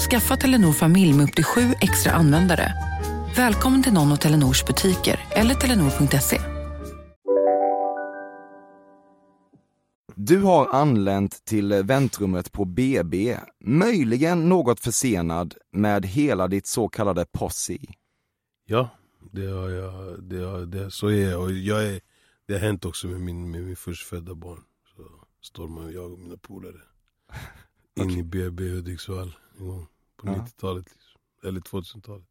Skaffa 0.00 0.36
Telenor 0.36 0.72
familj 0.72 1.12
med 1.12 1.24
upp 1.24 1.34
till 1.34 1.44
sju 1.44 1.60
extra 1.80 2.12
användare. 2.12 2.72
Välkommen 3.36 3.82
till 3.82 3.92
någon 3.92 4.12
av 4.12 4.16
Telenors 4.16 4.64
butiker 4.64 5.20
eller 5.30 5.54
telenor.se. 5.54 6.40
Du 10.14 10.42
har 10.42 10.68
anlänt 10.68 11.44
till 11.44 11.72
väntrummet 11.72 12.52
på 12.52 12.64
BB, 12.64 13.38
möjligen 13.64 14.48
något 14.48 14.80
försenad 14.80 15.54
med 15.72 16.06
hela 16.06 16.48
ditt 16.48 16.66
så 16.66 16.88
kallade 16.88 17.26
posse. 17.32 17.78
Ja, 18.66 18.88
det 19.32 19.46
har 19.46 19.68
jag, 19.70 20.22
det 20.22 20.44
har, 20.44 20.60
det, 20.60 20.90
så 20.90 21.08
är 21.08 21.30
jag. 21.30 21.42
Och 21.42 21.52
jag 21.52 21.86
är, 21.86 22.00
det 22.46 22.52
har 22.52 22.60
hänt 22.60 22.84
också 22.84 23.06
med 23.06 23.20
min, 23.20 23.50
med 23.50 23.62
min 23.62 23.76
förstfödda 23.76 24.34
barn. 24.34 24.60
Så 24.96 25.02
står 25.42 25.68
man 25.68 25.84
och 25.84 25.92
jag 25.92 26.12
och 26.12 26.18
mina 26.18 26.36
polare 26.36 26.80
in 28.00 28.10
i 28.10 28.22
BB 28.22 28.68
Hudiksvall 28.68 29.34
en 29.60 29.66
gång 29.68 29.86
på 30.16 30.26
Ja. 30.28 30.32
90-talet. 30.32 30.84
Liksom. 30.84 31.48
Eller 31.48 31.60
2000-talet. 31.60 32.24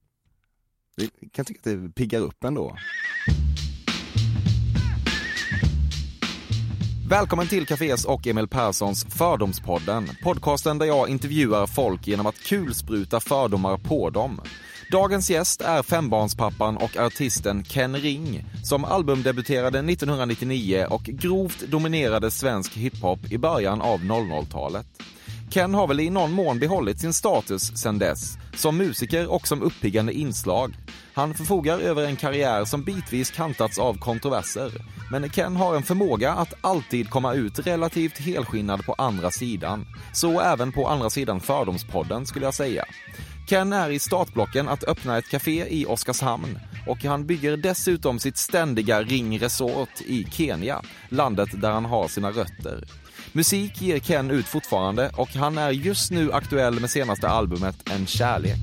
Jag 0.96 1.32
kan 1.32 1.46
tycka 1.46 1.60
att 1.60 1.64
det 1.64 1.96
piggar 1.96 2.20
upp 2.20 2.44
ändå. 2.44 2.78
Välkommen 7.10 7.48
till 7.48 7.66
Cafés 7.66 8.06
och 8.06 8.28
Emil 8.28 8.48
Perssons 8.48 9.06
Fördomspodden. 9.06 10.10
Podcasten 10.24 10.78
där 10.78 10.86
jag 10.86 11.10
intervjuar 11.10 11.68
folk 11.68 12.08
genom 12.08 12.26
att 12.26 12.40
kulspruta 12.44 13.20
fördomar 13.20 13.78
på 13.78 14.10
dem. 14.10 14.42
Dagens 14.92 15.30
gäst 15.30 15.62
är 15.62 15.84
fembarnspappan 15.84 16.78
och 16.78 16.98
artisten 16.98 17.64
Ken 17.64 17.96
Ring 17.98 18.46
som 18.64 18.86
albumdebuterade 18.86 19.80
1999 19.80 20.86
och 20.90 21.04
grovt 21.04 21.62
dominerade 21.68 22.32
svensk 22.32 22.74
hiphop 22.74 23.32
i 23.32 23.38
början 23.38 23.82
av 23.82 24.00
00-talet. 24.00 24.88
Ken 25.50 25.74
har 25.74 25.88
väl 25.88 26.00
i 26.00 26.10
någon 26.10 26.32
mån 26.32 26.60
behållit 26.60 27.00
sin 27.00 27.14
status 27.14 27.78
sedan 27.78 28.00
dess, 28.00 28.38
som 28.56 28.78
musiker 28.78 29.28
och 29.28 29.48
som 29.48 29.62
uppiggande 29.62 30.14
inslag. 30.14 30.78
Han 31.14 31.34
förfogar 31.34 31.80
över 31.80 32.06
en 32.06 32.16
karriär 32.16 32.66
som 32.66 32.84
bitvis 32.84 33.32
kantats 33.32 33.80
av 33.80 33.94
kontroverser. 33.94 34.72
Men 35.12 35.30
Ken 35.30 35.56
har 35.56 35.76
en 35.76 35.84
förmåga 35.84 36.32
att 36.32 36.54
alltid 36.62 37.10
komma 37.10 37.34
ut 37.34 37.68
relativt 37.68 38.18
helskinnad 38.18 38.86
på 38.86 38.94
andra 38.94 39.32
sidan. 39.32 39.86
Så 40.14 40.42
även 40.42 40.72
på 40.72 40.88
andra 40.88 41.10
sidan 41.10 41.40
Fördomspodden 41.40 42.26
skulle 42.26 42.46
jag 42.46 42.54
säga. 42.54 42.86
Ken 43.50 43.74
är 43.74 43.90
i 43.90 44.00
startblocken 44.00 44.70
att 44.70 44.84
öppna 44.84 45.18
ett 45.18 45.30
café 45.30 45.66
i 45.70 45.86
Oskarshamn 45.86 46.60
och 46.88 47.04
han 47.04 47.26
bygger 47.26 47.58
dessutom 47.58 48.20
sitt 48.20 48.38
ständiga 48.38 49.02
Ring 49.02 49.40
Resort 49.40 50.02
i 50.06 50.24
Kenya, 50.32 50.82
landet 51.10 51.50
där 51.62 51.72
han 51.72 51.86
har 51.86 52.08
sina 52.08 52.32
rötter. 52.32 52.84
Musik 53.34 53.82
ger 53.82 54.00
Ken 54.00 54.32
ut 54.32 54.46
fortfarande 54.46 55.12
och 55.18 55.30
han 55.30 55.58
är 55.58 55.72
just 55.72 56.12
nu 56.12 56.32
aktuell 56.32 56.80
med 56.80 56.90
senaste 56.90 57.30
albumet 57.30 57.90
En 57.90 58.06
kärlek. 58.06 58.58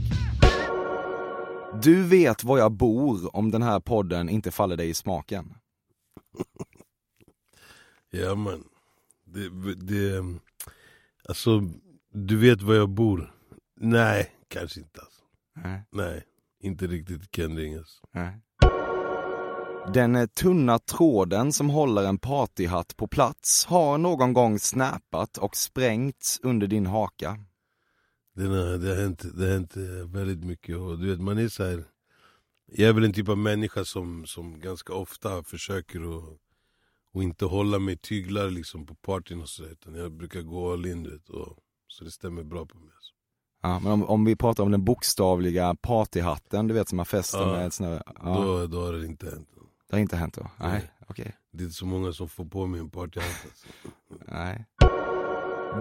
Du 1.83 2.03
vet 2.03 2.45
var 2.45 2.59
jag 2.59 2.73
bor 2.73 3.37
om 3.37 3.51
den 3.51 3.62
här 3.62 3.81
podden 3.81 4.29
inte 4.29 4.51
faller 4.51 4.77
dig 4.77 4.89
i 4.89 4.95
smaken. 4.95 5.55
Ja 8.11 8.34
man. 8.34 8.65
Det, 9.25 9.75
det, 9.75 10.25
alltså, 11.28 11.61
du 12.12 12.37
vet 12.37 12.62
var 12.62 12.75
jag 12.75 12.89
bor? 12.89 13.34
Nej, 13.81 14.31
kanske 14.49 14.81
inte. 14.81 15.00
Alltså. 15.00 15.22
Nej. 15.55 15.83
Nej, 15.93 16.25
inte 16.62 16.87
riktigt 16.87 17.31
Ken 17.31 17.56
Ring 17.56 17.75
alltså. 17.75 18.06
Nej. 18.12 18.41
Den 19.94 20.28
tunna 20.28 20.78
tråden 20.78 21.52
som 21.52 21.70
håller 21.70 22.04
en 22.04 22.19
partyhatt 22.19 22.97
på 22.97 23.08
plats 23.08 23.66
har 23.66 23.98
någon 23.98 24.32
gång 24.32 24.58
snappat 24.58 25.38
och 25.38 25.56
sprängts 25.56 26.41
under 26.42 26.66
din 26.66 26.86
haka. 26.86 27.38
Den 28.34 28.50
har, 28.50 28.78
det, 28.78 28.88
har 28.88 29.02
hänt, 29.02 29.24
det 29.34 29.44
har 29.44 29.52
hänt 29.52 29.76
eh, 29.76 29.82
väldigt 30.06 30.44
mycket 30.44 30.76
och 30.76 30.98
du 30.98 31.10
vet 31.10 31.20
man 31.20 31.38
är 31.38 31.48
så 31.48 31.64
här. 31.64 31.84
Jag 32.66 32.88
är 32.88 32.92
väl 32.92 33.04
en 33.04 33.12
typ 33.12 33.28
av 33.28 33.38
människa 33.38 33.84
som, 33.84 34.26
som 34.26 34.60
ganska 34.60 34.92
ofta 34.92 35.42
försöker 35.42 36.18
att 36.18 36.38
och 37.16 37.22
inte 37.22 37.44
hålla 37.44 37.78
mig 37.78 37.97
tyglar 37.97 38.50
liksom 38.50 38.86
på 38.86 38.94
partyn 38.94 39.41
och 39.41 39.48
så 39.48 39.62
där, 39.62 39.70
utan 39.70 39.94
jag 39.94 40.12
brukar 40.12 40.42
gå 40.42 40.72
all 40.72 40.86
in 40.86 41.03
du 41.03 41.10
vet, 41.10 41.28
och, 41.28 41.58
så 41.88 42.04
det 42.04 42.10
stämmer 42.10 42.42
bra 42.42 42.66
på 42.66 42.78
mig. 42.78 42.91
Alltså. 42.94 43.12
Ja, 43.62 43.78
men 43.78 43.92
om, 43.92 44.04
om 44.04 44.24
vi 44.24 44.36
pratar 44.36 44.64
om 44.64 44.70
den 44.70 44.84
bokstavliga 44.84 45.74
partyhatten, 45.74 46.68
du 46.68 46.74
vet 46.74 46.88
som 46.88 46.97
man 46.97 47.06
fäster 47.06 47.41
Ja, 47.41 47.53
med 47.53 47.66
ett 47.66 47.74
sånt 47.74 47.91
där, 47.91 48.03
ja, 48.22 48.34
Då, 48.34 48.66
då 48.66 48.80
har 48.80 48.92
det 48.92 49.06
inte 49.06 49.30
hänt. 49.30 49.48
Det 49.88 49.97
har 49.97 50.00
inte 50.00 50.16
hänt 50.16 50.34
då? 50.34 50.50
Nej, 50.60 50.70
Nej. 50.72 50.91
okej. 51.08 51.36
Det 51.52 51.58
är 51.62 51.64
inte 51.64 51.76
så 51.76 51.86
många 51.86 52.12
som 52.12 52.28
får 52.28 52.44
på 52.44 52.66
mig 52.66 52.80
en 52.80 52.91
partyhatt. 52.91 53.44
Alltså. 53.44 53.66
Nej. 54.32 54.66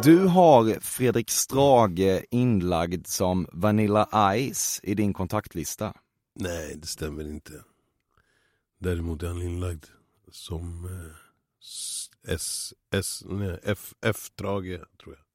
Du 0.03 0.19
har 0.27 0.79
Fredrik 0.79 1.29
Strage 1.31 2.25
inlagd 2.31 3.07
som 3.07 3.47
Vanilla 3.53 4.09
Ice 4.53 4.79
i 4.83 4.95
din 4.95 5.13
kontaktlista. 5.13 5.93
Nej, 6.35 6.73
det 6.75 6.87
stämmer 6.87 7.27
inte. 7.27 7.63
Däremot 8.79 9.23
är 9.23 9.27
han 9.27 9.41
inlagd 9.41 9.85
som 10.31 10.85
eh, 10.85 11.15
s- 12.33 12.73
S, 12.91 13.23
nej, 13.25 13.59
F, 13.63 13.93
F-drage 14.01 14.79
tror 15.03 15.15
jag. 15.15 15.25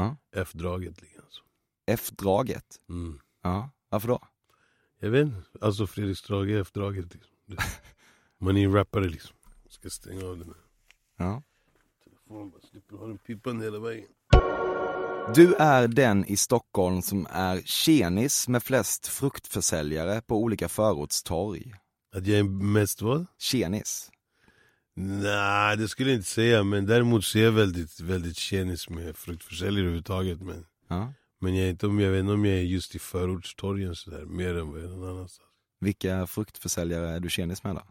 Ja. 0.00 0.16
F-draget 0.36 1.02
ligger 1.02 1.20
alltså. 1.20 1.42
F-draget. 1.86 2.80
Mm. 2.88 3.20
Ja, 3.42 3.70
varför 3.88 4.08
då? 4.08 4.18
Jag 5.00 5.10
vet 5.10 5.26
inte, 5.26 5.42
alltså 5.60 5.86
Fredrik 5.86 6.18
Strage 6.18 6.50
F-draget 6.60 7.14
liksom. 7.14 7.36
Man 8.40 8.56
är 8.56 8.60
ju 8.60 8.72
rappare 8.72 9.08
liksom. 9.08 9.36
Ska 9.70 9.90
stänga 9.90 10.24
av 10.26 10.38
den 10.38 10.46
här 10.46 10.54
Ja. 11.18 11.42
telefonen 12.04 12.50
bara 12.50 12.60
slipper 12.60 12.96
ha 12.96 13.06
den 13.06 13.18
pipande 13.18 13.64
hela 13.64 13.78
vägen. 13.78 14.06
Du 15.34 15.54
är 15.54 15.88
den 15.88 16.24
i 16.24 16.36
Stockholm 16.36 17.02
som 17.02 17.26
är 17.30 17.60
tjenis 17.64 18.48
med 18.48 18.62
flest 18.62 19.06
fruktförsäljare 19.06 20.20
på 20.20 20.36
olika 20.42 20.68
förortstorg. 20.68 21.74
Att 22.16 22.26
jag 22.26 22.38
är 22.38 22.42
mest 22.44 23.02
vad? 23.02 23.26
Tjenis. 23.38 24.10
Nej, 24.96 25.76
det 25.76 25.88
skulle 25.88 26.10
jag 26.10 26.18
inte 26.18 26.28
säga. 26.30 26.64
Men 26.64 26.86
däremot 26.86 27.24
så 27.24 27.38
är 27.38 27.42
jag 27.42 27.52
väldigt, 27.52 28.00
väldigt 28.00 28.36
tjenis 28.36 28.88
med 28.88 29.16
fruktförsäljare 29.16 29.80
överhuvudtaget. 29.80 30.40
Men, 30.40 30.66
Ja. 30.88 31.12
men 31.40 31.56
jag, 31.56 31.68
inte, 31.70 31.86
om 31.86 32.00
jag 32.00 32.10
vet 32.10 32.20
inte 32.20 32.32
om 32.32 32.44
jag 32.44 32.54
är 32.58 32.62
just 32.62 32.94
i 32.94 32.98
förortstorgen 32.98 33.94
sådär, 33.96 34.24
mer 34.24 34.54
än 34.58 34.70
vad 34.70 34.80
jag 34.80 34.86
är 34.86 34.96
någon 34.96 35.08
annanstans. 35.08 35.48
Vilka 35.80 36.26
fruktförsäljare 36.26 37.08
är 37.08 37.20
du 37.20 37.28
tjenis 37.30 37.64
med 37.64 37.74
då? 37.74 37.82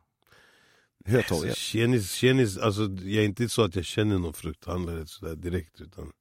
Hötorget? 1.05 1.49
Alltså, 1.49 1.55
Tjenis, 1.55 2.11
tjenis, 2.11 2.57
alltså, 2.57 2.81
jag 2.81 3.23
är 3.23 3.25
inte 3.25 3.49
så 3.49 3.63
att 3.63 3.75
jag 3.75 3.85
känner 3.85 4.17
någon 4.17 4.33
frukthandlare 4.33 5.07
sådär 5.07 5.35
direkt. 5.35 5.81
Utan 5.81 6.11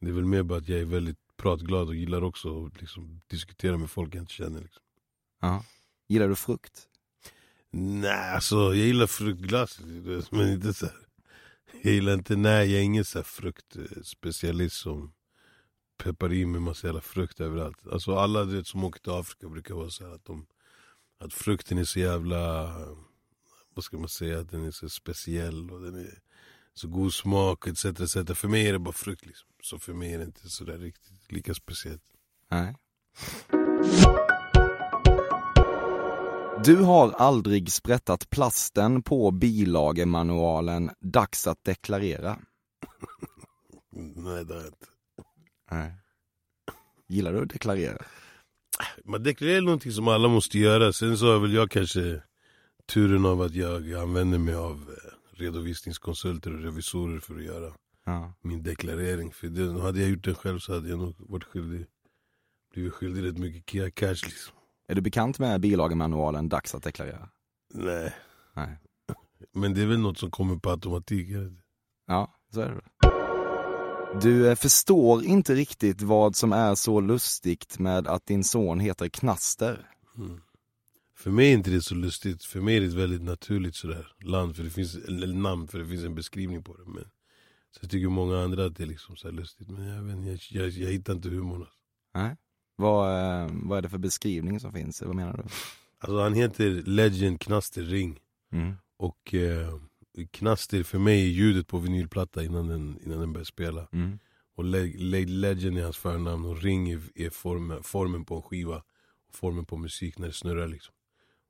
det 0.00 0.08
är 0.08 0.12
väl 0.12 0.24
mer 0.24 0.42
bara 0.42 0.58
att 0.58 0.68
jag 0.68 0.80
är 0.80 0.84
väldigt 0.84 1.18
pratglad 1.36 1.88
och 1.88 1.94
gillar 1.94 2.22
också 2.24 2.66
att 2.66 2.80
liksom, 2.80 3.20
diskutera 3.26 3.76
med 3.76 3.90
folk 3.90 4.14
jag 4.14 4.22
inte 4.22 4.32
känner. 4.32 4.60
Liksom. 4.60 4.82
Ja. 5.40 5.64
Gillar 6.08 6.28
du 6.28 6.36
frukt? 6.36 6.88
Nej, 7.70 8.34
alltså 8.34 8.56
jag 8.56 8.86
gillar 8.86 9.06
fruktglass, 9.06 9.80
men 10.30 10.48
inte 10.48 10.74
så 10.74 10.86
här. 10.86 10.96
Jag 11.82 11.92
gillar 11.92 12.14
inte, 12.14 12.36
nej 12.36 12.70
jag 12.70 12.80
är 12.80 12.84
ingen 12.84 13.04
så 13.04 13.22
fruktspecialist 13.22 14.76
som 14.76 15.12
peppar 16.02 16.32
i 16.32 16.46
med 16.46 16.62
massa 16.62 16.86
jävla 16.86 17.00
frukt 17.00 17.40
överallt. 17.40 17.86
Alltså 17.92 18.16
alla 18.16 18.44
du 18.44 18.56
vet, 18.56 18.66
som 18.66 18.84
åker 18.84 19.00
till 19.00 19.12
Afrika 19.12 19.48
brukar 19.48 19.74
vara 19.74 19.90
så 19.90 20.06
här 20.06 20.14
att, 20.14 20.24
de, 20.24 20.46
att 21.18 21.34
frukten 21.34 21.78
är 21.78 21.84
så 21.84 21.98
jävla, 21.98 22.74
vad 23.78 23.84
ska 23.84 23.98
man 23.98 24.08
säga, 24.08 24.38
att 24.38 24.50
den 24.50 24.64
är 24.64 24.70
så 24.70 24.88
speciell 24.88 25.70
och 25.70 25.80
den 25.80 25.94
är 25.94 26.18
så 26.74 26.88
god 26.88 27.14
smak 27.14 27.66
etc. 27.66 27.84
etc. 27.84 28.14
För 28.34 28.48
mig 28.48 28.68
är 28.68 28.72
det 28.72 28.78
bara 28.78 28.92
frukt 28.92 29.26
liksom. 29.26 29.48
Så 29.62 29.78
för 29.78 29.92
mig 29.92 30.12
är 30.12 30.18
det 30.18 30.24
inte 30.24 30.48
så 30.48 30.64
där 30.64 30.78
riktigt 30.78 31.32
lika 31.32 31.54
speciellt. 31.54 32.02
Nej. 32.50 32.76
Du 36.64 36.76
har 36.76 37.10
aldrig 37.10 37.72
sprättat 37.72 38.30
plasten 38.30 39.02
på 39.02 39.30
bilagemanualen 39.30 40.90
Dags 41.00 41.46
att 41.46 41.64
deklarera. 41.64 42.38
Nej 44.16 44.44
det 44.44 44.54
har 44.54 44.60
jag 44.60 44.68
inte. 44.68 44.86
Nej. 45.70 45.92
Gillar 47.08 47.32
du 47.32 47.42
att 47.42 47.50
deklarera? 47.50 47.98
Man 49.04 49.22
deklarerar 49.22 49.60
någonting 49.60 49.92
som 49.92 50.08
alla 50.08 50.28
måste 50.28 50.58
göra. 50.58 50.92
Sen 50.92 51.18
så 51.18 51.32
har 51.32 51.38
väl 51.38 51.54
jag 51.54 51.70
kanske 51.70 52.22
turen 52.92 53.26
av 53.26 53.42
att 53.42 53.54
jag 53.54 53.92
använder 53.94 54.38
mig 54.38 54.54
av 54.54 54.72
eh, 54.90 55.10
redovisningskonsulter 55.38 56.54
och 56.54 56.62
revisorer 56.62 57.20
för 57.20 57.36
att 57.36 57.42
göra 57.42 57.72
Ja. 58.04 58.32
min 58.40 58.62
deklarering. 58.62 59.32
För 59.32 59.46
det, 59.48 59.80
hade 59.82 60.00
jag 60.00 60.10
gjort 60.10 60.24
den 60.24 60.34
själv 60.34 60.58
så 60.58 60.74
hade 60.74 60.88
jag 60.88 60.98
nog 60.98 61.14
varit 61.18 61.44
skyldig, 61.44 61.86
blivit 62.74 62.92
skyldig 62.92 63.24
rätt 63.24 63.38
mycket 63.38 63.64
ca- 63.74 63.90
cash 63.90 64.08
liksom. 64.24 64.54
Är 64.88 64.94
du 64.94 65.00
bekant 65.00 65.38
med 65.38 65.60
bilagemanualen 65.60 66.48
Dags 66.48 66.74
att 66.74 66.82
deklarera? 66.82 67.28
Nej. 67.74 68.14
Nej. 68.56 68.78
Men 69.54 69.74
det 69.74 69.82
är 69.82 69.86
väl 69.86 69.98
något 69.98 70.18
som 70.18 70.30
kommer 70.30 70.56
på 70.56 70.70
automatik. 70.70 71.28
Ja, 72.06 72.34
så 72.52 72.60
är 72.60 72.70
det. 72.70 72.80
Du 74.22 74.48
eh, 74.48 74.54
förstår 74.54 75.24
inte 75.24 75.54
riktigt 75.54 76.02
vad 76.02 76.36
som 76.36 76.52
är 76.52 76.74
så 76.74 77.00
lustigt 77.00 77.78
med 77.78 78.06
att 78.06 78.26
din 78.26 78.44
son 78.44 78.80
heter 78.80 79.08
Knaster. 79.08 79.90
Mm. 80.16 80.40
För 81.18 81.30
mig 81.30 81.48
är 81.48 81.54
inte 81.54 81.70
det 81.70 81.82
så 81.82 81.94
lustigt, 81.94 82.44
för 82.44 82.60
mig 82.60 82.76
är 82.76 82.80
det 82.80 82.86
ett 82.86 82.92
väldigt 82.92 83.22
naturligt 83.22 83.74
sådär 83.74 84.12
land, 84.24 84.56
för 84.56 84.62
det 84.62 84.70
finns, 84.70 84.94
eller 84.94 85.26
namn 85.26 85.68
för 85.68 85.78
det 85.78 85.86
finns 85.86 86.04
en 86.04 86.14
beskrivning 86.14 86.62
på 86.62 86.76
det. 86.76 86.84
Men, 86.86 87.04
så 87.70 87.86
tycker 87.86 88.08
många 88.08 88.38
andra 88.38 88.64
att 88.64 88.76
det 88.76 88.82
är 88.82 88.86
liksom 88.86 89.16
så 89.16 89.30
lustigt, 89.30 89.68
men 89.70 89.86
jag, 89.86 90.02
vet, 90.02 90.52
jag, 90.52 90.64
jag, 90.64 90.70
jag 90.70 90.90
hittar 90.90 91.12
inte 91.12 91.28
humorn. 91.28 91.60
alltså. 91.60 91.78
Nej. 92.14 92.36
Vad, 92.76 93.10
eh, 93.10 93.50
vad 93.52 93.78
är 93.78 93.82
det 93.82 93.88
för 93.88 93.98
beskrivning 93.98 94.60
som 94.60 94.72
finns? 94.72 95.02
Vad 95.02 95.16
menar 95.16 95.36
du? 95.36 95.42
Alltså 95.98 96.20
han 96.20 96.34
heter 96.34 96.82
Legend 96.86 97.40
Knaster 97.40 97.82
Ring. 97.82 98.20
Mm. 98.52 98.74
Och 98.96 99.34
eh, 99.34 99.78
Knaster 100.30 100.82
för 100.82 100.98
mig 100.98 101.22
är 101.22 101.30
ljudet 101.30 101.66
på 101.66 101.78
vinylplatta 101.78 102.44
innan 102.44 102.68
den, 102.68 102.98
innan 103.04 103.20
den 103.20 103.32
börjar 103.32 103.44
spela. 103.44 103.88
Mm. 103.92 104.18
Och 104.56 104.64
Le 104.64 104.86
Le 104.96 105.24
Legend 105.24 105.78
är 105.78 105.82
hans 105.82 105.96
förnamn 105.96 106.44
och 106.44 106.62
Ring 106.62 106.90
är, 106.90 107.00
är 107.14 107.30
formen, 107.30 107.82
formen 107.82 108.24
på 108.24 108.36
en 108.36 108.42
skiva. 108.42 108.76
Och 109.28 109.34
formen 109.34 109.64
på 109.64 109.76
musik 109.76 110.18
när 110.18 110.26
det 110.26 110.32
snurrar 110.32 110.68
liksom. 110.68 110.94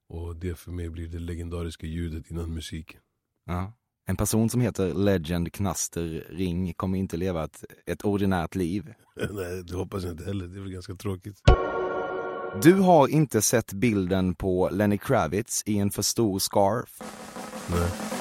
Och 0.08 0.36
det 0.36 0.58
för 0.58 0.70
mig 0.72 0.90
blir 0.90 1.08
det 1.08 1.18
legendariska 1.18 1.86
ljudet 1.86 2.30
innan 2.30 2.54
musiken. 2.54 3.00
Ja. 3.46 3.72
En 4.06 4.16
person 4.16 4.50
som 4.50 4.60
heter 4.60 4.94
Legend 4.94 5.52
Knaster 5.52 6.26
Ring 6.30 6.74
kommer 6.74 6.98
inte 6.98 7.16
leva 7.16 7.44
ett, 7.44 7.64
ett 7.86 8.04
ordinärt 8.04 8.54
liv. 8.54 8.94
Nej 9.30 9.64
det 9.64 9.76
hoppas 9.76 10.02
jag 10.02 10.12
inte 10.12 10.24
heller, 10.24 10.46
det 10.46 10.58
är 10.58 10.60
väl 10.60 10.72
ganska 10.72 10.94
tråkigt. 10.94 11.40
Du 12.62 12.74
har 12.74 13.08
inte 13.08 13.42
sett 13.42 13.72
bilden 13.72 14.34
på 14.34 14.68
Lenny 14.72 14.98
Kravitz 14.98 15.62
i 15.66 15.78
en 15.78 15.90
för 15.90 16.02
stor 16.02 16.38
scarf. 16.38 17.02
Nej. 17.70 18.17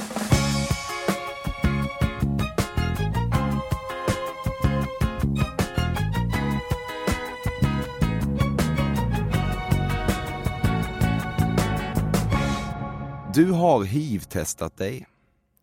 Du 13.37 13.51
har 13.51 13.83
hiv-testat 13.83 14.77
dig. 14.77 15.07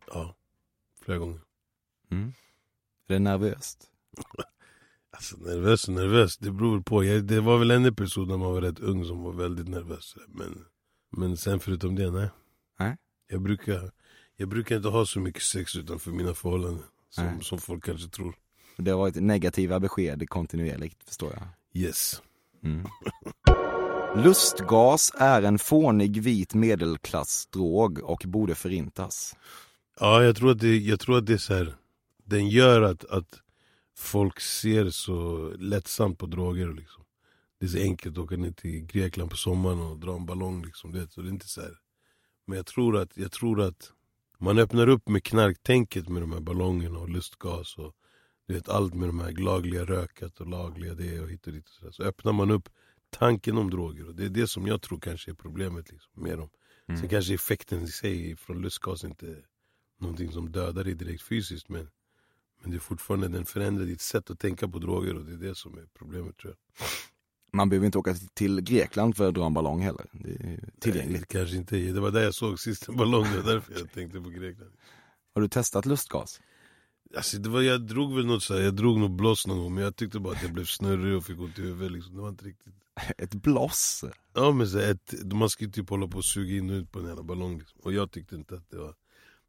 Ja, 0.06 0.34
flera 1.04 1.18
gånger. 1.18 1.40
Mm. 2.10 2.32
Är 3.08 3.14
det 3.14 3.18
nervöst? 3.18 3.90
Alltså 5.10 5.36
nervös 5.36 5.88
och 5.88 5.94
nervös, 5.94 6.38
det 6.38 6.50
beror 6.50 6.80
på. 6.80 7.04
Jag, 7.04 7.24
det 7.24 7.40
var 7.40 7.58
väl 7.58 7.70
en 7.70 7.84
episod 7.84 8.28
när 8.28 8.36
man 8.36 8.52
var 8.52 8.60
rätt 8.60 8.78
ung 8.78 9.04
som 9.04 9.22
var 9.22 9.32
väldigt 9.32 9.68
nervös. 9.68 10.16
Men, 10.28 10.64
men 11.10 11.36
sen 11.36 11.60
förutom 11.60 11.94
det, 11.94 12.10
nej. 12.10 12.28
Nej. 12.78 12.96
Jag 13.28 13.42
brukar, 13.42 13.90
jag 14.36 14.48
brukar 14.48 14.76
inte 14.76 14.88
ha 14.88 15.06
så 15.06 15.20
mycket 15.20 15.42
sex 15.42 15.76
utanför 15.76 16.10
mina 16.10 16.34
förhållanden. 16.34 16.84
Som, 17.08 17.24
Nej. 17.24 17.44
som 17.44 17.58
folk 17.58 17.84
kanske 17.84 18.08
tror. 18.08 18.34
Det 18.76 18.90
har 18.90 18.98
varit 18.98 19.16
negativa 19.16 19.80
besked 19.80 20.28
kontinuerligt, 20.28 21.04
förstår 21.04 21.32
jag. 21.32 21.48
Yes. 21.82 22.22
Mm. 22.62 22.86
Lustgas 24.16 25.12
är 25.18 25.42
en 25.42 25.58
fånig 25.58 26.22
vit 26.22 26.54
medelklassdrog 26.54 27.98
och 27.98 28.22
borde 28.26 28.54
förintas. 28.54 29.36
Ja, 30.00 30.22
jag 30.22 30.36
tror 30.36 30.50
att 30.50 30.58
det, 30.58 30.78
jag 30.78 31.00
tror 31.00 31.18
att 31.18 31.26
det 31.26 31.32
är 31.32 31.38
så 31.38 31.54
här. 31.54 31.74
Den 32.24 32.48
gör 32.48 32.82
att, 32.82 33.04
att 33.04 33.40
folk 33.96 34.40
ser 34.40 34.90
så 34.90 35.50
lättsamt 35.58 36.18
på 36.18 36.26
droger. 36.26 36.72
Liksom. 36.72 37.04
Det 37.60 37.66
är 37.66 37.70
så 37.70 37.78
enkelt 37.78 38.18
att 38.18 38.24
åka 38.24 38.36
ner 38.36 38.52
till 38.52 38.86
Grekland 38.86 39.30
på 39.30 39.36
sommaren 39.36 39.80
och 39.80 39.98
dra 39.98 40.16
en 40.16 40.26
ballong. 40.26 40.64
Liksom, 40.64 40.92
vet, 40.92 41.12
så 41.12 41.20
det 41.20 41.28
är 41.28 41.32
inte 41.32 41.48
så 41.48 41.60
här. 41.60 41.78
Men 42.46 42.56
jag 42.56 42.66
tror, 42.66 42.96
att, 42.96 43.16
jag 43.16 43.32
tror 43.32 43.60
att 43.60 43.92
man 44.38 44.58
öppnar 44.58 44.88
upp 44.88 45.08
med 45.08 45.24
knarktänket 45.24 46.08
med 46.08 46.22
de 46.22 46.32
här 46.32 46.40
ballongerna 46.40 46.98
och 46.98 47.08
lustgas. 47.08 47.78
Och, 47.78 47.92
du 48.46 48.54
vet, 48.54 48.68
allt 48.68 48.94
med 48.94 49.08
de 49.08 49.20
här 49.20 49.32
lagliga 49.32 49.84
rökat 49.84 50.40
och 50.40 50.46
lagliga 50.46 50.94
det 50.94 51.20
och 51.20 51.28
hit 51.28 51.46
och 51.46 51.52
dit. 51.52 51.68
Och 51.68 51.74
så, 51.74 51.84
där. 51.84 51.92
så 51.92 52.02
öppnar 52.02 52.32
man 52.32 52.50
upp 52.50 52.68
tanken 53.18 53.58
om 53.58 53.70
droger. 53.70 54.08
Och 54.08 54.14
det 54.14 54.24
är 54.24 54.28
det 54.28 54.46
som 54.46 54.66
jag 54.66 54.82
tror 54.82 55.00
kanske 55.00 55.30
är 55.30 55.34
problemet 55.34 55.90
liksom, 55.92 56.12
med 56.14 56.38
dem. 56.38 56.48
Mm. 56.88 57.00
Sen 57.00 57.08
kanske 57.08 57.34
effekten 57.34 57.82
i 57.82 57.88
sig 57.88 58.36
från 58.36 58.62
lustgas 58.62 59.04
inte 59.04 59.26
är 59.26 59.44
någonting 60.00 60.32
som 60.32 60.52
dödar 60.52 60.84
dig 60.84 60.94
direkt 60.94 61.22
fysiskt. 61.22 61.68
Men, 61.68 61.90
men 62.62 62.70
det 62.70 62.76
är 62.76 62.80
fortfarande 62.80 63.28
den 63.28 63.46
förändrar 63.46 63.84
ditt 63.84 64.00
sätt 64.00 64.30
att 64.30 64.38
tänka 64.38 64.68
på 64.68 64.78
droger 64.78 65.14
och 65.16 65.24
det 65.24 65.32
är 65.32 65.48
det 65.48 65.54
som 65.54 65.78
är 65.78 65.86
problemet 65.98 66.36
tror 66.36 66.54
jag. 66.78 66.88
Man 67.52 67.68
behöver 67.68 67.86
inte 67.86 67.98
åka 67.98 68.14
till 68.34 68.60
Grekland 68.60 69.16
för 69.16 69.28
att 69.28 69.34
dra 69.34 69.46
en 69.46 69.54
ballong 69.54 69.80
heller. 69.80 70.06
Det 70.12 70.30
är 70.30 70.70
tillgängligt. 70.80 71.20
Nej, 71.20 71.26
kanske 71.28 71.56
inte. 71.56 71.76
Det 71.76 72.00
var 72.00 72.10
där 72.10 72.22
jag 72.22 72.34
såg 72.34 72.60
sist 72.60 72.88
en 72.88 72.96
ballong, 72.96 73.24
det 73.24 73.40
var 73.40 73.52
därför 73.52 73.72
jag 73.72 73.92
tänkte 73.92 74.20
på 74.20 74.28
Grekland. 74.28 74.72
Har 75.34 75.42
du 75.42 75.48
testat 75.48 75.86
lustgas? 75.86 76.40
Alltså, 77.16 77.38
det 77.38 77.48
var, 77.48 77.62
jag 77.62 77.86
drog 77.86 78.14
väl 78.14 78.26
något 78.26 78.42
så 78.42 78.54
här, 78.54 78.60
jag 78.60 78.74
drog 78.74 78.98
nog 78.98 79.10
bloss 79.10 79.46
någon 79.46 79.58
gång 79.58 79.74
men 79.74 79.84
jag 79.84 79.96
tyckte 79.96 80.20
bara 80.20 80.36
att 80.36 80.42
jag 80.42 80.52
blev 80.52 80.64
snurrig 80.64 81.16
och 81.16 81.24
fick 81.24 81.38
ont 81.38 81.58
i 81.58 81.62
huvudet. 81.62 81.92
Liksom. 81.92 82.14
Det 82.14 82.22
var 82.22 82.28
inte 82.28 82.44
riktigt... 82.44 82.74
Ett 83.18 83.34
bloss? 83.34 84.04
Ja 84.34 84.52
men 84.52 84.68
så 84.68 84.78
ett, 84.78 85.14
man 85.32 85.50
ska 85.50 85.64
ju 85.64 85.70
typ 85.70 85.90
hålla 85.90 86.08
på 86.08 86.18
och 86.18 86.24
suga 86.24 86.56
in 86.56 86.70
och 86.70 86.74
ut 86.74 86.92
på 86.92 86.98
en 86.98 87.06
jävla 87.06 87.22
ballong. 87.22 87.58
Liksom. 87.58 87.80
Och 87.82 87.92
jag 87.92 88.10
tyckte 88.10 88.34
inte 88.34 88.54
att 88.54 88.70
det 88.70 88.76
var... 88.76 88.94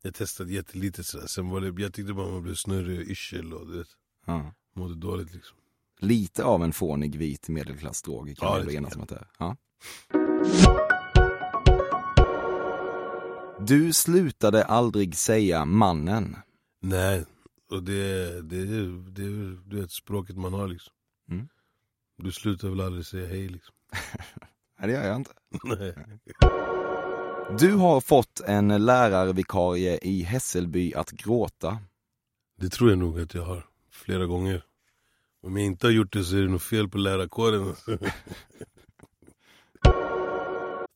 Jag 0.01 0.13
testade 0.13 0.53
jättelite 0.53 1.03
sådär, 1.03 1.27
sen 1.27 1.49
var 1.49 1.61
det, 1.61 1.81
jag 1.81 1.93
tyckte 1.93 2.13
bara 2.13 2.31
man 2.31 2.43
blev 2.43 2.55
snurrig 2.55 2.99
och 2.99 3.05
yrsel 3.05 3.53
och 3.53 3.67
du 3.67 3.77
vet, 3.77 3.87
Ja. 4.25 4.53
mådde 4.75 4.95
dåligt 4.95 5.33
liksom. 5.33 5.57
Lite 5.99 6.43
av 6.43 6.63
en 6.63 6.73
fånig 6.73 7.15
vit 7.15 7.49
medelklassdrog 7.49 8.37
kan 8.37 8.47
Ja, 8.47 8.57
man 8.57 8.67
det 8.67 8.73
enas 8.73 8.95
om 8.95 9.01
att 9.01 9.09
det 9.09 9.15
är. 9.15 9.27
Ja. 9.39 9.55
Du 13.59 13.93
slutade 13.93 14.63
aldrig 14.63 15.15
säga 15.15 15.65
mannen. 15.65 16.35
Nej, 16.81 17.25
och 17.71 17.83
det, 17.83 18.41
det, 18.41 18.65
det, 18.65 19.55
det, 19.65 19.79
är 19.79 19.83
ett 19.83 19.91
språket 19.91 20.37
man 20.37 20.53
har 20.53 20.67
liksom. 20.67 20.93
Mm. 21.29 21.47
Du 22.17 22.31
slutar 22.31 22.69
väl 22.69 22.81
aldrig 22.81 23.05
säga 23.05 23.27
hej 23.27 23.47
liksom. 23.47 23.75
Nej, 24.79 24.87
det 24.87 24.93
gör 24.93 25.07
jag 25.07 25.15
inte. 25.15 25.31
Du 27.59 27.73
har 27.73 28.01
fått 28.01 28.39
en 28.39 28.85
lärarvikarie 28.85 29.99
i 30.01 30.23
Hässelby 30.23 30.93
att 30.93 31.11
gråta. 31.11 31.79
Det 32.57 32.69
tror 32.69 32.89
jag 32.89 32.99
nog 32.99 33.19
att 33.19 33.33
jag 33.33 33.43
har 33.43 33.65
flera 33.91 34.25
gånger. 34.25 34.63
Om 35.43 35.57
jag 35.57 35.65
inte 35.65 35.87
har 35.87 35.91
gjort 35.91 36.13
det 36.13 36.23
så 36.23 36.35
är 36.37 36.41
det 36.41 36.47
nog 36.47 36.61
fel 36.61 36.89
på 36.89 36.97
lärarkåren. 36.97 37.75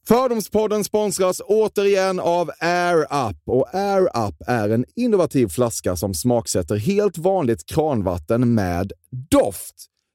Fördomspodden 0.08 0.84
sponsras 0.84 1.42
återigen 1.46 2.20
av 2.20 2.52
Air 2.60 3.30
Up. 3.30 3.38
Och 3.46 3.76
Air 3.76 4.28
Up 4.28 4.36
är 4.48 4.70
en 4.70 4.86
innovativ 4.96 5.48
flaska 5.48 5.96
som 5.96 6.14
smaksätter 6.14 6.76
helt 6.76 7.18
vanligt 7.18 7.66
kranvatten 7.66 8.54
med 8.54 8.92
doft. 9.12 9.76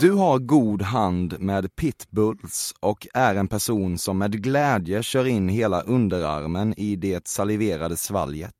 Du 0.00 0.12
har 0.12 0.38
god 0.38 0.82
hand 0.82 1.40
med 1.40 1.76
pitbulls 1.76 2.74
och 2.80 3.06
är 3.14 3.34
en 3.34 3.48
person 3.48 3.98
som 3.98 4.18
med 4.18 4.42
glädje 4.42 5.02
kör 5.02 5.24
in 5.24 5.48
hela 5.48 5.80
underarmen 5.80 6.74
i 6.76 6.96
det 6.96 7.28
saliverade 7.28 7.96
svalget. 7.96 8.54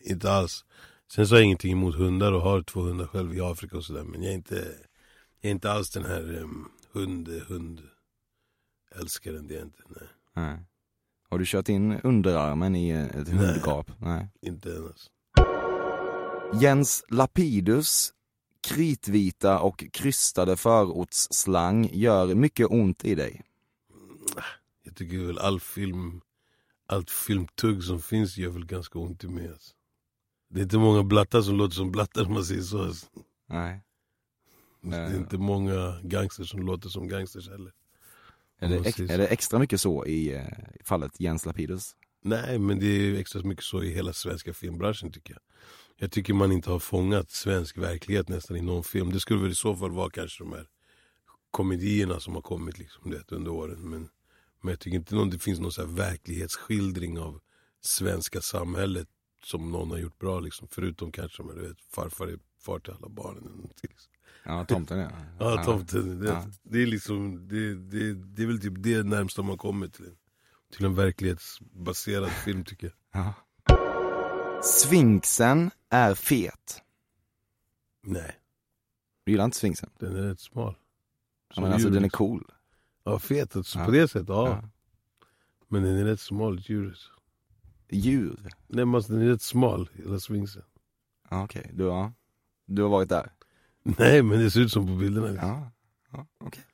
Inte 0.00 0.32
alls. 0.32 0.64
Sen 1.14 1.26
så 1.26 1.34
har 1.34 1.38
jag 1.38 1.44
ingenting 1.44 1.72
emot 1.72 1.94
hundar 1.94 2.32
och 2.32 2.40
har 2.40 2.62
två 2.62 2.80
hundar 2.80 3.06
själv 3.06 3.34
i 3.34 3.40
Afrika 3.40 3.76
och 3.76 3.84
sådär. 3.84 4.02
Men 4.02 4.22
jag 4.22 4.30
är 4.32 4.36
inte, 4.36 4.54
jag 5.40 5.48
är 5.48 5.50
inte 5.50 5.72
alls 5.72 5.90
den 5.90 6.04
här 6.04 6.38
um, 6.38 6.68
hund, 6.92 7.28
hund 7.48 7.80
älskaren. 9.00 9.46
Det 9.46 9.54
är 9.54 9.58
jag 9.58 9.66
inte. 9.66 9.82
Nej, 9.88 10.08
Nej. 10.36 10.58
Har 11.30 11.38
du 11.38 11.44
kört 11.46 11.68
in 11.68 12.00
underarmen 12.00 12.76
i 12.76 12.90
ett 12.90 13.28
hundgap? 13.28 13.90
Nej. 13.98 14.28
inte 14.42 14.70
än 14.76 14.86
alltså. 14.86 15.10
Jens 16.60 17.04
Lapidus 17.08 18.12
kritvita 18.60 19.60
och 19.60 19.84
krystade 19.92 20.56
förortsslang 20.56 21.88
gör 21.92 22.34
mycket 22.34 22.66
ont 22.70 23.04
i 23.04 23.14
dig. 23.14 23.42
Jag 24.82 24.96
tycker 24.96 25.18
väl 25.18 25.38
all 25.38 25.60
film, 25.60 26.20
allt 26.86 27.10
filmtugg 27.10 27.84
som 27.84 28.00
finns 28.00 28.36
gör 28.36 28.50
väl 28.50 28.66
ganska 28.66 28.98
ont 28.98 29.24
i 29.24 29.28
mig. 29.28 29.48
Alltså. 29.48 29.74
Det 30.48 30.60
är 30.60 30.62
inte 30.62 30.78
många 30.78 31.02
blattar 31.02 31.42
som 31.42 31.56
låter 31.56 31.74
som 31.74 31.90
blattar 31.90 32.24
om 32.26 32.32
man 32.32 32.44
säger 32.44 32.62
så. 32.62 32.82
Alltså. 32.82 33.06
Nej. 33.48 33.80
Det 34.82 34.96
är 34.96 35.16
inte 35.16 35.38
många 35.38 36.00
gangsters 36.02 36.50
som 36.50 36.62
låter 36.62 36.88
som 36.88 37.08
gangsters 37.08 37.48
heller. 37.48 37.72
Är 38.58 38.68
det, 38.68 39.12
är 39.14 39.18
det 39.18 39.26
extra 39.26 39.58
mycket 39.58 39.80
så 39.80 40.06
i, 40.06 40.34
eh, 40.34 40.48
i 40.80 40.84
fallet 40.84 41.20
Jens 41.20 41.46
Lapidus? 41.46 41.96
Nej 42.22 42.58
men 42.58 42.78
det 42.78 42.86
är 42.86 43.14
extra 43.14 43.42
mycket 43.42 43.64
så 43.64 43.82
i 43.82 43.90
hela 43.94 44.12
svenska 44.12 44.54
filmbranschen 44.54 45.12
tycker 45.12 45.32
jag. 45.32 45.42
Jag 45.96 46.12
tycker 46.12 46.34
man 46.34 46.52
inte 46.52 46.70
har 46.70 46.78
fångat 46.78 47.30
svensk 47.30 47.78
verklighet 47.78 48.28
nästan 48.28 48.56
i 48.56 48.62
någon 48.62 48.84
film. 48.84 49.12
Det 49.12 49.20
skulle 49.20 49.42
väl 49.42 49.50
i 49.50 49.54
så 49.54 49.76
fall 49.76 49.90
vara 49.90 50.10
kanske 50.10 50.44
de 50.44 50.52
här 50.52 50.66
komedierna 51.50 52.20
som 52.20 52.34
har 52.34 52.42
kommit 52.42 52.78
liksom, 52.78 53.10
det, 53.10 53.32
under 53.32 53.50
åren. 53.50 53.90
Men, 53.90 54.08
men 54.60 54.70
jag 54.70 54.80
tycker 54.80 54.96
inte 54.96 55.14
någon, 55.14 55.30
det 55.30 55.38
finns 55.38 55.60
någon 55.60 55.72
så 55.72 55.86
verklighetsskildring 55.86 57.18
av 57.18 57.40
svenska 57.80 58.40
samhället 58.40 59.08
som 59.44 59.72
någon 59.72 59.90
har 59.90 59.98
gjort 59.98 60.18
bra. 60.18 60.40
Liksom. 60.40 60.68
Förutom 60.70 61.12
kanske 61.12 61.42
med, 61.42 61.56
du 61.56 61.68
vet, 61.68 61.80
farfar 61.80 62.26
är 62.26 62.38
far 62.60 62.78
till 62.78 62.92
alla 62.92 63.08
barnen. 63.08 63.42
Eller 63.42 63.56
någonting. 63.56 63.90
Ja, 64.44 64.64
tomten 64.64 64.98
ja. 64.98 65.10
Ja, 65.38 65.64
tomten. 65.64 66.20
Det, 66.20 66.50
det, 66.62 66.82
är 66.82 66.86
liksom, 66.86 67.48
det, 67.48 67.74
det, 67.74 68.14
det 68.14 68.42
är 68.42 68.46
väl 68.46 68.60
typ 68.60 68.74
det 68.76 69.02
närmsta 69.02 69.42
man 69.42 69.58
kommer 69.58 69.88
till, 69.88 70.14
till 70.70 70.84
en 70.84 70.94
verklighetsbaserad 70.94 72.30
film 72.44 72.64
tycker 72.64 72.86
jag. 73.12 73.24
Ja. 73.24 73.34
Sfinxen 74.62 75.70
är 75.88 76.14
fet. 76.14 76.82
Nej, 78.02 78.36
Du 79.24 79.32
gillar 79.32 79.44
inte 79.44 79.56
sfinxen? 79.56 79.90
den 79.98 80.16
är 80.16 80.22
rätt 80.22 80.40
smal. 80.40 80.76
Ja, 81.54 81.62
men 81.62 81.72
alltså 81.72 81.88
djur, 81.88 81.94
den 81.94 82.04
är 82.04 82.08
cool. 82.08 82.50
Ja, 83.04 83.18
fet 83.18 83.56
alltså, 83.56 83.78
Ja. 83.78 83.84
på 83.84 83.90
det 83.90 84.08
sättet, 84.08 84.28
ja. 84.28 84.48
Ja. 84.48 84.68
Men 85.68 85.82
den 85.82 85.96
är 85.96 86.04
rätt 86.04 86.20
smal, 86.20 86.60
djuret. 86.64 86.98
Djur? 87.90 88.48
Nej 88.68 88.84
men 88.84 88.94
alltså, 88.94 89.12
den 89.12 89.22
är 89.22 89.26
rätt 89.26 89.42
smal, 89.42 89.88
hela 89.94 90.20
sfinxen. 90.20 90.62
Ja, 91.30 91.44
Okej, 91.44 91.70
du, 91.74 91.84
ja. 91.84 92.12
du 92.66 92.82
har 92.82 92.88
varit 92.88 93.08
där? 93.08 93.32
Nej 93.82 94.22
men 94.22 94.38
det 94.38 94.50
ser 94.50 94.60
ut 94.60 94.72
som 94.72 94.86
på 94.86 94.92
bilderna. 94.94 95.26
liksom. 95.26 95.48
Ja, 95.48 95.70
ja 96.12 96.26
okej. 96.38 96.64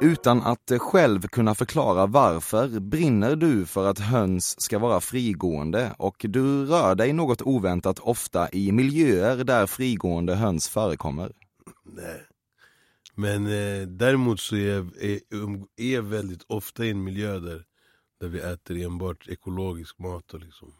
Utan 0.00 0.42
att 0.42 0.72
själv 0.78 1.28
kunna 1.28 1.54
förklara 1.54 2.06
varför 2.06 2.80
brinner 2.80 3.36
du 3.36 3.66
för 3.66 3.86
att 3.90 3.98
höns 3.98 4.60
ska 4.60 4.78
vara 4.78 5.00
frigående 5.00 5.94
och 5.98 6.16
du 6.28 6.66
rör 6.66 6.94
dig 6.94 7.12
något 7.12 7.42
oväntat 7.42 7.98
ofta 7.98 8.50
i 8.52 8.72
miljöer 8.72 9.44
där 9.44 9.66
frigående 9.66 10.34
höns 10.34 10.68
förekommer. 10.68 11.32
Nej. 11.84 12.26
Men 13.14 13.46
eh, 13.46 13.86
däremot 13.88 14.40
så 14.40 14.56
är 14.56 14.68
jag 14.74 14.96
är, 15.02 15.20
um, 15.30 15.66
är 15.76 16.00
väldigt 16.00 16.42
ofta 16.46 16.84
i 16.84 16.90
en 16.90 17.04
miljö 17.04 17.38
där, 17.38 17.64
där 18.20 18.28
vi 18.28 18.38
äter 18.40 18.82
enbart 18.82 19.28
ekologisk 19.28 19.98
mat 19.98 20.34
och 20.34 20.40
liksom 20.40 20.74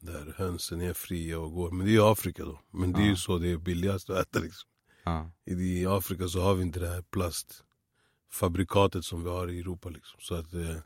där 0.00 0.34
hönsen 0.36 0.80
är 0.80 0.92
fria 0.92 1.38
och 1.38 1.52
går. 1.52 1.70
Men 1.70 1.86
det 1.86 1.92
är 1.92 1.94
i 1.94 1.98
Afrika 2.00 2.44
då. 2.44 2.60
Men 2.72 2.92
det 2.92 2.98
är 3.00 3.04
ju 3.04 3.10
Ja. 3.10 3.16
så 3.16 3.38
det 3.38 3.52
är 3.52 3.56
billigast 3.56 4.10
att 4.10 4.18
äta 4.18 4.38
liksom. 4.38 4.68
Ja. 5.04 5.30
I, 5.46 5.52
I 5.52 5.86
Afrika 5.86 6.28
så 6.28 6.40
har 6.40 6.54
vi 6.54 6.62
inte 6.62 6.80
det 6.80 6.88
här 6.88 7.02
plastfabrikatet 8.36 9.04
som 9.04 9.24
vi 9.24 9.30
har 9.30 9.50
i 9.50 9.60
Europa 9.60 9.88
liksom. 9.88 10.20
Så 10.20 10.34
att 10.34 10.54
eh, 10.54 10.76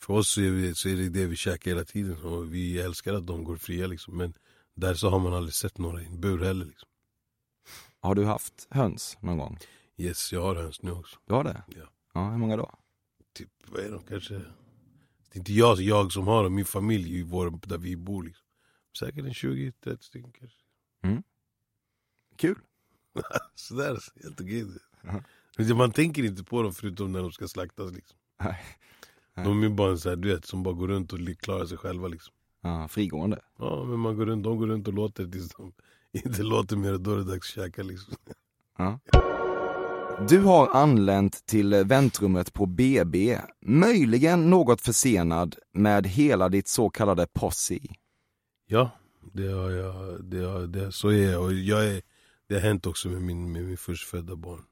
för 0.00 0.14
oss 0.14 0.28
så 0.28 0.40
är, 0.40 0.50
vi, 0.50 0.74
så 0.74 0.88
är 0.88 0.96
det 0.96 1.08
det 1.08 1.26
vi 1.26 1.36
käkar 1.36 1.70
hela 1.70 1.84
tiden 1.84 2.22
och 2.22 2.54
vi 2.54 2.78
älskar 2.78 3.14
att 3.14 3.26
de 3.26 3.44
går 3.44 3.56
fria 3.56 3.86
liksom. 3.86 4.16
Men 4.16 4.34
där 4.74 4.94
så 4.94 5.10
har 5.10 5.18
man 5.18 5.34
aldrig 5.34 5.54
sett 5.54 5.78
några 5.78 6.02
i 6.02 6.06
en 6.06 6.20
bur 6.20 6.44
heller 6.44 6.66
liksom. 6.66 6.88
Har 8.00 8.14
du 8.14 8.24
haft 8.24 8.66
höns 8.70 9.18
någon 9.20 9.38
gång? 9.38 9.58
Yes, 9.96 10.32
jag 10.32 10.42
har 10.42 10.54
höns 10.54 10.82
nu 10.82 10.90
också. 10.90 11.18
Du 11.26 11.34
har 11.34 11.44
det? 11.44 11.62
Ja. 11.68 11.82
Ja, 12.14 12.30
hur 12.30 12.38
många 12.38 12.56
då? 12.56 12.74
typ, 13.32 13.50
vad 13.66 13.80
är 13.84 13.90
de 13.90 14.02
kanske? 14.02 14.34
Det 14.34 15.34
är 15.34 15.38
inte 15.38 15.52
jag, 15.52 15.80
jag 15.80 16.12
som 16.12 16.26
har 16.26 16.44
dem, 16.44 16.54
min 16.54 16.64
familj 16.64 17.18
i 17.18 17.22
vår, 17.22 17.60
där 17.66 17.78
vi 17.78 17.96
bor 17.96 18.22
liksom. 18.22 18.44
Säkert 18.98 19.24
en 19.24 19.32
20-30 19.32 20.00
stycken 20.00 20.32
kanske. 20.32 20.58
Kul. 22.36 22.58
Sådär, 23.54 23.98
helt 24.22 24.40
okej. 24.40 24.66
Ja. 25.02 25.12
Men 25.12 25.22
Man 25.76 25.90
tänker 25.92 26.24
inte 26.24 26.44
på 26.44 26.62
dem 26.62 26.72
förutom 26.72 27.12
när 27.12 27.22
de 27.22 27.32
ska 27.32 27.48
slaktas 27.48 27.92
liksom. 27.92 28.16
Nej. 28.42 28.58
Nej. 29.34 29.44
De 29.44 29.62
är 29.62 29.68
bara 29.68 29.96
så 29.96 30.08
här, 30.08 30.16
du 30.16 30.28
vet, 30.34 30.46
som 30.46 30.62
bara 30.62 30.74
går 30.74 30.88
runt 30.88 31.12
och 31.12 31.18
klarar 31.40 31.66
sig 31.66 31.78
själva 31.78 32.08
liksom. 32.08 32.34
Ja, 32.62 32.88
frigående. 32.88 33.40
Ja 33.58 33.84
men 33.84 33.98
man 33.98 34.16
går 34.16 34.26
runt, 34.26 34.44
de 34.44 34.58
går 34.58 34.66
runt 34.66 34.88
och 34.88 34.94
låter 34.94 35.26
tills 35.26 35.54
de 35.54 35.72
inte 36.24 36.42
låter 36.42 36.76
mer 36.76 36.98
då 36.98 37.12
är 37.12 37.16
det 37.16 37.24
dags 37.24 37.56
att 37.58 37.64
käka 37.64 37.82
liksom. 37.82 38.14
Ja. 38.78 38.98
Du 40.28 40.38
har 40.38 40.68
anlänt 40.76 41.46
till 41.46 41.74
väntrummet 41.74 42.52
på 42.52 42.66
BB, 42.66 43.38
möjligen 43.60 44.50
något 44.50 44.80
försenad 44.80 45.56
med 45.72 46.06
hela 46.06 46.48
ditt 46.48 46.68
så 46.68 46.90
kallade 46.90 47.26
posse. 47.32 47.78
Ja, 48.66 48.90
det 49.32 49.48
har 49.48 49.70
jag, 49.70 50.24
det 50.24 50.44
har, 50.44 50.66
det, 50.66 50.92
så 50.92 51.08
är 51.08 51.32
jag. 51.32 51.42
Och 51.42 51.52
jag 51.52 51.86
är, 51.86 52.02
det 52.48 52.54
har 52.54 52.60
hänt 52.60 52.86
också 52.86 53.08
med 53.08 53.22
min, 53.22 53.52
med 53.52 53.64
min 53.64 53.76
förstfödda 53.76 54.36
barn. 54.36 54.62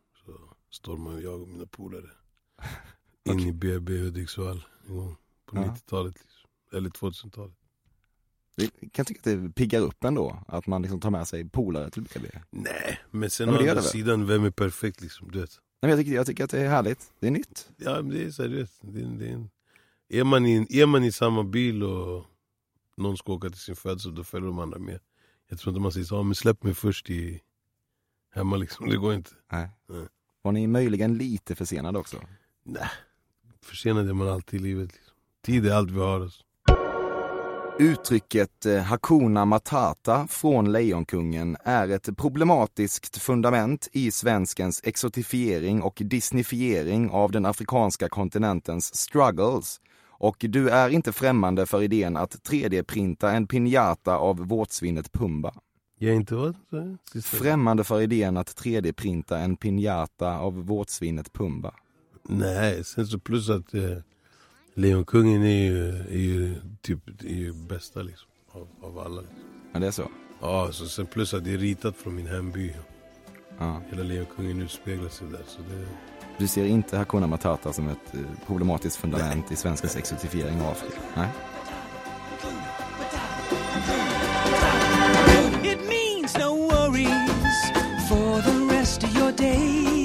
Man 0.84 1.22
jag 1.22 1.42
och 1.42 1.48
mina 1.48 1.66
polare 1.66 2.10
in 3.24 3.40
i 3.40 3.52
BB 3.52 3.98
Hudiksvall 3.98 4.64
en 4.88 4.96
gång 4.96 5.16
på 5.46 5.56
Ja. 5.56 5.62
90-talet. 5.62 6.14
Liksom. 6.14 6.50
Eller 6.72 6.90
2000-talet. 6.90 7.54
Jag 8.58 8.70
kan 8.92 9.04
tycka 9.04 9.18
att 9.20 9.42
det 9.42 9.48
piggar 9.54 9.80
upp 9.80 10.04
ändå, 10.04 10.42
att 10.48 10.66
man 10.66 10.82
liksom 10.82 11.00
tar 11.00 11.10
med 11.10 11.28
sig 11.28 11.48
polare 11.48 11.90
till 11.90 12.02
BB. 12.02 12.28
Nej, 12.32 12.42
Nej, 12.50 12.98
men 13.10 13.30
sen 13.30 13.48
Ja, 13.48 13.54
men 13.54 13.66
å 13.66 13.70
andra 13.70 13.82
sidan, 13.82 14.26
vem 14.26 14.44
är 14.44 14.50
perfekt 14.50 15.00
liksom? 15.00 15.30
Du 15.30 15.40
vet. 15.40 15.60
men 15.80 15.90
jag, 15.90 15.98
tycker, 15.98 16.12
jag 16.12 16.26
tycker 16.26 16.44
att 16.44 16.50
det 16.50 16.60
är 16.60 16.68
härligt, 16.68 17.12
det 17.20 17.26
är 17.26 17.30
nytt. 17.30 17.68
Ja 17.76 17.94
men 18.02 18.08
det 18.08 18.38
är 18.38 18.48
vet. 18.48 18.70
Det, 18.80 19.00
är- 19.00 19.04
det 19.18 19.28
är, 19.28 19.32
en, 19.32 19.50
är, 20.08 20.24
man 20.24 20.46
i, 20.46 20.66
är 20.80 20.86
man 20.86 21.04
i 21.04 21.12
samma 21.12 21.44
bil 21.44 21.82
och 21.82 22.24
någon 22.96 23.16
ska 23.16 23.32
åka 23.32 23.50
till 23.50 23.60
sin 23.60 23.76
födsel, 23.76 24.14
då 24.14 24.24
följer 24.24 24.46
de 24.46 24.58
andra 24.58 24.78
med. 24.78 25.00
Jag 25.48 25.58
tror 25.58 25.70
inte 25.72 25.80
man 25.80 25.92
säger 25.92 26.06
så, 26.06 26.14
ja, 26.14 26.22
men 26.22 26.34
släpp 26.34 26.62
mig 26.62 26.74
först 26.74 27.10
i 27.10 27.42
hemma 28.34 28.56
liksom. 28.56 28.88
Det 28.88 28.96
går 28.96 29.14
inte. 29.14 29.30
Nej. 29.52 29.68
Nej. 29.88 30.06
Var 30.46 30.52
ni 30.52 30.66
möjligen 30.66 31.18
lite 31.18 31.54
försenade 31.54 31.98
också? 31.98 32.16
Nej, 32.64 32.88
försenad 33.62 34.08
är 34.08 34.12
man 34.12 34.28
alltid 34.28 34.60
i 34.60 34.62
livet. 34.62 34.92
Liksom. 34.92 35.14
Tid 35.44 35.66
är 35.66 35.72
allt 35.72 35.90
vi 35.90 36.00
har. 36.00 36.20
Alltså. 36.20 36.42
Uttrycket 37.78 38.66
eh, 38.66 38.78
Hakuna 38.78 39.44
Matata 39.44 40.26
från 40.26 40.72
Lejonkungen 40.72 41.56
är 41.64 41.88
ett 41.88 42.16
problematiskt 42.16 43.16
fundament 43.16 43.88
i 43.92 44.10
svenskens 44.10 44.80
exotifiering 44.84 45.82
och 45.82 46.02
disnifiering 46.04 47.10
av 47.10 47.30
den 47.32 47.46
afrikanska 47.46 48.08
kontinentens 48.08 48.94
struggles. 48.94 49.80
Och 50.08 50.36
du 50.38 50.68
är 50.68 50.88
inte 50.88 51.12
främmande 51.12 51.66
för 51.66 51.82
idén 51.82 52.16
att 52.16 52.48
3D-printa 52.48 53.32
en 53.32 53.46
pinjata 53.46 54.16
av 54.16 54.36
vårtsvinnet 54.36 55.12
Pumba. 55.12 55.54
Jag 55.98 56.16
inte 56.16 56.34
vad? 56.34 56.56
Främmande 57.24 57.84
för 57.84 58.00
idén 58.00 58.36
att 58.36 58.56
3D-printa 58.56 59.38
en 59.38 59.56
pinjata 59.56 60.38
av 60.38 60.54
vårtsvinnet 60.66 61.32
Pumba. 61.32 61.74
Nej, 62.22 62.84
sen 62.84 63.06
så 63.06 63.18
plus 63.18 63.50
att 63.50 63.74
eh, 63.74 63.98
Lejonkungen 64.74 65.42
är 65.42 65.64
ju, 65.64 65.88
är 65.88 66.18
ju 66.18 66.54
typ 66.80 67.08
är 67.24 67.34
ju 67.34 67.52
bästa 67.52 68.02
liksom. 68.02 68.28
Av, 68.52 68.68
av 68.82 68.98
alla. 68.98 69.20
Liksom. 69.20 69.38
Ja, 69.72 69.80
det 69.80 69.86
är 69.86 69.90
så? 69.90 70.10
Ja, 70.40 70.68
så 70.72 70.88
sen 70.88 71.06
plus 71.06 71.34
att 71.34 71.44
det 71.44 71.52
är 71.52 71.58
ritat 71.58 71.96
från 71.96 72.14
min 72.14 72.26
hemby. 72.26 72.74
Ja. 73.58 73.82
Hela 73.90 74.02
Lejonkungen 74.02 74.62
utspeglar 74.62 75.08
sig 75.08 75.28
där. 75.28 75.42
Så 75.46 75.58
det, 75.62 75.86
Du 76.38 76.48
ser 76.48 76.64
inte 76.64 76.96
Hakuna 76.98 77.26
Matata 77.26 77.72
som 77.72 77.88
ett 77.88 78.14
eh, 78.14 78.20
problematiskt 78.46 78.96
fundament 78.96 79.52
i 79.52 79.56
svenskens 79.56 79.96
exotifiering 79.96 80.60
av 80.60 80.66
Afrika? 80.66 81.00
Nej. 81.16 81.28
Rest 89.38 89.95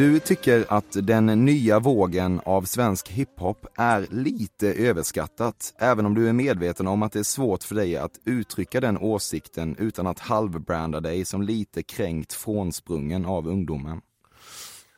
Du 0.00 0.20
tycker 0.20 0.66
att 0.68 0.96
den 1.06 1.26
nya 1.26 1.78
vågen 1.78 2.40
av 2.44 2.62
svensk 2.62 3.08
hiphop 3.08 3.66
är 3.76 4.06
lite 4.10 4.72
överskattat, 4.72 5.74
även 5.78 6.06
om 6.06 6.14
du 6.14 6.28
är 6.28 6.32
medveten 6.32 6.86
om 6.86 7.02
att 7.02 7.12
det 7.12 7.18
är 7.18 7.22
svårt 7.22 7.64
för 7.64 7.74
dig 7.74 7.96
att 7.96 8.20
uttrycka 8.24 8.80
den 8.80 8.98
åsikten 8.98 9.76
utan 9.78 10.06
att 10.06 10.18
halvbranda 10.18 11.00
dig 11.00 11.24
som 11.24 11.42
lite 11.42 11.82
kränkt 11.82 12.32
frånsprungen 12.32 13.26
av 13.26 13.48
ungdomen. 13.48 14.00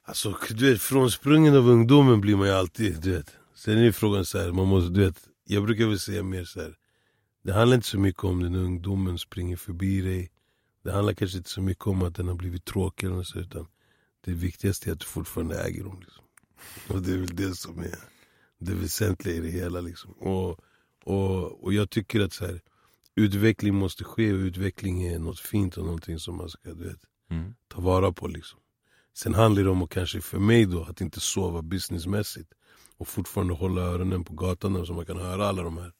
alltså, 0.04 0.36
du 0.50 0.72
vet, 0.72 0.82
frånsprungen 0.82 1.56
av 1.56 1.68
ungdomen 1.68 2.20
blir 2.20 2.36
man 2.36 2.46
ju 2.46 2.52
alltid, 2.52 3.00
du 3.00 3.12
vet. 3.12 3.30
Sen 3.54 3.78
är 3.78 3.82
ju 3.82 3.92
frågan 3.92 4.24
så 4.24 4.38
här, 4.38 4.52
man 4.52 4.68
måste, 4.68 4.90
du 4.90 5.04
vet, 5.04 5.18
jag 5.44 5.64
brukar 5.64 5.86
väl 5.86 5.98
säga 5.98 6.22
mer 6.22 6.44
så 6.44 6.60
här. 6.60 6.74
Det 7.44 7.52
handlar 7.52 7.74
inte 7.74 7.88
så 7.88 7.98
mycket 7.98 8.24
om 8.24 8.42
den 8.42 8.54
ungdomen 8.54 9.18
springer 9.18 9.56
förbi 9.56 10.00
dig. 10.00 10.30
Det 10.84 10.92
handlar 10.92 11.14
kanske 11.14 11.38
inte 11.38 11.50
så 11.50 11.62
mycket 11.62 11.86
om 11.86 12.02
att 12.02 12.14
den 12.14 12.28
har 12.28 12.34
blivit 12.34 12.64
tråkig 12.64 13.06
eller 13.06 13.22
så, 13.22 13.38
utan 13.38 13.66
det 14.24 14.32
viktigaste 14.32 14.90
är 14.90 14.92
att 14.92 15.00
du 15.00 15.06
fortfarande 15.06 15.62
äger 15.62 15.84
dem. 15.84 16.00
Liksom. 16.00 16.24
Och 16.88 17.02
det 17.02 17.12
är 17.12 17.18
väl 17.18 17.36
det 17.36 17.54
som 17.54 17.78
är 17.78 17.98
det 18.58 18.74
väsentliga 18.74 19.34
i 19.36 19.40
det 19.40 19.50
hela. 19.50 19.80
Liksom. 19.80 20.12
Och, 20.12 20.60
och, 21.04 21.64
och 21.64 21.72
jag 21.72 21.90
tycker 21.90 22.20
att 22.20 22.32
så 22.32 22.46
här, 22.46 22.60
utveckling 23.14 23.74
måste 23.74 24.04
ske 24.04 24.32
och 24.32 24.38
utveckling 24.38 25.02
är 25.02 25.18
något 25.18 25.40
fint 25.40 25.76
och 25.76 25.84
någonting 25.84 26.18
som 26.18 26.36
man 26.36 26.48
ska 26.48 26.74
du 26.74 26.84
vet, 26.84 27.00
ta 27.68 27.80
vara 27.80 28.12
på. 28.12 28.28
Liksom. 28.28 28.58
Sen 29.14 29.34
handlar 29.34 29.62
det 29.62 29.70
om 29.70 29.82
att 29.82 29.90
kanske 29.90 30.20
för 30.20 30.38
mig 30.38 30.66
då 30.66 30.82
att 30.82 31.00
inte 31.00 31.20
sova 31.20 31.62
businessmässigt. 31.62 32.52
och 32.96 33.08
fortfarande 33.08 33.54
hålla 33.54 33.82
öronen 33.82 34.24
på 34.24 34.34
gatan 34.34 34.86
så 34.86 34.92
man 34.92 35.06
kan 35.06 35.16
höra 35.16 35.46
alla 35.46 35.62
de 35.62 35.78
här 35.78 35.92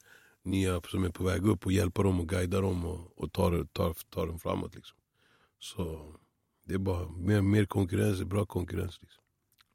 nya 0.45 0.81
som 0.81 1.05
är 1.05 1.11
på 1.11 1.25
väg 1.25 1.47
upp 1.47 1.67
och 1.67 1.73
hjälpa 1.73 2.03
dem 2.03 2.21
och 2.21 2.29
guida 2.29 2.61
dem 2.61 2.85
och, 2.85 3.13
och 3.17 3.33
ta, 3.33 3.65
ta, 3.73 3.95
ta 4.11 4.27
dem 4.27 4.39
framåt. 4.39 4.75
Liksom. 4.75 4.97
Så 5.59 6.15
det 6.65 6.75
är 6.75 6.79
bara 6.79 7.09
mer, 7.09 7.43
mer 7.43 7.65
konkurrens, 7.65 8.23
bra 8.23 8.47
konkurrens. 8.47 8.99
Liksom. 9.03 9.23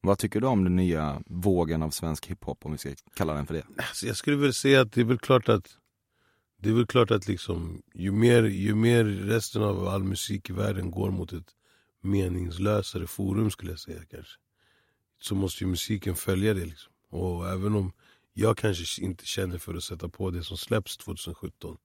Vad 0.02 0.20
tycker 0.20 0.42
du 0.42 0.48
om 0.48 0.64
den 0.64 0.76
nya 0.76 1.22
vågen 1.26 1.84
av 1.84 1.90
svensk 1.90 2.28
hiphop, 2.28 2.66
om 2.66 2.72
vi 2.72 2.78
ska 2.78 2.90
kalla 3.14 3.34
den 3.34 3.48
för 3.48 3.54
det? 3.54 3.64
Alltså 3.78 4.08
jag 4.08 4.18
skulle 4.18 4.38
väl 4.38 4.54
säga 4.54 4.82
att 4.82 4.92
det 4.92 5.02
är 5.02 5.06
väl 5.06 5.20
klart 5.20 5.50
att 5.50 5.78
det 6.58 6.70
är 6.70 6.74
väl 6.74 6.88
klart 6.88 7.12
att 7.12 7.28
liksom, 7.28 7.82
ju, 7.94 8.12
mer, 8.12 8.44
ju 8.44 8.76
mer 8.76 9.04
resten 9.04 9.64
av 9.64 9.88
all 9.88 10.04
musik 10.04 10.50
i 10.50 10.54
världen 10.54 10.92
går 10.92 11.12
mot 11.12 11.34
ett 11.34 11.56
meningslösare 12.02 13.08
forum 13.08 13.52
skulle 13.52 13.72
jag 13.72 13.80
säga 13.80 14.02
kanske. 14.12 14.40
Så 15.20 15.36
måste 15.36 15.64
ju 15.64 15.70
musiken 15.70 16.16
följa 16.16 16.54
det 16.54 16.66
liksom. 16.66 16.94
Och 17.10 17.50
även 17.50 17.76
om 17.76 17.92
jag 18.34 18.58
kanske 18.58 19.02
inte 19.04 19.26
känner 19.26 19.58
för 19.58 19.76
att 19.76 19.84
sätta 19.84 20.10
på 20.10 20.32
det 20.32 20.44
som 20.44 20.58
släpps 20.58 20.98
2017 20.98 21.78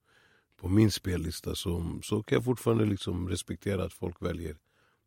på 0.57 0.69
min 0.69 0.91
spellista 0.91 1.55
så, 1.55 2.01
så 2.03 2.23
kan 2.23 2.37
jag 2.37 2.45
fortfarande 2.45 2.85
liksom 2.85 3.29
respektera 3.29 3.85
att 3.85 3.93
folk 3.93 4.23
väljer 4.23 4.57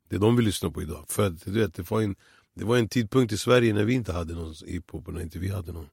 det 0.10 0.16
är 0.16 0.20
de 0.20 0.36
vi 0.36 0.44
lyssnar 0.44 0.70
på 0.70 0.82
idag. 0.82 1.06
För 1.10 1.28
att, 1.28 1.46
du 1.46 1.52
vet, 1.52 1.74
det, 1.74 1.92
var 1.92 2.02
en, 2.02 2.16
det 2.54 2.66
var 2.66 2.78
en 2.78 2.90
tidpunkt 2.90 3.34
i 3.34 3.38
Sverige 3.38 3.74
när 3.74 3.84
vi 3.84 3.94
inte 3.94 4.14
hade 4.14 4.34
någon 4.34 4.54
hiphop 4.66 5.08
och 5.08 5.14
när 5.14 5.22
inte 5.22 5.40
vi 5.40 5.50
hade 5.50 5.72
någon 5.72 5.90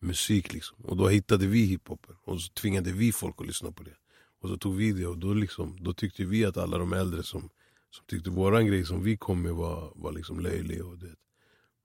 musik 0.00 0.52
liksom. 0.52 0.78
Och 0.84 0.96
då 0.96 1.08
hittade 1.08 1.46
vi 1.46 1.64
hiphopen 1.64 2.16
och 2.24 2.40
så 2.40 2.52
tvingade 2.52 2.92
vi 2.92 3.12
folk 3.12 3.34
att 3.38 3.46
lyssna 3.46 3.72
på 3.72 3.82
det. 3.82 3.94
Och 4.40 4.48
så 4.48 4.56
tog 4.56 4.76
vi 4.76 4.92
det 4.92 5.06
och 5.06 5.18
då, 5.18 5.34
liksom, 5.34 5.76
då 5.80 5.92
tyckte 5.92 6.24
vi 6.24 6.44
att 6.44 6.56
alla 6.56 6.78
de 6.78 6.92
äldre 6.92 7.22
som, 7.22 7.50
som 7.90 8.06
tyckte 8.06 8.30
våran 8.30 8.66
grej 8.66 8.84
som 8.84 9.02
vi 9.02 9.16
kom 9.16 9.42
med 9.42 9.52
var, 9.52 9.92
var 9.94 10.12
liksom 10.12 10.40
löjlig. 10.40 10.84
Och 10.84 10.98
det. 10.98 11.14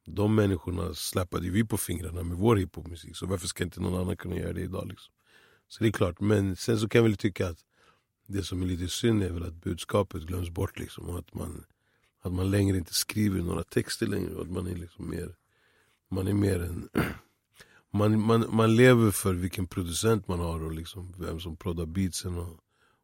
De 0.05 0.35
människorna 0.35 0.93
släppade 0.93 1.49
vi 1.49 1.63
på 1.63 1.77
fingrarna 1.77 2.23
med 2.23 2.37
vår 2.37 2.55
hiphopmusik. 2.55 3.15
Så 3.15 3.25
varför 3.25 3.47
ska 3.47 3.63
inte 3.63 3.81
någon 3.81 4.01
annan 4.01 4.17
kunna 4.17 4.35
göra 4.35 4.53
det 4.53 4.61
idag? 4.61 4.87
Liksom? 4.87 5.13
Så 5.67 5.83
det 5.83 5.89
är 5.89 5.91
klart, 5.91 6.19
men 6.19 6.55
sen 6.55 6.79
så 6.79 6.89
kan 6.89 6.99
jag 6.99 7.03
väl 7.03 7.17
tycka 7.17 7.47
att 7.47 7.59
det 8.27 8.43
som 8.43 8.61
är 8.61 8.65
lite 8.65 8.87
synd 8.87 9.23
är 9.23 9.29
väl 9.29 9.43
att 9.43 9.63
budskapet 9.63 10.23
glöms 10.23 10.49
bort. 10.49 10.79
Liksom, 10.79 11.09
och 11.09 11.19
att 11.19 11.33
man, 11.33 11.63
att 12.21 12.33
man 12.33 12.51
längre 12.51 12.77
inte 12.77 12.93
skriver 12.93 13.41
några 13.41 13.63
texter 13.63 14.07
längre. 14.07 14.35
Och 14.35 14.41
att 14.41 14.51
man 14.51 14.67
är 14.67 14.75
liksom 14.75 15.09
mer, 15.09 15.35
man 16.11 16.27
är 16.27 16.33
mer 16.33 16.59
en 16.59 16.89
man, 17.91 18.21
man, 18.21 18.45
man 18.49 18.75
lever 18.75 19.11
för 19.11 19.33
vilken 19.33 19.67
producent 19.67 20.27
man 20.27 20.39
har 20.39 20.63
och 20.63 20.71
liksom 20.71 21.13
vem 21.17 21.39
som 21.39 21.57
proddar 21.57 21.85
beatsen 21.85 22.37
och, 22.37 22.59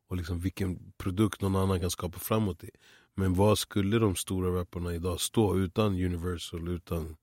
och 0.09 0.17
liksom 0.17 0.39
vilken 0.39 0.93
produkt 0.97 1.41
någon 1.41 1.55
annan 1.55 1.79
kan 1.79 1.91
skapa 1.91 2.19
framåt 2.19 2.63
i. 2.63 2.69
Men 3.15 3.33
vad 3.33 3.59
skulle 3.59 3.99
de 3.99 4.15
stora 4.15 4.59
rapparna 4.59 4.93
idag 4.93 5.21
stå 5.21 5.57
utan 5.57 5.93
Universal, 5.93 6.67
utan 6.67 7.15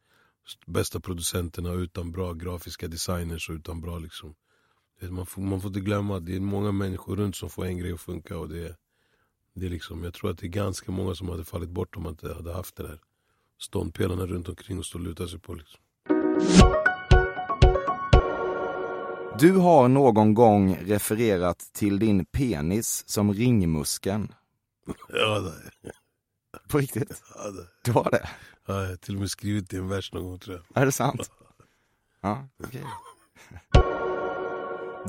bästa 0.67 1.01
producenterna, 1.01 1.73
utan 1.73 2.13
bra 2.13 2.33
grafiska 2.33 2.89
designers 2.89 3.49
och 3.49 3.55
utan 3.55 3.81
bra 3.81 3.99
liksom 3.99 4.35
man, 5.01 5.27
får, 5.27 5.43
man 5.43 5.61
får 5.61 5.69
inte 5.69 5.81
glömma 5.81 6.17
att 6.17 6.27
det 6.27 6.37
är 6.37 6.41
många 6.41 6.73
människor 6.73 7.17
runt 7.17 7.37
som 7.37 7.51
får 7.51 7.65
en 7.67 7.79
grej 7.79 7.93
att 7.93 8.01
funka 8.01 8.39
och 8.39 8.49
det, 8.49 8.77
det 9.55 9.67
är 9.67 9.71
liksom, 9.71 10.05
jag 10.05 10.15
tror 10.15 10.31
att 10.31 10.39
det 10.39 10.47
är 10.47 10.49
ganska 10.49 10.93
många 10.93 11.15
som 11.15 11.29
hade 11.29 11.45
fallit 11.45 11.71
bort 11.71 11.97
om 11.97 12.03
man 12.03 12.13
inte 12.13 12.35
hade 12.35 12.53
haft 12.53 12.77
det 12.77 12.83
där 12.83 12.99
ståndpelarna 13.59 14.27
runt 14.27 14.49
omkring 14.49 14.79
och 14.79 14.87
stå 14.87 14.99
och 14.99 15.05
luta 15.05 15.29
sig 15.29 15.39
på 15.41 15.55
liksom. 15.55 15.81
Du 19.39 19.53
har 19.57 19.89
någon 19.89 20.35
gång 20.35 20.77
refererat 20.77 21.59
till 21.73 21.99
din 21.99 22.25
penis 22.25 23.05
som 23.09 23.35
ringmuskeln. 23.35 24.33
Ja, 25.09 25.39
det, 25.41 25.93
På 26.69 26.79
riktigt? 26.79 27.23
ja, 27.35 27.51
det. 27.51 27.67
Du 27.85 27.93
har 27.93 28.11
det? 28.11 28.29
Ja, 28.67 28.81
jag 28.83 28.89
har 28.89 28.97
till 28.97 29.15
och 29.15 29.21
med 29.21 29.31
skrivit 29.31 29.71
det 29.71 29.77
i 29.77 29.79
en 29.81 29.89
vers 29.89 30.13
någon 30.13 30.25
gång 30.25 30.39
tror 30.39 30.57
jag. 30.57 30.83
Är 30.83 30.87
det 30.87 30.93
sant? 30.93 31.31
Ja, 32.21 32.49
okej. 32.65 32.85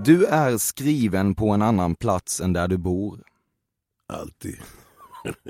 Du 0.03 0.25
är 0.25 0.57
skriven 0.57 1.35
på 1.35 1.49
en 1.49 1.61
annan 1.61 1.95
plats 1.95 2.41
än 2.41 2.53
där 2.53 2.67
du 2.67 2.77
bor. 2.77 3.23
Alltid. 4.07 4.57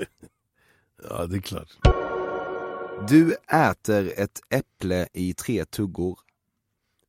ja, 1.08 1.26
det 1.26 1.36
är 1.36 1.40
klart. 1.40 1.68
Du 3.08 3.36
äter 3.52 4.12
ett 4.16 4.40
äpple 4.48 5.08
i 5.12 5.34
tre 5.34 5.64
tuggor. 5.64 6.18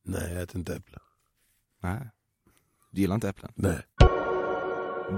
Nej, 0.02 0.32
jag 0.32 0.42
äter 0.42 0.58
inte 0.58 0.74
äpple. 0.74 0.98
Nej. 1.80 2.10
Du 2.90 3.00
gillar 3.00 3.14
inte 3.14 3.28
äpplen? 3.28 3.52
Nej. 3.54 3.82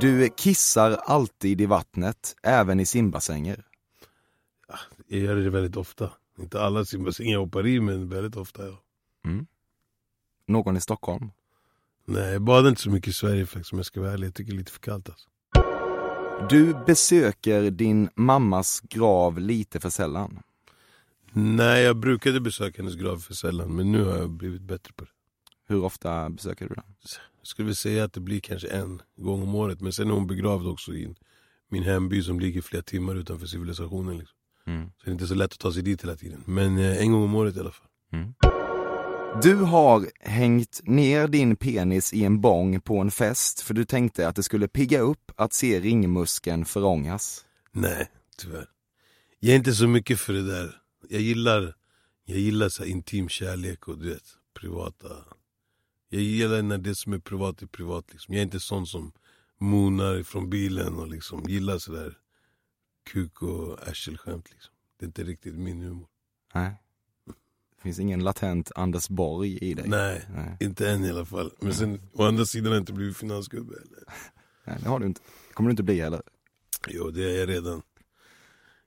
Du 0.01 0.29
kissar 0.29 0.91
alltid 0.91 1.61
i 1.61 1.67
vattnet, 1.67 2.37
även 2.43 2.81
i 2.81 2.87
simbassänger. 2.87 3.67
Jag 5.07 5.21
gör 5.21 5.37
det 5.37 5.51
väldigt 5.51 5.77
ofta. 5.77 6.11
Inte 6.39 6.63
alla 6.63 6.85
simbassänger 6.85 7.33
jag 7.33 7.41
hoppar 7.41 7.67
i, 7.67 7.81
men 7.81 8.09
väldigt 8.09 8.37
ofta. 8.37 8.67
Ja. 8.67 8.83
Mm. 9.25 9.47
Någon 10.47 10.77
i 10.77 10.81
Stockholm? 10.81 11.31
Nej, 12.07 12.33
jag 12.33 12.43
badar 12.43 12.69
inte 12.69 12.81
så 12.83 12.91
mycket 12.91 13.09
i 13.09 13.13
Sverige 13.13 13.47
faktiskt 13.47 13.73
om 13.73 13.79
jag 13.79 13.87
ska 13.87 14.01
vara 14.01 14.13
ärlig. 14.13 14.27
Jag 14.27 14.35
tycker 14.35 14.53
det 14.53 14.57
är 14.57 14.59
lite 14.59 14.73
för 14.73 14.81
kallt 14.81 15.09
alltså. 15.09 15.29
Du 16.51 16.75
besöker 16.87 17.71
din 17.71 18.09
mammas 18.15 18.81
grav 18.81 19.39
lite 19.39 19.81
för 19.81 19.91
sällan. 19.91 20.43
Nej, 21.33 21.83
jag 21.83 21.97
brukade 21.97 22.41
besöka 22.41 22.83
hennes 22.83 22.95
grav 22.97 23.19
för 23.19 23.35
sällan, 23.35 23.77
men 23.77 23.93
nu 23.93 24.05
har 24.05 24.17
jag 24.17 24.31
blivit 24.31 24.63
bättre 24.63 24.93
på 24.97 25.05
det. 25.05 25.11
Hur 25.69 25.85
ofta 25.85 26.31
besöker 26.31 26.69
du 26.69 26.75
den? 26.75 26.85
Jag 27.39 27.47
skulle 27.47 27.67
väl 27.67 27.77
säga 27.77 28.05
att 28.05 28.13
det 28.13 28.21
blir 28.21 28.41
kanske 28.41 28.69
en 28.69 29.03
gång 29.17 29.43
om 29.43 29.55
året, 29.55 29.81
men 29.81 29.93
sen 29.93 30.09
är 30.09 30.15
hon 30.15 30.27
begravd 30.27 30.67
också 30.67 30.93
i 30.93 31.15
min 31.71 31.83
hemby 31.83 32.23
som 32.23 32.41
ligger 32.41 32.63
flera 32.63 32.83
timmar 32.83 33.15
utanför 33.15 33.47
civilisationen. 33.47 34.19
Liksom. 34.19 34.37
Mm. 34.67 34.87
Så 34.87 35.05
det 35.05 35.11
är 35.11 35.13
inte 35.13 35.27
så 35.27 35.35
lätt 35.35 35.53
att 35.53 35.59
ta 35.59 35.73
sig 35.73 35.83
dit 35.83 36.03
hela 36.03 36.17
tiden. 36.17 36.43
Men 36.47 36.79
eh, 36.79 37.03
en 37.03 37.13
gång 37.13 37.23
om 37.23 37.35
året 37.35 37.57
i 37.57 37.61
alla 37.61 37.71
fall. 37.71 37.89
Du 39.43 39.55
har 39.55 40.11
hängt 40.21 40.81
ner 40.85 41.29
din 41.29 41.57
penis 41.57 42.13
i 42.13 42.25
en 42.25 42.41
bong 42.41 42.81
på 42.81 42.99
en 42.99 43.11
fest 43.11 43.61
för 43.61 43.75
du 43.75 43.85
tänkte 43.85 44.29
att 44.29 44.37
det 44.37 44.43
skulle 44.43 44.69
pigga 44.69 45.01
upp 45.01 45.33
att 45.37 45.53
se 45.53 45.81
ringmuskeln 45.81 46.65
förångas. 46.65 47.45
Nej, 47.73 48.11
tyvärr. 48.37 48.69
Jag 49.41 49.53
är 49.53 49.57
inte 49.57 49.75
så 49.75 49.87
mycket 49.87 50.21
för 50.21 50.33
det 50.33 50.47
där. 50.47 50.81
Jag 51.09 51.21
gillar, 51.21 51.75
jag 52.25 52.39
gillar 52.39 52.69
så 52.69 52.85
intim 52.85 53.29
kärlek 53.29 53.89
och 53.89 53.99
du 53.99 54.09
vet, 54.09 54.25
privata. 54.61 55.09
Jag 56.09 56.23
gillar 56.23 56.63
när 56.63 56.79
det 56.79 56.95
som 56.95 57.13
är 57.13 57.19
privat 57.19 57.63
är 57.63 57.67
privat. 57.67 58.05
Liksom. 58.13 58.35
Jag 58.35 58.41
är 58.41 58.45
inte 58.45 58.61
sån 58.61 58.87
som 58.87 59.13
moonar 59.61 60.23
från 60.23 60.51
bilen 60.51 60.95
och 60.95 61.09
liksom 61.09 61.43
gillar 61.49 61.79
sådär 61.79 62.19
kuk 63.11 63.43
och 63.43 63.89
arselskämt. 63.89 64.51
Liksom. 64.51 64.75
Det 64.99 65.05
är 65.05 65.07
inte 65.07 65.25
riktigt 65.25 65.55
min 65.55 65.83
humor. 65.83 66.09
Nej. 66.55 66.84
Finns 67.85 67.99
ingen 67.99 68.25
latent 68.25 68.73
Anders 68.75 69.09
Borg 69.09 69.59
i 69.59 69.75
dig. 69.75 69.89
Nej, 69.89 70.25
Nej. 70.35 70.57
inte 70.61 70.91
än 70.91 71.05
i 71.05 71.11
alla 71.11 71.25
fall. 71.25 71.51
Men 71.61 71.75
sen 71.75 72.01
å 72.13 72.25
andra 72.25 72.45
sidan 72.47 72.67
har 72.67 72.75
jag 72.75 72.83
inte 72.83 72.93
blivit 72.93 73.17
finansgubbe. 73.17 73.75
Eller? 73.75 74.05
Nej, 74.65 74.79
det 74.83 74.89
har 74.89 75.01
du 75.01 75.07
inte. 75.07 75.21
kommer 75.55 75.69
du 75.69 75.71
inte 75.71 75.83
bli 75.83 76.01
heller. 76.01 76.23
Jo, 76.89 77.11
det 77.11 77.31
är 77.35 77.39
jag 77.39 77.49
redan. 77.49 77.83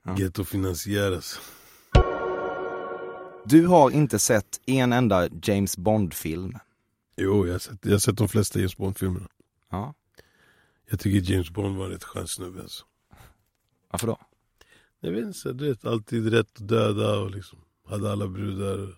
Ja. 0.04 0.16
Gettofinansieras. 0.18 1.40
Du 3.44 3.66
har 3.66 3.90
inte 3.90 4.18
sett 4.18 4.60
en 4.66 4.92
enda 4.92 5.28
James 5.42 5.76
Bond-film. 5.76 6.58
Jo, 7.16 7.46
jag 7.46 7.54
har 7.54 7.58
sett, 7.58 7.78
jag 7.82 7.92
har 7.92 7.98
sett 7.98 8.16
de 8.16 8.28
flesta 8.28 8.58
James 8.58 8.76
Bond-filmerna. 8.76 9.28
Ja. 9.70 9.94
Jag 10.90 11.00
tycker 11.00 11.32
James 11.32 11.50
Bond 11.50 11.76
var 11.76 11.84
en 11.84 11.90
rätt 11.90 12.04
skön 12.04 12.28
snubbe 12.28 12.62
alltså. 12.62 12.84
Varför 13.90 14.06
då? 14.06 14.18
Jag 15.00 15.10
vet 15.10 15.24
inte, 15.24 15.52
du 15.52 15.68
vet, 15.68 15.84
alltid 15.84 16.32
rätt 16.32 16.60
att 16.60 16.68
döda 16.68 17.18
och 17.18 17.30
liksom 17.30 17.58
hade 17.88 18.12
alla 18.12 18.28
brudar. 18.28 18.94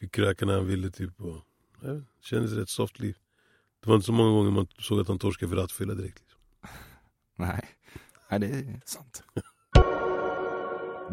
Fick 0.00 0.12
kröka 0.12 0.46
när 0.46 0.54
han 0.54 0.66
ville 0.66 0.90
typ. 0.90 1.20
Och, 1.20 1.40
inte, 1.82 2.02
kändes 2.20 2.52
rätt 2.52 2.68
soft 2.68 2.98
liv. 2.98 3.16
Det 3.80 3.88
var 3.88 3.96
inte 3.96 4.06
så 4.06 4.12
många 4.12 4.30
gånger 4.30 4.50
man 4.50 4.66
såg 4.78 5.00
att 5.00 5.08
han 5.08 5.18
torskade 5.18 5.50
för 5.50 5.56
rattfylla 5.56 5.94
direkt. 5.94 6.18
Liksom. 6.20 6.40
Nej. 7.36 7.64
Nej, 8.30 8.40
det 8.40 8.46
är 8.46 8.80
sant. 8.84 9.22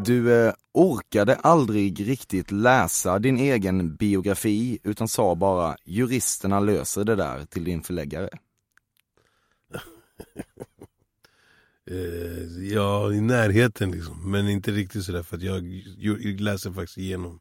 Du 0.05 0.33
eh, 0.33 0.53
orkade 0.73 1.35
aldrig 1.35 2.07
riktigt 2.07 2.51
läsa 2.51 3.19
din 3.19 3.37
egen 3.37 3.95
biografi 3.95 4.79
utan 4.83 5.07
sa 5.07 5.35
bara 5.35 5.75
juristerna 5.85 6.59
löser 6.59 7.03
det 7.03 7.15
där 7.15 7.45
till 7.45 7.63
din 7.63 7.81
förläggare. 7.81 8.29
Eh, 11.91 12.67
ja, 12.73 13.13
i 13.13 13.21
närheten 13.21 13.91
liksom. 13.91 14.31
Men 14.31 14.49
inte 14.49 14.71
riktigt 14.71 15.03
sådär 15.03 15.23
för 15.23 15.37
att 15.37 15.43
jag, 15.43 15.83
jag 15.97 16.41
läser 16.41 16.71
faktiskt 16.71 16.97
igenom 16.97 17.39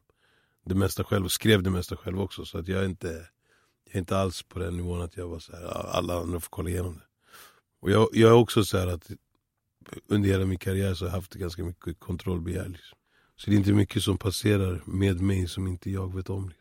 det 0.65 0.75
mesta 0.75 1.03
själv 1.03 1.25
och 1.25 1.31
skrev 1.31 1.63
det 1.63 1.69
mesta 1.69 1.97
själv 1.97 2.21
också. 2.21 2.45
Så 2.45 2.57
att 2.57 2.67
jag 2.67 2.81
är 2.81 2.85
inte, 2.85 3.07
jag 3.85 3.95
är 3.95 3.99
inte 3.99 4.17
alls 4.17 4.43
på 4.43 4.59
den 4.59 4.77
nivån 4.77 5.01
att 5.01 5.17
jag 5.17 5.27
var 5.27 5.39
så 5.39 5.51
här, 5.51 5.63
alla 5.65 6.19
andra 6.19 6.39
får 6.39 6.49
kolla 6.49 6.69
igenom 6.69 6.93
det. 6.93 7.03
Och 7.79 7.91
jag, 7.91 8.09
jag 8.13 8.29
är 8.29 8.35
också 8.35 8.63
såhär 8.63 8.87
att 8.87 9.11
under 10.07 10.29
hela 10.29 10.45
min 10.45 10.59
karriär 10.59 10.93
så 10.93 11.05
har 11.05 11.09
jag 11.09 11.15
haft 11.15 11.33
ganska 11.33 11.63
mycket 11.63 11.99
kontrollbegär. 11.99 12.67
Liksom. 12.67 12.97
Så 13.35 13.49
det 13.49 13.55
är 13.55 13.57
inte 13.57 13.73
mycket 13.73 14.03
som 14.03 14.17
passerar 14.17 14.81
med 14.85 15.21
mig 15.21 15.47
som 15.47 15.67
inte 15.67 15.91
jag 15.91 16.15
vet 16.15 16.29
om. 16.29 16.49
Liksom. 16.49 16.56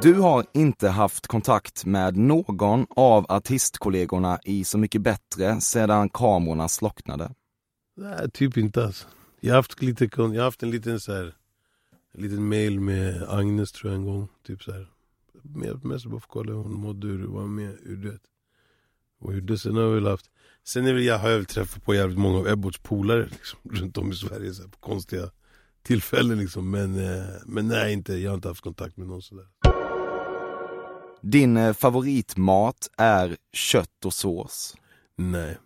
Du 0.00 0.14
har 0.14 0.46
inte 0.52 0.88
haft 0.88 1.26
kontakt 1.26 1.84
med 1.84 2.16
någon 2.16 2.86
av 2.96 3.26
artistkollegorna 3.28 4.38
i 4.44 4.64
Så 4.64 4.78
mycket 4.78 5.02
bättre 5.02 5.60
sedan 5.60 6.08
kamerorna 6.08 6.68
slocknade. 6.68 7.34
Nej, 7.96 8.30
typ 8.30 8.56
inte 8.56 8.84
alltså. 8.84 9.06
Jag 9.40 9.52
har 9.52 9.56
haft, 9.56 9.82
lite, 9.82 10.08
jag 10.16 10.28
har 10.28 10.42
haft 10.42 10.62
en 10.62 10.70
liten 10.70 11.00
så 11.00 11.12
här 11.12 11.34
en 12.14 12.22
liten 12.22 12.48
mail 12.48 12.80
med 12.80 13.22
Agnes 13.28 13.72
tror 13.72 13.92
jag 13.92 14.00
en 14.00 14.06
gång. 14.06 14.28
Typ 14.46 14.62
så 14.62 14.72
här. 14.72 14.86
Mest 15.82 15.82
bara 15.82 15.98
för 15.98 16.16
att 16.16 16.26
kolla 16.28 16.52
hur 16.52 16.58
hon 16.58 16.74
mådde, 16.74 17.06
hur 17.06 17.26
hon 17.26 17.34
var 17.34 17.46
med, 17.46 17.78
hur 17.82 17.96
du 17.96 18.10
vet. 18.10 18.22
Och 19.20 19.32
hur 19.32 19.40
det 19.40 19.58
sen 19.58 19.76
har 19.76 19.82
jag 19.82 19.90
väl 19.90 20.06
haft. 20.06 20.30
Sen 20.64 20.86
är 20.86 20.92
väl, 20.92 21.04
jag 21.04 21.18
har 21.18 21.30
jag 21.30 21.36
väl 21.36 21.46
träffat 21.46 21.84
på 21.84 21.94
jävligt 21.94 22.18
många 22.18 22.38
av 22.38 22.48
Ebbots 22.48 22.78
polare 22.78 23.28
liksom, 23.30 23.58
runt 23.70 23.98
om 23.98 24.12
i 24.12 24.14
Sverige 24.14 24.54
så 24.54 24.62
här, 24.62 24.68
på 24.68 24.78
konstiga 24.78 25.30
tillfällen 25.82 26.38
liksom. 26.38 26.70
Men, 26.70 26.98
eh, 26.98 27.24
men 27.46 27.68
nej, 27.68 27.92
inte, 27.92 28.14
jag 28.14 28.30
har 28.30 28.34
inte 28.34 28.48
haft 28.48 28.60
kontakt 28.60 28.96
med 28.96 29.06
någon 29.06 29.22
sådär. 29.22 29.46
Din 31.22 31.56
eh, 31.56 31.72
favoritmat 31.72 32.88
är 32.96 33.36
kött 33.52 34.04
och 34.04 34.14
sås. 34.14 34.76
Nej. 35.16 35.58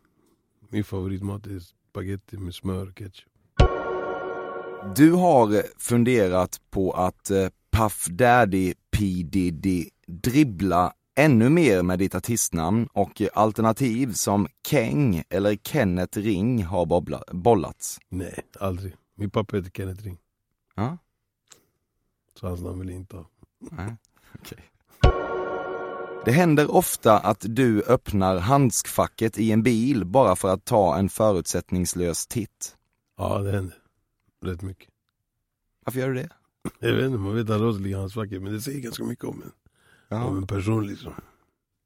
Min 0.68 0.84
favoritmat 0.84 1.46
är 1.46 1.60
spaghetti 1.60 2.36
med 2.38 2.54
smör 2.54 2.88
och 2.88 2.94
ketchup. 2.98 3.28
Du 4.96 5.12
har 5.12 5.62
funderat 5.78 6.60
på 6.70 6.92
att 6.92 7.30
eh, 7.30 7.48
Puff 7.70 8.06
Daddy 8.06 8.74
P 8.90 9.04
Diddy 9.24 9.88
dribbla 10.06 10.92
ännu 11.14 11.48
mer 11.48 11.82
med 11.82 11.98
ditt 11.98 12.14
artistnamn 12.14 12.88
och 12.92 13.22
alternativ 13.34 14.12
som 14.12 14.48
Keng 14.68 15.22
eller 15.28 15.56
Kenneth 15.56 16.18
Ring 16.18 16.64
har 16.64 16.86
bobbla, 16.86 17.22
bollats. 17.32 17.98
Nej, 18.08 18.40
aldrig. 18.60 18.94
Min 19.14 19.30
pappa 19.30 19.56
heter 19.56 19.70
Kenneth 19.70 20.02
Ring. 20.04 20.18
Ja, 20.74 20.98
Så 22.40 22.46
hans 22.48 22.60
namn 22.62 22.78
vill 22.80 22.88
jag 22.88 22.96
inte 22.96 23.16
ha. 23.16 23.24
nej, 23.58 23.96
okej. 24.40 24.58
Det 26.26 26.32
händer 26.32 26.70
ofta 26.74 27.18
att 27.18 27.44
du 27.48 27.82
öppnar 27.82 28.38
handskfacket 28.38 29.38
i 29.38 29.52
en 29.52 29.62
bil 29.62 30.04
bara 30.04 30.36
för 30.36 30.48
att 30.48 30.64
ta 30.64 30.96
en 30.98 31.08
förutsättningslös 31.08 32.26
titt. 32.26 32.76
Ja, 33.16 33.38
det 33.38 33.52
händer. 33.52 33.76
Rätt 34.44 34.62
mycket. 34.62 34.88
Varför 35.84 36.00
gör 36.00 36.08
du 36.08 36.14
det? 36.14 36.28
Jag 36.80 36.92
vet 36.92 37.04
inte, 37.04 37.18
man 37.18 37.34
vet 37.34 37.50
aldrig 37.50 37.66
vad 37.66 37.74
som 37.74 37.82
ligger 37.82 37.96
i 37.96 38.00
hans 38.00 38.14
facket. 38.14 38.42
Men 38.42 38.52
det 38.52 38.60
säger 38.60 38.80
ganska 38.80 39.04
mycket 39.04 39.24
om 39.24 39.42
en, 39.42 39.42
om 39.42 39.52
Ja, 40.08 40.36
en 40.36 40.46
person 40.46 40.86
liksom. 40.86 41.12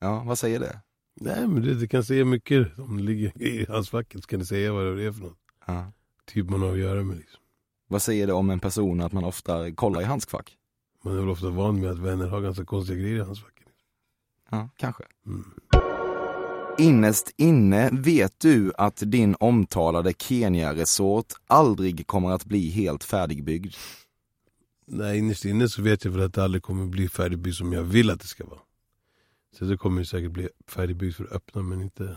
ja 0.00 0.22
vad 0.26 0.38
säger 0.38 0.60
det? 0.60 0.80
Nej 1.20 1.46
men 1.48 1.62
det, 1.62 1.74
det 1.74 1.88
kan 1.88 2.04
säga 2.04 2.24
mycket. 2.24 2.78
Om 2.78 2.96
det 2.96 3.02
ligger 3.02 3.42
i 3.42 3.66
hans 3.68 3.90
facket 3.90 4.22
så 4.22 4.26
kan 4.26 4.38
det 4.38 4.46
säga 4.46 4.72
vad 4.72 4.96
det 4.96 5.04
är 5.04 5.12
för 5.12 5.20
något. 5.20 5.38
Ja. 5.66 5.92
Typ 6.26 6.50
man 6.50 6.60
har 6.62 6.72
att 6.72 6.78
göra 6.78 7.02
med 7.02 7.16
liksom. 7.16 7.40
Vad 7.88 8.02
säger 8.02 8.26
det 8.26 8.32
om 8.32 8.50
en 8.50 8.60
person 8.60 9.00
att 9.00 9.12
man 9.12 9.24
ofta 9.24 9.72
kollar 9.72 10.00
i 10.00 10.04
handskfack? 10.04 10.56
Man 11.04 11.14
är 11.14 11.20
väl 11.20 11.28
ofta 11.28 11.50
van 11.50 11.80
med 11.80 11.90
att 11.90 11.98
vänner 11.98 12.26
har 12.28 12.40
ganska 12.40 12.64
konstiga 12.64 12.98
grejer 12.98 13.16
i 13.16 13.20
hans 13.20 13.40
facket. 13.40 13.59
Ja, 14.50 14.68
kanske. 14.76 15.04
Mm. 15.26 15.44
Innerst 16.78 17.34
inne 17.36 17.90
vet 17.92 18.40
du 18.40 18.72
att 18.78 19.02
din 19.06 19.36
omtalade 19.40 20.12
Kenya-resort 20.12 21.26
aldrig 21.46 22.06
kommer 22.06 22.30
att 22.30 22.44
bli 22.44 22.70
helt 22.70 23.04
färdigbyggd. 23.04 23.74
Nej 24.86 25.18
innerst 25.18 25.44
inne 25.44 25.68
så 25.68 25.82
vet 25.82 26.04
jag 26.04 26.12
väl 26.12 26.22
att 26.22 26.34
det 26.34 26.44
aldrig 26.44 26.62
kommer 26.62 26.86
bli 26.86 27.08
färdigbyggt 27.08 27.56
som 27.56 27.72
jag 27.72 27.82
vill 27.82 28.10
att 28.10 28.20
det 28.20 28.26
ska 28.26 28.46
vara. 28.46 28.60
Så 29.58 29.64
det 29.64 29.76
kommer 29.76 29.98
ju 30.00 30.04
säkert 30.04 30.30
bli 30.30 30.48
färdigbyggt 30.68 31.16
för 31.16 31.24
att 31.24 31.32
öppna 31.32 31.62
men 31.62 31.82
inte 31.82 32.16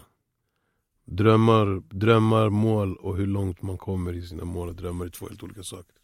Drömmar, 1.06 1.82
drömmar, 1.90 2.50
mål 2.50 2.96
och 2.96 3.18
hur 3.18 3.28
långt 3.28 3.62
man 3.62 3.78
kommer 3.78 4.14
i 4.14 4.22
sina 4.22 4.46
mål 4.46 4.70
och 4.70 4.76
drömmar 4.76 5.06
är 5.06 5.10
två 5.10 5.28
helt 5.28 5.44
olika 5.44 5.64
saker. 5.64 5.96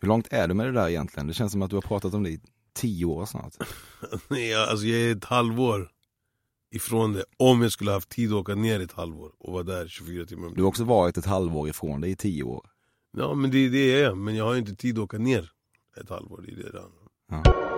Hur 0.00 0.08
långt 0.08 0.28
är 0.30 0.48
du 0.48 0.54
med 0.54 0.66
det 0.66 0.72
där 0.72 0.88
egentligen? 0.88 1.26
Det 1.26 1.34
känns 1.34 1.52
som 1.52 1.62
att 1.62 1.70
du 1.70 1.76
har 1.76 1.82
pratat 1.82 2.14
om 2.14 2.22
det 2.22 2.40
tio 2.72 3.04
år 3.04 3.26
snart. 3.26 3.54
Nej, 4.28 4.54
alltså 4.54 4.86
jag 4.86 5.00
är 5.00 5.16
ett 5.16 5.24
halvår 5.24 5.90
ifrån 6.74 7.12
det. 7.12 7.24
Om 7.36 7.62
jag 7.62 7.72
skulle 7.72 7.90
haft 7.90 8.08
tid 8.08 8.32
att 8.32 8.38
åka 8.38 8.54
ner 8.54 8.80
ett 8.80 8.92
halvår 8.92 9.32
och 9.38 9.52
vara 9.52 9.62
där 9.62 9.88
24 9.88 10.26
timmar 10.26 10.50
Du 10.54 10.62
har 10.62 10.68
också 10.68 10.84
varit 10.84 11.16
ett 11.16 11.26
halvår 11.26 11.68
ifrån 11.68 12.00
det 12.00 12.08
i 12.08 12.16
tio 12.16 12.42
år. 12.42 12.70
Ja 13.16 13.34
men 13.34 13.50
det 13.50 13.58
är 13.58 13.70
det 13.70 13.86
jag 13.88 14.00
är, 14.00 14.14
men 14.14 14.36
jag 14.36 14.44
har 14.44 14.56
inte 14.56 14.74
tid 14.74 14.98
att 14.98 15.04
åka 15.04 15.18
ner 15.18 15.50
ett 16.00 16.10
halvår. 16.10 16.44
Det 16.46 16.52
är 16.52 16.72
det 16.72 16.80
handlar 16.80 17.52
om. 17.52 17.68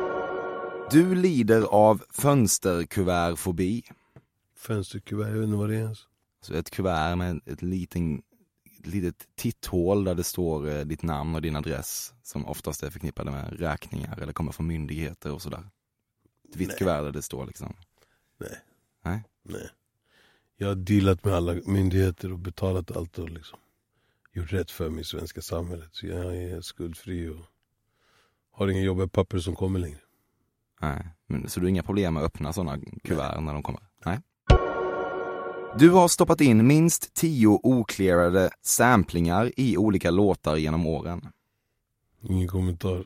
Du 0.91 1.15
lider 1.15 1.63
av 1.63 2.03
fönsterkuvertfobi. 2.11 3.83
Fönsterkuvert, 4.57 5.29
jag 5.29 5.35
vet 5.35 5.45
inte 5.45 5.57
vad 5.57 5.69
det 5.69 5.77
är 5.77 5.81
ens. 5.81 5.99
Så 6.43 6.55
ett 6.55 6.71
kuvert 6.71 7.17
med 7.17 7.41
ett, 7.47 7.63
liten, 7.63 8.23
litet 8.87 9.29
titthål 9.35 10.05
där 10.05 10.15
det 10.15 10.25
står 10.25 10.69
eh, 10.69 10.81
ditt 10.81 11.03
namn 11.03 11.35
och 11.35 11.43
din 11.43 11.57
adress 11.57 12.15
som 12.23 12.47
oftast 12.47 12.83
är 12.83 12.91
förknippade 12.91 13.31
med 13.31 13.61
räkningar 13.61 14.19
eller 14.19 14.33
kommer 14.33 14.53
från 14.53 14.67
myndigheter 14.67 15.33
och 15.33 15.43
sådär. 15.43 15.71
Ett 16.49 16.57
vitt 16.57 16.69
Nej. 16.69 16.77
kuvert 16.79 17.03
där 17.03 17.13
det 17.13 17.23
står 17.23 17.47
liksom. 17.47 17.77
Nej. 18.39 18.59
Nej. 19.05 19.25
Nej. 19.43 19.69
Jag 20.57 20.69
har 20.69 20.75
dealat 20.75 21.25
med 21.25 21.35
alla 21.35 21.55
myndigheter 21.67 22.33
och 22.33 22.39
betalat 22.39 22.97
allt 22.97 23.19
och 23.19 23.31
liksom 23.31 23.59
gjort 24.33 24.53
rätt 24.53 24.71
för 24.71 24.91
mig 24.91 25.01
i 25.01 25.05
svenska 25.05 25.43
samhället. 25.43 25.89
Så 25.93 26.07
jag 26.07 26.37
är 26.37 26.61
skuldfri 26.61 27.29
och 27.29 27.45
har 28.51 28.69
inga 28.69 28.81
jobbiga 28.81 29.09
papper 29.09 29.39
som 29.39 29.57
kommer 29.57 29.79
längre. 29.79 30.01
Nej. 30.81 31.09
Men, 31.27 31.49
så 31.49 31.61
du 31.61 31.67
har 31.67 31.71
inga 31.71 31.83
problem 31.83 32.15
med 32.15 32.23
att 32.23 32.27
öppna 32.27 32.53
sådana 32.53 32.81
kuvert 33.05 33.41
när 33.41 33.53
de 33.53 33.63
kommer? 33.63 33.83
Nej. 34.05 34.21
Du 35.79 35.91
har 35.91 36.09
stoppat 36.09 36.41
in 36.41 36.67
minst 36.67 37.15
tio 37.15 37.61
oklearade 37.63 38.51
samplingar 38.63 39.53
i 39.57 39.77
olika 39.77 40.11
låtar 40.11 40.57
genom 40.57 40.87
åren. 40.87 41.29
Ingen 42.23 42.49
kommentar. 42.49 43.05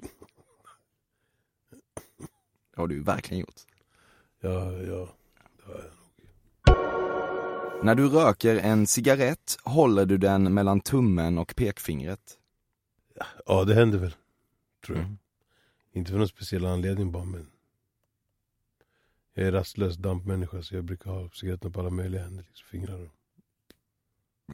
Det 2.75 2.81
har 2.81 2.87
du 2.87 3.01
verkligen 3.01 3.41
gjort. 3.41 3.61
Ja, 4.41 4.73
ja. 4.73 5.09
När 7.83 7.95
du 7.95 8.09
röker 8.09 8.57
en 8.57 8.87
cigarett 8.87 9.59
håller 9.65 10.07
du 10.07 10.19
den 10.19 10.55
mellan 10.55 10.81
tummen 10.81 11.39
och 11.39 11.55
pekfingret. 11.57 12.39
ja, 13.47 13.65
det 13.65 13.75
händer 13.75 13.99
väl. 13.99 14.15
Tror 14.87 14.99
jag. 14.99 15.07
Mm. 15.07 15.19
Inte 15.93 16.11
för 16.11 16.19
någon 16.19 16.29
speciell 16.29 16.67
anledning 16.67 17.13
bara 17.13 17.25
men 17.25 17.47
Jag 19.35 19.47
är 19.47 19.53
rastlös 19.53 19.97
dampmänniska 19.97 20.63
så 20.63 20.75
jag 20.75 20.85
brukar 20.85 21.11
ha 21.11 21.31
cigaretterna 21.31 21.73
på 21.73 21.81
alla 21.81 21.91
möjliga 21.91 22.23
händer, 22.23 22.45
liksom 22.49 22.67
fingrar. 22.71 23.11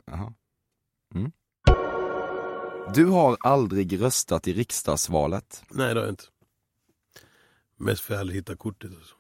Jaha. 0.06 0.34
Mm. 1.14 1.32
Du 2.94 3.04
har 3.06 3.36
aldrig 3.40 4.00
röstat 4.00 4.48
i 4.48 4.52
riksdagsvalet. 4.52 5.62
Nej 5.70 5.94
det 5.94 6.00
har 6.00 6.06
jag 6.06 6.12
inte. 6.12 6.24
Mest 7.76 8.00
för 8.02 8.14
att 8.14 8.16
jag 8.16 8.20
aldrig 8.20 8.36
hittar 8.38 8.56
kortet 8.56 8.90
och 8.90 9.02
så. 9.06 9.14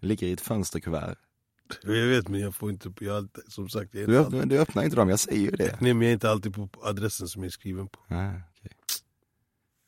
Det 0.00 0.06
ligger 0.06 0.26
i 0.26 0.32
ett 0.32 0.40
fönsterkuvert. 0.40 1.16
Jag 1.82 2.06
vet 2.06 2.28
men 2.28 2.40
jag 2.40 2.54
får 2.54 2.70
inte, 2.70 2.92
jag, 3.00 3.16
alltid- 3.16 3.44
som 3.52 3.68
sagt 3.68 3.94
jag 3.94 4.08
Du, 4.08 4.18
öppnar, 4.18 4.38
alltid, 4.38 4.48
du 4.50 4.58
öppnar 4.58 4.82
inte 4.84 4.96
dem, 4.96 5.08
jag 5.08 5.18
säger 5.20 5.40
ju 5.40 5.50
det. 5.50 5.80
nej, 5.80 5.94
men 5.94 6.02
jag 6.02 6.08
är 6.08 6.12
inte 6.14 6.30
alltid 6.30 6.54
på 6.54 6.68
adressen 6.82 7.28
som 7.28 7.42
jag 7.42 7.46
är 7.46 7.50
skriven 7.50 7.88
på. 7.88 8.00
Nej, 8.08 8.40
okej. 8.58 8.72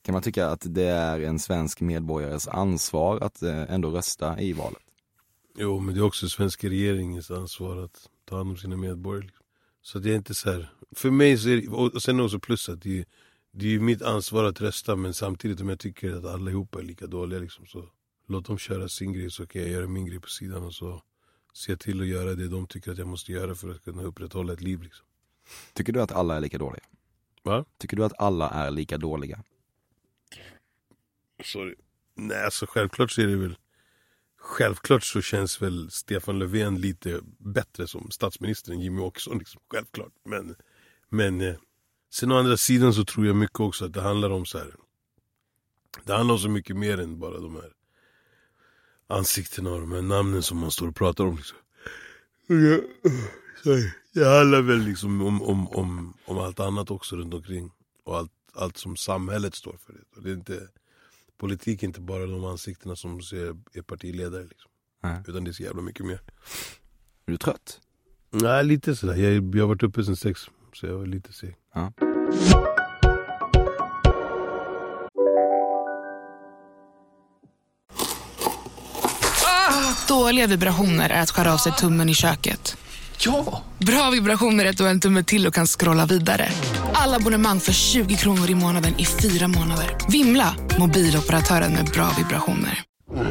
Kan 0.04 0.12
man 0.12 0.22
tycka 0.22 0.48
att 0.48 0.66
det 0.74 0.86
är 0.86 1.20
en 1.20 1.38
svensk 1.38 1.80
medborgares 1.80 2.48
ansvar 2.48 3.20
att 3.20 3.42
eh, 3.42 3.72
ändå 3.72 3.90
rösta 3.90 4.40
i 4.40 4.52
valet? 4.52 4.82
Jo 5.56 5.80
men 5.80 5.94
det 5.94 6.00
är 6.00 6.04
också 6.04 6.28
svenska 6.28 6.68
regeringens 6.68 7.30
ansvar 7.30 7.76
att 7.76 8.08
ta 8.24 8.36
hand 8.36 8.50
om 8.50 8.56
sina 8.56 8.76
medborgare. 8.76 9.30
Så 9.82 9.98
jag 9.98 10.06
är 10.06 10.14
inte 10.14 10.34
så 10.34 10.52
här. 10.52 10.72
För 10.92 11.10
mig 11.10 11.38
så 11.38 11.48
är 11.48 11.56
det, 11.56 11.68
och 11.68 12.02
sen 12.02 12.20
också 12.20 12.38
plus 12.38 12.68
att 12.68 12.82
det 12.82 12.98
är, 12.98 13.04
det 13.52 13.66
är 13.66 13.70
ju 13.70 13.80
mitt 13.80 14.02
ansvar 14.02 14.44
att 14.44 14.60
rösta 14.60 14.96
men 14.96 15.14
samtidigt 15.14 15.60
om 15.60 15.68
jag 15.68 15.78
tycker 15.78 16.16
att 16.16 16.24
allihopa 16.24 16.78
är 16.78 16.82
lika 16.82 17.06
dåliga 17.06 17.40
liksom, 17.40 17.66
så 17.66 17.84
låt 18.28 18.46
dem 18.46 18.58
köra 18.58 18.88
sin 18.88 19.12
grej 19.12 19.30
så 19.30 19.46
kan 19.46 19.62
jag 19.62 19.70
göra 19.70 19.86
min 19.86 20.06
grej 20.06 20.20
på 20.20 20.28
sidan 20.28 20.64
och 20.64 20.74
så 20.74 21.02
se 21.52 21.76
till 21.76 22.00
att 22.00 22.06
göra 22.06 22.34
det 22.34 22.48
de 22.48 22.66
tycker 22.66 22.92
att 22.92 22.98
jag 22.98 23.08
måste 23.08 23.32
göra 23.32 23.54
för 23.54 23.70
att 23.70 23.84
kunna 23.84 24.02
upprätthålla 24.02 24.52
ett 24.52 24.60
liv 24.60 24.82
liksom. 24.82 25.06
Tycker 25.72 25.92
du 25.92 26.02
att 26.02 26.12
alla 26.12 26.36
är 26.36 26.40
lika 26.40 26.58
dåliga? 26.58 26.84
Va? 27.42 27.64
Tycker 27.78 27.96
du 27.96 28.04
att 28.04 28.20
alla 28.20 28.50
är 28.50 28.70
lika 28.70 28.98
dåliga? 28.98 29.42
Sorry. 31.44 31.74
Nej 32.16 32.44
alltså 32.44 32.66
självklart 32.66 33.10
så 33.10 33.20
är 33.20 33.26
det 33.26 33.36
väl 33.36 33.56
Självklart 34.46 35.04
så 35.04 35.22
känns 35.22 35.62
väl 35.62 35.90
Stefan 35.90 36.38
Löfven 36.38 36.80
lite 36.80 37.20
bättre 37.38 37.86
som 37.86 38.10
statsminister 38.10 38.72
än 38.72 38.80
Jimmy 38.80 39.00
Åkesson. 39.00 39.38
Liksom. 39.38 39.60
Självklart. 39.70 40.12
Men, 40.24 40.54
men 41.08 41.40
eh, 41.40 41.54
sen 42.10 42.32
å 42.32 42.38
andra 42.38 42.56
sidan 42.56 42.94
så 42.94 43.04
tror 43.04 43.26
jag 43.26 43.36
mycket 43.36 43.60
också 43.60 43.84
att 43.84 43.92
det 43.92 44.00
handlar 44.00 44.30
om 44.30 44.46
så 44.46 44.58
här. 44.58 44.74
Det 46.04 46.12
handlar 46.12 46.34
om 46.34 46.38
så 46.38 46.48
mycket 46.48 46.76
mer 46.76 47.00
än 47.00 47.18
bara 47.18 47.40
de 47.40 47.54
här 47.54 47.72
ansiktena 49.06 49.70
och 49.70 49.80
de 49.80 49.92
här 49.92 50.02
namnen 50.02 50.42
som 50.42 50.58
man 50.58 50.70
står 50.70 50.88
och 50.88 50.96
pratar 50.96 51.24
om. 51.24 51.36
Liksom. 51.36 51.58
Det 54.12 54.24
handlar 54.24 54.62
väl 54.62 54.78
liksom 54.78 55.22
om, 55.22 55.42
om, 55.42 55.68
om, 55.68 56.16
om 56.24 56.38
allt 56.38 56.60
annat 56.60 56.90
också 56.90 57.16
runt 57.16 57.34
omkring. 57.34 57.70
Och 58.04 58.16
allt, 58.16 58.32
allt 58.52 58.76
som 58.76 58.96
samhället 58.96 59.54
står 59.54 59.76
för. 59.86 59.92
Det. 59.92 60.16
Och 60.16 60.22
det 60.22 60.30
är 60.30 60.34
inte, 60.34 60.68
politik 61.44 61.82
är 61.82 61.86
inte 61.86 62.00
bara 62.00 62.26
de 62.26 62.44
ansiktena 62.44 62.96
som 62.96 63.22
ser, 63.22 63.56
är 63.72 63.82
partiledare. 63.82 64.42
Liksom. 64.42 64.70
Nej. 65.02 65.22
Utan 65.26 65.44
det 65.44 65.50
är 65.50 65.52
så 65.52 65.62
jävla 65.62 65.82
mycket 65.82 66.06
mer. 66.06 66.20
Är 67.26 67.32
du 67.32 67.36
trött? 67.36 67.80
Nej, 68.30 68.64
lite 68.64 68.96
sådär. 68.96 69.14
Jag, 69.14 69.54
jag 69.54 69.62
har 69.62 69.68
varit 69.68 69.82
uppe 69.82 70.04
sen 70.04 70.16
sex, 70.16 70.40
så 70.72 70.86
jag 70.86 70.98
var 70.98 71.06
lite 71.06 71.32
seg. 71.32 71.56
Ja. 71.74 71.92
Dåliga 80.08 80.46
vibrationer 80.46 81.10
är 81.10 81.22
att 81.22 81.30
skära 81.30 81.52
av 81.52 81.58
sig 81.58 81.72
tummen 81.72 82.08
i 82.08 82.14
köket. 82.14 82.76
Ja! 83.18 83.62
Bra 83.78 84.10
vibrationer 84.10 84.64
är 84.64 84.70
ett 84.70 84.80
och 84.80 84.88
en 84.88 85.00
tumme 85.00 85.24
till 85.24 85.46
och 85.46 85.54
kan 85.54 85.66
scrolla 85.66 86.06
vidare. 86.06 86.48
Alla 86.94 87.16
abonnemang 87.16 87.60
för 87.60 87.72
20 87.72 88.16
kronor 88.16 88.50
i 88.50 88.54
månaden 88.54 88.94
i 88.98 89.04
fyra 89.04 89.48
månader. 89.48 89.96
Vimla! 90.08 90.56
Mobiloperatören 90.78 91.72
med 91.72 91.84
bra 91.84 92.10
vibrationer. 92.18 92.84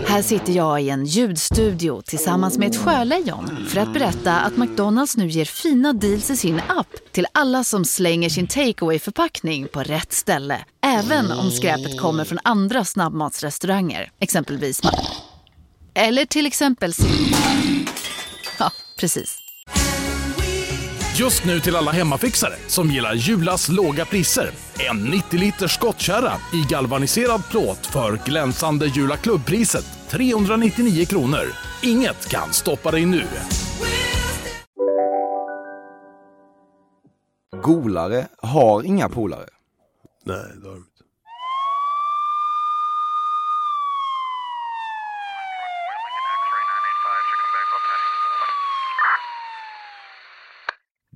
Här 0.08 0.22
sitter 0.22 0.54
jag 0.54 0.82
i 0.82 0.90
en 0.90 1.06
ljudstudio 1.06 2.02
tillsammans 2.02 2.58
med 2.58 2.70
ett 2.70 2.78
sjölejon 2.78 3.66
för 3.70 3.80
att 3.80 3.94
berätta 3.94 4.40
att 4.40 4.58
McDonalds 4.58 5.18
nu 5.18 5.28
ger 5.28 5.46
fina 5.46 5.94
deals 5.94 6.30
i 6.30 6.38
sin 6.38 6.62
app 6.68 6.88
till 7.12 7.26
alla 7.32 7.64
som 7.64 7.86
slänger 7.86 8.30
sin 8.30 8.48
takeaway 8.48 9.00
förpackning 9.00 9.68
på 9.68 9.84
rätt 9.84 10.14
ställe. 10.14 10.66
Även 10.86 11.32
om 11.32 11.52
skräpet 11.52 12.00
kommer 12.00 12.26
från 12.26 12.40
andra 12.44 12.86
snabbmatsrestauranger, 12.86 14.12
exempelvis 14.20 14.82
Eller 15.94 16.26
till 16.26 16.46
exempel 16.46 16.94
Ja, 18.60 18.72
precis. 19.00 19.43
Just 21.20 21.46
nu 21.46 21.60
till 21.60 21.76
alla 21.76 21.92
hemmafixare 21.92 22.54
som 22.68 22.92
gillar 22.92 23.14
Julas 23.14 23.70
låga 23.70 24.06
priser. 24.06 24.50
En 24.90 25.04
90 25.04 25.40
liters 25.40 25.72
skottkärra 25.72 26.32
i 26.54 26.66
galvaniserad 26.70 27.42
plåt 27.52 27.86
för 27.86 28.20
glänsande 28.26 28.86
Jula 28.86 29.18
klubbpriset 29.18 29.86
399 30.10 31.06
kronor. 31.06 31.46
Inget 31.84 32.30
kan 32.30 32.54
stoppa 32.54 32.92
dig 32.92 33.06
nu. 33.06 33.24
Golare 37.64 38.28
har 38.38 38.84
inga 38.84 39.10
polare. 39.10 39.50
Nej, 40.26 40.46
det 40.62 40.68
har 40.68 40.74
de 40.74 40.78
inte. 40.78 41.04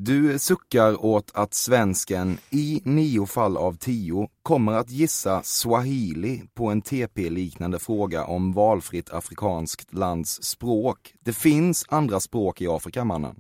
Du 0.08 0.40
suckar 0.40 1.06
åt 1.06 1.32
att 1.34 1.54
svensken 1.54 2.38
i 2.50 2.82
nio 2.86 3.26
fall 3.26 3.58
av 3.58 3.78
tio 3.78 4.30
kommer 4.44 4.74
att 4.74 4.90
gissa 4.90 5.44
swahili 5.44 6.44
på 6.54 6.68
en 6.68 6.82
TP-liknande 6.82 7.80
fråga 7.80 8.26
om 8.26 8.54
valfritt 8.54 9.10
afrikanskt 9.10 9.94
lands 9.94 10.44
språk. 10.44 11.14
Det 11.20 11.34
finns 11.34 11.86
andra 11.90 12.20
språk 12.20 12.62
i 12.62 12.68
Afrika, 12.68 13.04
mannen. 13.04 13.36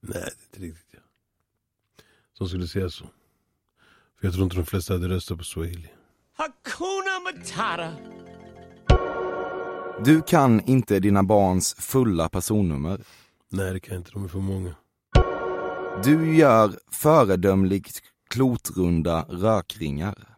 Nej, 0.00 0.12
det 0.12 0.18
är 0.18 0.32
inte 0.46 0.60
riktigt 0.60 0.94
jag. 0.94 1.02
Som 2.38 2.48
skulle 2.48 2.66
säga 2.66 2.90
så. 2.90 3.04
För 4.20 4.26
jag 4.26 4.32
tror 4.32 4.44
inte 4.44 4.56
de 4.56 4.66
flesta 4.66 4.92
hade 4.92 5.08
röstat 5.08 5.38
på 5.38 5.44
swahili. 5.44 5.88
Hakuna 6.36 7.20
Matata. 7.24 7.92
Du 10.04 10.22
kan 10.22 10.60
inte 10.60 11.00
dina 11.00 11.22
barns 11.22 11.74
fulla 11.74 12.28
personnummer. 12.28 13.00
Nej, 13.48 13.72
det 13.72 13.80
kan 13.80 13.94
jag 13.94 14.00
inte. 14.00 14.10
De 14.10 14.24
är 14.24 14.28
för 14.28 14.38
många. 14.38 14.74
Du 16.00 16.36
gör 16.36 16.78
föredömligt 16.90 18.02
klotrunda 18.30 19.22
rökringar. 19.28 20.34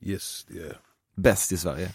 Yes, 0.00 0.44
det 0.48 0.58
är 0.58 0.66
jag. 0.66 0.76
Bäst 1.16 1.52
i 1.52 1.56
Sverige. 1.56 1.94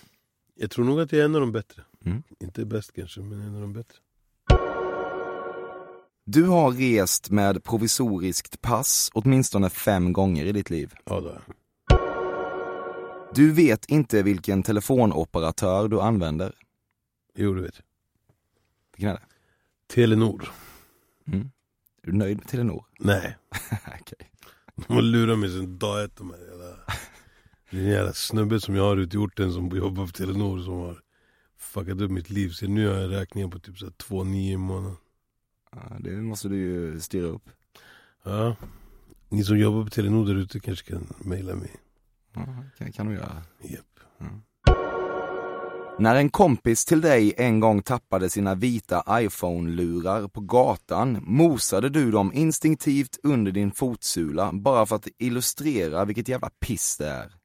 Jag 0.55 0.71
tror 0.71 0.85
nog 0.85 1.01
att 1.01 1.11
jag 1.11 1.21
är 1.21 1.25
en 1.25 1.35
av 1.35 1.41
de 1.41 1.51
bättre. 1.51 1.83
Mm. 2.05 2.23
Inte 2.39 2.65
bäst 2.65 2.93
kanske, 2.95 3.21
men 3.21 3.41
en 3.41 3.55
av 3.55 3.61
de 3.61 3.73
bättre. 3.73 3.97
Du 6.25 6.43
har 6.43 6.71
rest 6.71 7.29
med 7.29 7.63
provisoriskt 7.63 8.61
pass 8.61 9.09
åtminstone 9.13 9.69
fem 9.69 10.13
gånger 10.13 10.45
i 10.45 10.51
ditt 10.51 10.69
liv. 10.69 10.93
Ja, 11.05 11.21
det 11.21 11.27
har 11.29 11.41
jag. 11.45 11.55
Du 13.35 13.51
vet 13.51 13.85
inte 13.85 14.23
vilken 14.23 14.63
telefonoperatör 14.63 15.87
du 15.87 16.01
använder. 16.01 16.55
Jo, 17.35 17.53
det 17.53 17.61
vet 17.61 17.75
jag. 17.75 17.85
Vilken 18.95 19.09
är 19.09 19.13
det? 19.13 19.25
Telenor. 19.93 20.49
Mm. 21.27 21.51
Är 22.03 22.11
du 22.11 22.13
nöjd 22.17 22.37
med 22.37 22.47
Telenor? 22.47 22.85
Nej, 22.99 23.37
Okej. 24.01 24.31
de 24.75 24.93
har 24.93 25.01
lurat 25.01 25.39
mig 25.39 25.49
sen 25.49 25.77
dag 25.79 26.03
ett. 26.03 26.15
De 26.15 26.29
här 26.29 26.39
jävla... 26.39 26.65
Det 27.71 27.77
är 27.77 27.81
en 27.81 27.89
jävla 27.89 28.13
snubbe 28.13 28.59
som 28.59 28.75
jag 28.75 28.83
har 28.83 28.97
ute 28.97 29.15
i 29.15 29.19
orten 29.19 29.53
som 29.53 29.69
jobbar 29.69 30.05
på 30.05 30.11
Telenor 30.11 30.59
som 30.59 30.73
har 30.73 31.01
fuckat 31.57 32.01
upp 32.01 32.11
mitt 32.11 32.29
liv. 32.29 32.49
Så 32.49 32.67
nu 32.67 32.87
har 32.87 32.95
jag 32.95 33.11
räkningar 33.11 33.47
på 33.47 33.59
typ 33.59 33.77
så 33.77 33.85
här 33.85 33.93
två 33.93 34.23
nio 34.23 34.53
i 34.53 34.57
månaden. 34.57 34.97
Ja, 35.71 35.97
det 35.99 36.11
måste 36.11 36.47
du 36.49 36.55
ju 36.57 36.99
styra 36.99 37.25
upp. 37.27 37.49
Ja. 38.23 38.55
Ni 39.29 39.43
som 39.43 39.57
jobbar 39.57 39.83
på 39.83 39.89
Telenor 39.89 40.25
där 40.25 40.35
ute 40.35 40.59
kanske 40.59 40.91
kan 40.91 41.13
mejla 41.17 41.55
mig. 41.55 41.75
Ja, 42.33 42.63
kan, 42.77 42.91
kan 42.91 43.07
du 43.07 43.13
göra. 43.13 43.43
Japp. 43.61 43.99
När 45.99 46.15
en 46.15 46.29
kompis 46.29 46.85
till 46.85 47.01
dig 47.01 47.33
en 47.37 47.59
gång 47.59 47.81
tappade 47.81 48.29
sina 48.29 48.55
vita 48.55 49.03
iPhone-lurar 49.09 50.27
på 50.27 50.41
gatan 50.41 51.23
mosade 51.23 51.89
du 51.89 52.11
dem 52.11 52.33
instinktivt 52.33 53.19
under 53.23 53.51
din 53.51 53.71
fotsula 53.71 54.51
bara 54.53 54.85
för 54.85 54.95
att 54.95 55.07
illustrera 55.17 56.05
vilket 56.05 56.27
jävla 56.27 56.49
piss 56.49 56.97
det 56.97 57.07
är. 57.07 57.35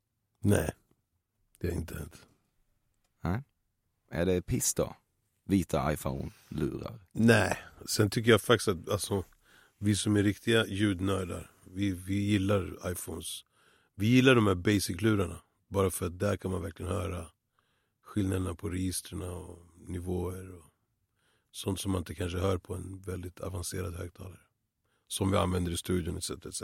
Nej, 0.43 0.71
det 1.61 1.69
har 1.69 1.75
inte 1.75 1.95
hänt. 1.95 2.17
Är 4.11 4.27
det 4.27 4.43
piss 4.43 4.75
då? 4.75 4.97
Vita 5.47 5.93
iPhone-lurar. 5.93 6.99
Nej, 7.13 7.59
sen 7.87 8.11
tycker 8.11 8.31
jag 8.31 8.41
faktiskt 8.41 8.69
att 8.69 8.89
alltså, 8.89 9.25
vi 9.79 9.97
som 9.97 10.17
är 10.17 10.23
riktiga 10.23 10.67
ljudnördar, 10.67 11.51
vi, 11.65 11.93
vi 11.93 12.15
gillar 12.15 12.93
iPhones. 12.93 13.41
Vi 13.97 14.07
gillar 14.07 14.35
de 14.35 14.47
här 14.47 14.55
basic-lurarna. 14.55 15.41
Bara 15.69 15.91
för 15.91 16.07
att 16.07 16.19
där 16.19 16.37
kan 16.37 16.51
man 16.51 16.63
verkligen 16.63 16.93
höra 16.93 17.27
skillnaderna 18.15 18.55
på 18.55 18.69
registren 18.69 19.23
och 19.23 19.59
nivåer. 19.87 20.55
Och 20.55 20.65
sånt 21.51 21.81
som 21.81 21.93
man 21.93 21.99
inte 21.99 22.15
kanske 22.15 22.39
hör 22.39 22.59
på 22.59 22.75
en 22.75 23.01
väldigt 23.01 23.41
avancerad 23.41 23.95
högtalare. 23.95 24.41
Som 25.09 25.31
vi 25.31 25.37
använder 25.37 25.73
i 25.73 25.77
studion 25.77 26.17
etc. 26.17 26.31
etc. 26.31 26.63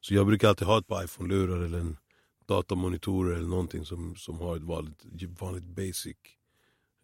Så 0.00 0.14
jag 0.14 0.26
brukar 0.26 0.48
alltid 0.48 0.66
ha 0.66 0.78
ett 0.78 0.86
par 0.86 1.04
iPhone-lurar 1.04 1.62
eller 1.62 1.78
en 1.78 1.96
datamonitor 2.46 3.34
eller 3.34 3.48
någonting 3.48 3.84
som, 3.84 4.16
som 4.16 4.40
har 4.40 4.56
ett 4.56 4.62
vanligt, 4.62 5.04
vanligt 5.40 5.64
basic 5.64 6.16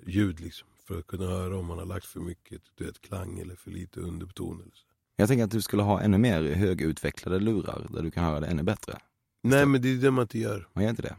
ljud 0.07 0.41
liksom. 0.41 0.69
För 0.85 0.99
att 0.99 1.07
kunna 1.07 1.27
höra 1.27 1.59
om 1.59 1.67
man 1.67 1.79
har 1.79 1.87
lagt 1.87 2.07
för 2.07 2.21
mycket 2.21 2.63
du 2.75 2.85
vet, 2.85 3.01
klang 3.01 3.39
eller 3.39 3.57
för 3.57 3.71
lite 3.71 4.01
underton. 4.01 4.61
Eller 4.61 4.75
så. 4.75 4.87
Jag 5.17 5.29
tänker 5.29 5.45
att 5.45 5.51
du 5.51 5.63
skulle 5.63 5.83
ha 5.83 6.01
ännu 6.01 6.19
mer 6.19 6.43
högutvecklade 6.43 7.41
lurar 7.41 7.87
där 7.91 8.03
du 8.03 8.11
kan 8.11 8.25
höra 8.25 8.41
det 8.41 8.47
ännu 8.47 8.63
bättre. 8.63 8.99
Nej 9.43 9.67
men 9.67 9.83
det 9.83 9.89
är 9.89 9.97
det 9.97 10.11
man 10.11 10.23
inte 10.23 10.39
gör. 10.39 10.69
Man 10.73 10.85
gör 10.85 10.91
inte 10.91 11.03
det? 11.03 11.17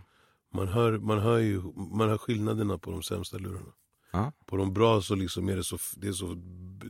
Man 0.54 0.68
hör, 0.68 0.98
man 0.98 1.20
hör 1.20 1.38
ju 1.38 1.62
man 1.76 2.10
hör 2.10 2.18
skillnaderna 2.18 2.78
på 2.78 2.92
de 2.92 3.04
sämsta 3.04 3.38
lurarna. 3.38 3.74
Ja. 4.12 4.32
På 4.46 4.58
de 4.58 4.74
bra 4.74 5.02
så 5.02 5.16
liksom 5.16 5.50
är 5.50 5.56
det 5.56 5.64
så, 5.64 5.78
det 5.96 6.08
är 6.08 6.12
så 6.12 6.34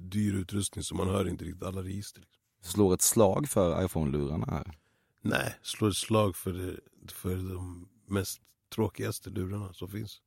dyr 0.01 0.33
utrustning 0.33 0.83
så 0.83 0.95
man 0.95 1.07
hör 1.07 1.29
inte 1.29 1.45
riktigt 1.45 1.63
alla 1.63 1.83
register. 1.83 2.21
Liksom. 2.21 2.41
Slår 2.61 2.93
ett 2.93 3.01
slag 3.01 3.49
för 3.49 3.85
iPhone-lurarna 3.85 4.45
här. 4.51 4.77
Nej, 5.21 5.55
slå 5.61 5.87
ett 5.87 5.95
slag 5.95 6.35
för, 6.35 6.53
det, 6.53 6.79
för 7.11 7.35
de 7.35 7.89
mest 8.07 8.41
tråkigaste 8.75 9.29
lurarna 9.29 9.73
som 9.73 9.87
finns. 9.87 10.21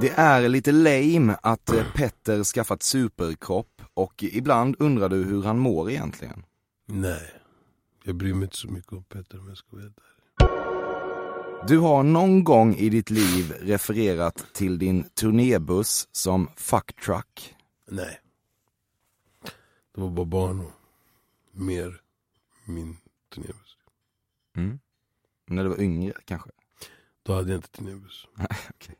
Det 0.00 0.10
är 0.10 0.48
lite 0.48 0.72
lame 0.72 1.36
att 1.42 1.72
eh, 1.72 1.84
Petter 1.94 2.44
skaffat 2.44 2.82
superkropp 2.82 3.82
och 3.94 4.22
ibland 4.22 4.76
undrar 4.78 5.08
du 5.08 5.24
hur 5.24 5.42
han 5.42 5.58
mår 5.58 5.90
egentligen. 5.90 6.44
Nej, 6.86 7.32
jag 8.06 8.16
bryr 8.16 8.34
mig 8.34 8.44
inte 8.44 8.56
så 8.56 8.68
mycket 8.68 8.92
om 8.92 9.04
Petter 9.04 9.38
om 9.38 9.48
jag 9.48 9.56
ska 9.56 9.76
vara. 9.76 9.92
Du 11.68 11.78
har 11.78 12.02
någon 12.02 12.44
gång 12.44 12.74
i 12.74 12.88
ditt 12.88 13.10
liv 13.10 13.52
refererat 13.60 14.46
till 14.52 14.78
din 14.78 15.04
turnébuss 15.08 16.08
som 16.12 16.48
fuck 16.56 17.00
truck. 17.04 17.54
Nej. 17.90 18.20
Det 19.94 20.00
var 20.00 20.10
bara 20.10 20.26
barn 20.26 20.60
och 20.60 20.72
mer 21.50 22.00
min 22.64 22.96
turnébuss. 23.34 23.76
Mm. 24.56 24.78
När 25.46 25.64
du 25.64 25.68
var 25.68 25.80
yngre 25.80 26.12
kanske? 26.24 26.50
Då 27.22 27.32
hade 27.32 27.50
jag 27.50 27.58
inte 27.58 27.70
turnébuss. 27.70 28.26
Okej. 28.70 28.96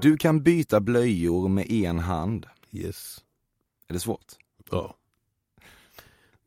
Du 0.00 0.16
kan 0.16 0.42
byta 0.42 0.80
blöjor 0.80 1.48
med 1.48 1.70
en 1.70 1.98
hand. 1.98 2.46
Yes. 2.70 3.24
Är 3.88 3.92
det 3.92 4.00
svårt? 4.00 4.32
Ja. 4.70 4.94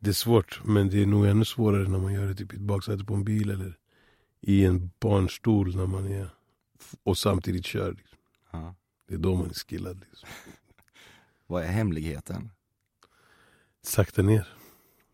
Det 0.04 0.10
är 0.10 0.14
svårt, 0.14 0.62
men 0.64 0.90
det 0.90 1.02
är 1.02 1.06
nog 1.06 1.26
ännu 1.26 1.46
svårare 1.46 1.90
när 1.90 2.00
man 2.00 2.14
gör 2.14 2.28
det 2.28 2.36
typ 2.36 2.54
i 2.54 2.56
ett 2.56 2.62
baksäte 2.62 3.06
på 3.06 3.14
en 3.14 3.24
bil 3.24 3.50
eller 3.50 3.78
i 4.42 4.66
en 4.66 4.92
barnstol 5.00 5.76
när 5.76 5.86
man 5.86 6.08
är 6.08 6.30
och 7.04 7.18
samtidigt 7.18 7.66
kör. 7.66 7.94
Liksom. 7.94 8.18
Ja. 8.52 8.76
Det 9.08 9.14
är 9.14 9.18
då 9.18 9.36
man 9.36 9.50
är 9.50 9.54
skillad. 9.54 10.06
Liksom. 10.10 10.30
Vad 11.48 11.64
är 11.64 11.68
hemligheten? 11.68 12.52
Sakta 13.82 14.22
ner. 14.22 14.48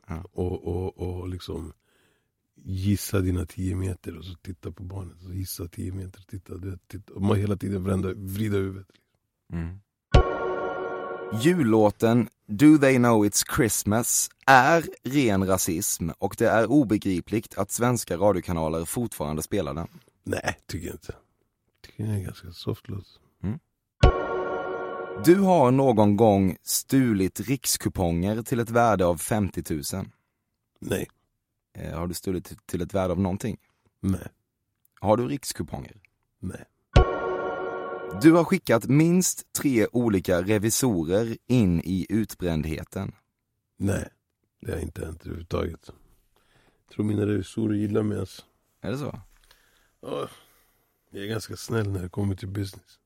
Ja. 0.07 0.23
Och, 0.31 0.67
och, 0.67 0.97
och 0.97 1.29
liksom 1.29 1.73
gissa 2.55 3.19
dina 3.19 3.45
10 3.45 3.75
meter 3.75 4.17
och 4.17 4.25
så 4.25 4.35
titta 4.35 4.71
på 4.71 4.83
barnet. 4.83 5.19
Så 5.19 5.33
gissa 5.33 5.67
10 5.67 5.91
meter, 5.91 6.21
titta, 6.21 6.57
du 6.57 6.71
vet, 6.71 6.87
titta. 6.87 7.13
Och 7.13 7.21
man 7.21 7.37
hela 7.37 7.57
tiden 7.57 7.83
vrida, 7.83 8.13
vrida 8.13 8.57
huvudet. 8.57 8.87
Mm. 9.53 9.79
Jullåten 11.33 12.29
Do 12.47 12.77
They 12.77 12.97
Know 12.97 13.25
It's 13.25 13.55
Christmas 13.55 14.29
är 14.45 14.85
ren 15.03 15.47
rasism 15.47 16.09
och 16.19 16.35
det 16.37 16.49
är 16.49 16.71
obegripligt 16.71 17.57
att 17.57 17.71
svenska 17.71 18.17
radiokanaler 18.17 18.85
fortfarande 18.85 19.43
spelar 19.43 19.73
den. 19.73 19.87
Nej, 20.23 20.57
tycker 20.67 20.87
jag 20.87 20.95
inte. 20.95 21.15
Tycker 21.85 22.03
jag 22.03 22.13
är 22.13 22.17
en 22.17 22.23
ganska 22.23 22.51
soft 22.51 22.87
låt. 22.87 23.19
Du 25.25 25.35
har 25.39 25.71
någon 25.71 26.17
gång 26.17 26.57
stulit 26.63 27.39
rikskuponger 27.39 28.41
till 28.41 28.59
ett 28.59 28.69
värde 28.69 29.05
av 29.05 29.17
50 29.17 29.63
000. 29.93 30.05
Nej. 30.79 31.07
Eh, 31.77 31.97
Har 31.99 32.07
du 32.07 32.13
stulit 32.13 32.53
till 32.67 32.81
ett 32.81 32.93
värde 32.93 33.11
av 33.13 33.19
någonting? 33.19 33.57
Nej. 34.01 34.27
Har 34.99 35.17
du 35.17 35.27
rikskuponger? 35.27 35.97
Nej. 36.39 36.63
Du 38.21 38.31
har 38.31 38.43
skickat 38.43 38.87
minst 38.87 39.53
tre 39.53 39.87
olika 39.91 40.41
revisorer 40.41 41.37
in 41.47 41.81
i 41.81 42.05
utbrändheten. 42.09 43.11
Nej. 43.77 44.09
Det 44.61 44.71
har 44.71 44.79
inte 44.79 45.05
hänt 45.05 45.21
överhuvudtaget. 45.21 45.89
Jag 46.87 46.95
tror 46.95 47.05
mina 47.05 47.25
revisorer 47.25 47.75
gillar 47.75 48.03
mig 48.03 48.19
alltså. 48.19 48.41
Är 48.81 48.91
det 48.91 48.97
så? 48.97 49.19
Ja, 50.01 50.29
Jag 51.11 51.23
är 51.23 51.27
ganska 51.27 51.55
snäll 51.57 51.89
när 51.89 52.01
det 52.03 52.09
kommer 52.09 52.35
till 52.35 52.47
business. 52.47 52.99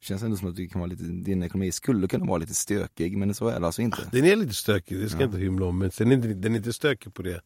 Känns 0.00 0.22
ändå 0.22 0.36
som 0.36 0.48
att 0.48 0.56
det 0.56 0.66
kan 0.66 0.80
vara 0.80 0.90
lite, 0.90 1.02
din 1.04 1.42
ekonomi 1.42 1.72
skulle 1.72 2.08
kunna 2.08 2.24
vara 2.24 2.38
lite 2.38 2.54
stökig, 2.54 3.16
men 3.16 3.34
så 3.34 3.48
är 3.48 3.60
det 3.60 3.66
alltså 3.66 3.82
inte. 3.82 4.08
Den 4.12 4.24
är 4.24 4.36
lite 4.36 4.54
stökig, 4.54 4.98
det 5.00 5.08
ska 5.08 5.18
Ja. 5.18 5.22
jag 5.22 5.28
inte 5.28 5.38
hymla 5.38 5.66
om. 5.66 5.78
Men 5.78 5.90
sen 5.90 6.12
är 6.12 6.16
den, 6.16 6.40
den 6.40 6.52
är 6.52 6.56
inte 6.56 6.72
stökig 6.72 7.14
på 7.14 7.22
det. 7.22 7.40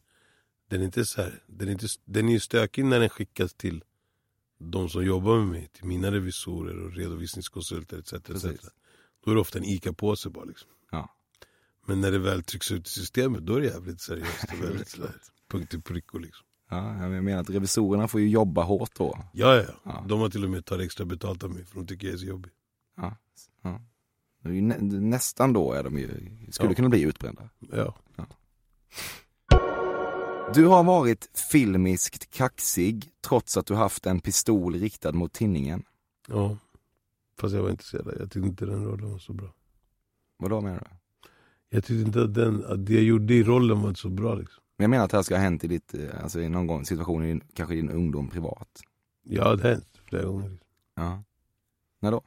Den 0.69 0.81
är 0.81 0.85
inte 0.85 1.05
så 1.05 1.21
här. 1.21 1.43
Den 1.47 1.67
är, 1.67 1.71
inte, 1.71 1.87
den 2.05 2.27
är 2.29 2.33
ju 2.33 2.39
stökig 2.39 2.85
när 2.85 2.99
den 2.99 3.09
skickas 3.09 3.53
till 3.53 3.83
de 4.59 4.89
som 4.89 5.05
jobbar 5.05 5.37
med 5.37 5.47
mig. 5.47 5.67
Till 5.73 5.85
mina 5.85 6.11
revisorer 6.11 6.79
och 6.85 6.91
redovisningskonsulter 6.93 7.99
etc. 7.99 8.13
etc. 8.13 8.43
Då 9.25 9.31
är 9.31 9.35
det 9.35 9.41
ofta 9.41 9.57
en 9.59 9.65
ICA-påse 9.65 10.29
bara 10.29 10.45
liksom. 10.45 10.69
Ja. 10.91 11.15
Men 11.85 12.01
när 12.01 12.11
det 12.11 12.19
väl 12.19 12.43
trycks 12.43 12.71
ut 12.71 12.87
i 12.87 12.89
systemet 12.89 13.45
då 13.45 13.55
är 13.55 13.61
det 13.61 13.67
jävligt 13.67 14.01
seriöst. 14.01 14.43
och 14.53 14.63
väldigt 14.63 14.89
så 14.89 15.01
här, 15.01 15.15
punkt 15.51 15.73
i 15.73 15.81
pricko 15.81 16.17
liksom. 16.17 16.45
Ja, 16.69 17.03
jag 17.03 17.23
menar 17.23 17.41
att 17.41 17.49
revisorerna 17.49 18.07
får 18.07 18.21
ju 18.21 18.29
jobba 18.29 18.63
hårt 18.63 18.95
då. 18.97 19.19
Ja, 19.33 19.55
ja, 19.55 19.61
ja. 19.67 19.73
Ja. 19.83 20.05
De 20.07 20.19
har 20.19 20.29
till 20.29 20.43
och 20.43 20.49
med 20.49 20.65
tagit 20.65 20.85
extra 20.85 21.05
betalt 21.05 21.43
av 21.43 21.51
mig 21.53 21.65
för 21.65 21.75
de 21.75 21.87
tycker 21.87 22.07
jag 22.07 22.13
är 22.13 22.17
så 22.17 22.25
jobbig. 22.25 22.51
Ja. 22.97 23.15
Ja. 23.61 23.81
Nä, 24.41 24.77
nästan 24.99 25.53
då 25.53 25.73
är 25.73 25.83
de 25.83 25.97
ju, 25.99 26.07
skulle 26.51 26.69
Ja. 26.69 26.75
kunna 26.75 26.89
bli 26.89 27.01
utbrända. 27.01 27.49
Ja. 27.59 27.95
Du 30.53 30.65
har 30.65 30.83
varit 30.83 31.29
filmiskt 31.51 32.29
kaxig 32.31 33.11
trots 33.27 33.57
att 33.57 33.65
du 33.65 33.75
haft 33.75 34.05
en 34.05 34.19
pistol 34.19 34.75
riktad 34.75 35.11
mot 35.11 35.33
tinningen. 35.33 35.83
ja. 36.27 36.57
Fast 37.39 37.55
jag 37.55 37.63
var 37.63 37.69
inte 37.69 37.83
så 37.83 37.97
jävla, 37.97 38.11
jag 38.13 38.31
tyckte 38.31 38.47
inte 38.47 38.65
den 38.65 38.85
rollen 38.85 39.11
var 39.11 39.19
så 39.19 39.33
bra. 39.33 39.53
Vad 40.37 40.49
då 40.49 40.61
menar 40.61 40.79
du? 40.79 40.85
Jag 41.69 41.83
tyckte 41.85 42.07
inte 42.07 42.21
att, 42.21 42.33
den, 42.33 42.65
att 42.65 42.85
det 42.85 42.93
jag 42.93 43.03
gjorde 43.03 43.33
i 43.33 43.43
rollen 43.43 43.81
var 43.81 43.93
så 43.93 44.09
bra 44.09 44.35
liksom. 44.35 44.63
Men 44.77 44.83
jag 44.83 44.89
menar 44.89 45.05
att 45.05 45.11
det 45.11 45.17
här 45.17 45.23
ska 45.23 45.35
ha 45.35 45.41
hänt 45.41 45.63
i 45.63 45.67
ditt, 45.67 45.93
eh, 45.93 46.23
alltså 46.23 46.39
i 46.39 46.49
någon 46.49 46.67
gång 46.67 46.85
situation 46.85 47.23
i 47.23 47.27
din, 47.27 47.41
kanske 47.53 47.75
i 47.75 47.77
din 47.77 47.89
ungdom 47.89 48.29
privat. 48.29 48.81
Ja, 49.23 49.55
det 49.55 49.63
har 49.63 49.69
hänt 49.69 50.01
flera 50.05 50.25
gånger. 50.25 50.49
Liksom. 50.49 50.67
Ja. 50.95 51.23
När 51.99 52.11
då? 52.11 52.21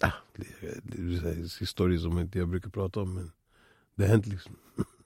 Ah, 0.00 0.12
det, 0.36 0.46
det, 0.60 0.80
det 0.82 1.28
är 1.28 1.60
historier 1.60 1.98
som 1.98 2.18
inte 2.18 2.38
jag 2.38 2.48
brukar 2.48 2.70
prata 2.70 3.00
om 3.00 3.14
men 3.14 3.32
det 3.94 4.02
har 4.02 4.08
hänt 4.10 4.26
liksom. 4.26 4.56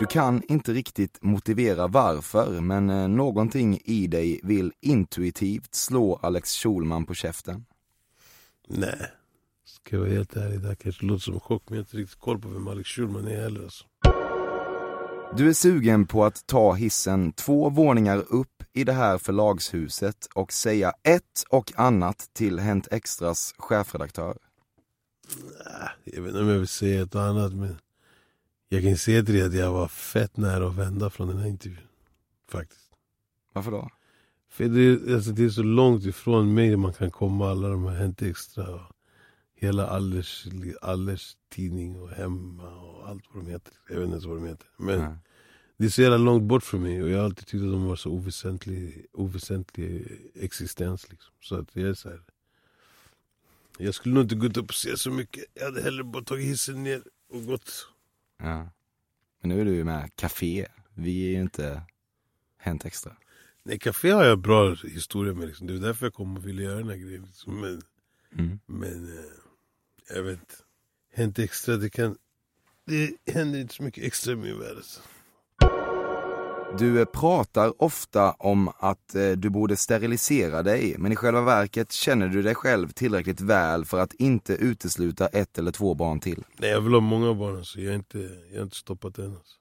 Du 0.00 0.06
kan 0.06 0.42
inte 0.48 0.72
riktigt 0.72 1.18
motivera 1.22 1.86
varför, 1.86 2.60
men 2.60 2.90
eh, 2.90 3.08
någonting 3.08 3.80
i 3.84 4.06
dig 4.06 4.40
vill 4.42 4.72
intuitivt 4.80 5.74
slå 5.74 6.16
Alex 6.22 6.52
Schulman 6.56 7.06
på 7.06 7.14
käften. 7.14 7.66
Nej. 8.68 9.12
Ska 9.64 9.96
jag 9.96 10.00
vara 10.00 10.10
helt 10.10 10.36
ärlig, 10.36 10.60
det 10.60 10.68
här 10.68 10.74
kanske 10.74 11.06
låter 11.06 11.22
som 11.22 11.34
en 11.34 11.40
chock 11.40 11.62
men 11.66 11.76
jag 11.76 11.82
har 11.82 11.86
inte 11.86 11.96
riktigt 11.96 12.18
koll 12.20 12.38
på 12.38 12.48
vem 12.48 12.68
Alex 12.68 12.88
Schulman 12.88 13.26
är 13.28 13.40
heller 13.40 13.62
alltså. 13.62 13.84
Du 15.36 15.48
är 15.48 15.52
sugen 15.52 16.06
på 16.06 16.24
att 16.24 16.46
ta 16.46 16.72
hissen 16.72 17.32
två 17.32 17.70
våningar 17.70 18.24
upp 18.28 18.62
i 18.72 18.84
det 18.84 18.92
här 18.92 19.18
förlagshuset 19.18 20.28
och 20.34 20.52
säga 20.52 20.92
ett 21.02 21.44
och 21.50 21.72
annat 21.76 22.30
till 22.32 22.58
Hänt 22.58 22.88
Extras 22.90 23.54
chefredaktör. 23.58 24.36
Ah, 25.66 25.88
Jag 26.04 26.22
vet 26.22 26.28
inte 26.28 26.40
om 26.40 26.48
jag 26.48 26.58
vill 26.58 26.68
säga 26.68 27.02
ett 27.02 27.14
och 27.14 27.22
annat 27.22 27.52
men 27.52 27.76
jag 28.72 28.82
kan 28.82 28.96
säga 28.96 29.22
till 29.24 29.34
dig 29.34 29.42
att 29.42 29.54
jag 29.54 29.72
var 29.72 29.88
fett 29.88 30.36
nära 30.36 30.68
att 30.68 30.74
vända 30.76 31.10
från 31.10 31.28
den 31.28 31.38
här 31.38 31.48
intervjun. 31.48 31.86
Faktiskt. 32.48 32.90
Varför 33.52 33.70
då? 33.70 33.90
För 34.48 34.64
det, 34.68 34.80
är- 34.80 35.14
alltså, 35.14 35.30
det 35.30 35.44
är 35.44 35.48
så 35.50 35.62
långt 35.62 36.04
ifrån 36.04 36.54
mig 36.54 36.76
man 36.76 36.92
kan 36.92 37.10
komma 37.10 37.50
alla 37.50 37.68
de 37.68 37.84
här 37.84 37.94
Hänt 37.96 38.22
Extra 38.22 38.74
och 38.74 38.92
hela 39.54 39.86
Allers, 39.86 40.46
Allers 40.82 41.36
tidning 41.48 42.00
och 42.00 42.10
Hemma 42.10 42.68
och 42.80 43.08
allt 43.08 43.24
vad 43.34 43.44
de 43.44 43.50
heter. 43.50 43.72
Jag 43.88 43.94
vet 43.96 44.04
inte 44.04 44.12
ens 44.12 44.24
vad 44.24 44.36
de 44.36 44.46
heter. 44.46 44.66
Men 44.76 44.98
Nej. 45.00 45.14
det 45.76 45.84
är 45.84 45.88
så 45.88 46.02
jävla 46.02 46.16
långt 46.18 46.42
bort 46.42 46.64
från 46.64 46.82
mig 46.82 47.02
och 47.02 47.10
jag 47.10 47.18
har 47.18 47.24
alltid 47.24 47.46
tyckt 47.46 47.62
att 47.64 47.72
de 47.72 47.84
var 47.84 47.96
så 47.96 48.10
oväsentlig, 48.10 49.06
oväsentlig 49.12 50.06
existens. 50.34 51.10
Liksom. 51.10 51.32
Så 51.40 51.54
att 51.56 51.68
jag 51.76 51.88
är 51.88 51.94
så 51.94 52.08
här. 52.08 52.20
Jag 53.78 53.94
skulle 53.94 54.14
nog 54.14 54.24
inte 54.24 54.34
gått 54.34 54.56
upp 54.56 54.68
och 54.68 54.74
se 54.74 54.96
så 54.96 55.10
mycket. 55.10 55.44
Jag 55.54 55.64
hade 55.64 55.82
hellre 55.82 56.04
bara 56.04 56.24
tagit 56.24 56.46
hissen 56.46 56.82
ner 56.84 57.02
och 57.32 57.46
gått. 57.46 57.70
Ja. 58.42 58.70
Men 59.40 59.48
nu 59.48 59.60
är 59.60 59.64
du 59.64 59.74
ju 59.74 59.84
med 59.84 60.10
Café. 60.16 60.66
Vi 60.94 61.26
är 61.26 61.30
ju 61.30 61.40
inte 61.40 61.82
Hänt 62.58 62.84
Extra. 62.84 63.16
Nej, 63.62 63.78
café 63.78 64.10
har 64.10 64.24
jag 64.24 64.38
bra 64.38 64.74
historia 64.74 65.34
med. 65.34 65.48
Liksom. 65.48 65.66
Det 65.66 65.74
är 65.74 65.78
därför 65.78 66.06
jag 66.06 66.14
kom 66.14 66.36
och 66.36 66.46
ville 66.46 66.62
göra 66.62 66.78
den 66.78 66.88
här 66.88 66.96
grejen. 66.96 67.22
Liksom. 67.22 67.60
Men, 67.60 67.82
Mm. 68.38 68.60
men 68.66 69.18
eh, 69.18 69.24
jag 70.14 70.22
vet 70.22 70.38
inte. 70.40 70.54
Hänt 71.14 71.38
extra, 71.38 71.76
det 71.76 71.90
kan... 71.90 72.16
Det 72.84 73.16
händer 73.32 73.58
inte 73.58 73.74
så 73.74 73.82
mycket 73.82 74.04
extra 74.04 74.32
i 74.32 74.36
min 74.36 74.58
värld. 74.58 74.76
Alltså. 74.76 75.00
Du 76.78 77.00
eh, 77.00 77.04
pratar 77.04 77.82
ofta 77.82 78.32
om 78.32 78.68
att 78.78 79.14
eh, 79.14 79.30
du 79.30 79.50
borde 79.50 79.76
sterilisera 79.76 80.62
dig, 80.62 80.96
men 80.98 81.12
i 81.12 81.16
själva 81.16 81.40
verket 81.42 81.92
känner 81.92 82.28
du 82.28 82.42
dig 82.42 82.54
själv 82.54 82.88
tillräckligt 82.88 83.40
väl 83.40 83.84
för 83.84 83.98
att 84.00 84.14
inte 84.14 84.52
utesluta 84.54 85.26
ett 85.26 85.58
eller 85.58 85.72
två 85.72 85.94
barn 85.94 86.20
till. 86.20 86.44
Nej, 86.58 86.70
jag 86.70 86.80
vill 86.80 86.92
ha 86.92 87.00
många 87.00 87.34
barn. 87.34 87.56
Alltså. 87.56 87.80
Jag, 87.80 87.90
har 87.90 87.96
inte, 87.96 88.18
jag 88.50 88.58
har 88.58 88.62
inte 88.64 88.76
stoppat 88.76 89.18
än. 89.18 89.36
Alltså. 89.36 89.56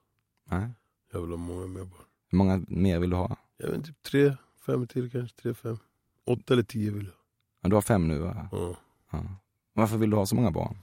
Nej. 0.50 0.70
Jag 1.14 1.22
vill 1.22 1.30
ha 1.30 1.38
många 1.38 1.68
mer 1.68 1.80
barn. 1.80 2.06
Hur 2.32 2.38
många 2.38 2.62
mer 2.68 3.00
vill 3.00 3.10
du 3.10 3.16
ha? 3.16 3.38
Jag 3.58 3.68
vet 3.68 3.76
inte, 3.76 3.88
typ 3.88 4.02
tre, 4.02 4.36
fem 4.66 4.88
till 4.88 5.12
kanske. 5.12 5.42
Tre, 5.42 5.54
fem. 5.54 5.78
Åtta 6.26 6.54
eller 6.54 6.64
tio 6.64 6.92
vill 6.92 7.06
jag. 7.06 7.14
Ja, 7.62 7.70
du 7.70 7.76
har 7.76 7.82
fem 7.82 8.08
nu 8.08 8.20
va? 8.20 8.50
Ja. 8.52 8.76
Ja. 9.12 9.24
Varför 9.74 9.98
vill 9.98 10.10
du 10.10 10.16
ha 10.18 10.26
så 10.26 10.36
många 10.36 10.52
barn? 10.52 10.78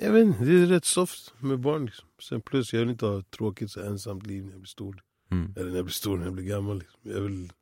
Jag 0.00 0.12
vet 0.12 0.26
inte, 0.26 0.44
det 0.44 0.62
är 0.62 0.66
rätt 0.66 0.84
soft 0.84 1.34
med 1.38 1.60
barn. 1.60 1.86
Liksom. 1.86 2.08
Sen 2.22 2.40
plus, 2.40 2.72
jag 2.72 2.80
vill 2.80 2.90
inte 2.90 3.06
ha 3.06 3.18
ett 3.18 3.30
tråkigt 3.30 3.70
så 3.70 3.80
ensamt 3.80 4.26
liv 4.26 4.44
när 4.44 4.50
jag 4.50 4.60
blir 4.60 4.68
stor. 4.68 5.02
Mm. 5.32 5.54
Eller 5.56 5.70
när 5.70 5.76
jag 5.76 5.84
blir 5.84 5.92
stor, 5.92 6.16
när 6.16 6.24
jag 6.24 6.34
blir 6.34 6.44
gammal. 6.44 6.78
Liksom. 6.78 7.00
Jag, 7.02 7.20
vill, 7.20 7.52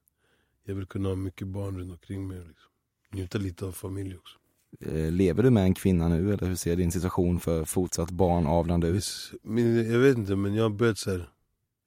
jag 0.65 0.75
vill 0.75 0.87
kunna 0.87 1.09
ha 1.09 1.17
mycket 1.17 1.47
barn 1.47 1.79
runt 1.79 1.93
omkring 1.93 2.29
mig. 2.29 2.39
Liksom. 2.39 2.71
Njuta 3.13 3.39
lite 3.39 3.65
av 3.65 3.73
familj 3.73 4.17
också. 4.17 4.39
Eh, 4.81 5.13
Lever 5.13 5.43
du 5.43 5.51
med 5.51 5.63
en 5.63 5.75
kvinna 5.75 6.09
nu 6.09 6.33
eller 6.33 6.47
hur 6.47 6.55
ser 6.55 6.77
din 6.77 6.93
situation 6.93 7.41
för 7.41 7.65
fortsatt 7.65 8.11
barnavlande 8.11 8.89
ut? 8.89 9.33
Men 9.43 9.91
jag 9.93 9.99
vet 9.99 10.19
inte, 10.19 10.37
men 10.37 10.55
jag 10.55 10.63
har 10.63 10.71
börjat 10.71 10.99
så 10.99 11.11
här, 11.11 11.31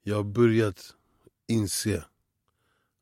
Jag 0.04 0.16
har 0.16 0.24
börjat 0.24 0.96
inse 1.48 2.06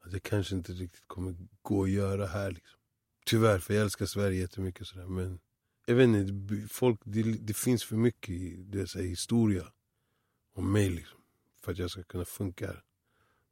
att 0.03 0.11
det 0.11 0.19
kanske 0.19 0.55
inte 0.55 0.71
riktigt 0.71 1.07
kommer 1.07 1.36
gå 1.61 1.84
att 1.84 1.89
göra 1.89 2.27
här. 2.27 2.51
Liksom. 2.51 2.79
Tyvärr, 3.25 3.59
för 3.59 3.73
jag 3.73 3.84
älskar 3.84 4.05
Sverige 4.05 4.41
jättemycket. 4.41 4.88
Så 4.88 4.97
där, 4.97 5.05
men 5.07 5.39
jag 5.86 5.95
vet 5.95 6.07
inte, 6.07 6.67
folk, 6.69 6.99
det, 7.03 7.23
det 7.23 7.53
finns 7.53 7.84
för 7.84 7.95
mycket 7.95 8.29
i 8.29 8.55
det, 8.69 8.93
här, 8.93 9.01
historia 9.01 9.63
om 10.55 10.71
mig 10.71 10.89
liksom, 10.89 11.20
för 11.64 11.72
att 11.72 11.78
jag 11.78 11.91
ska 11.91 12.03
kunna 12.03 12.26
funka 12.26 12.68
här. 12.68 12.82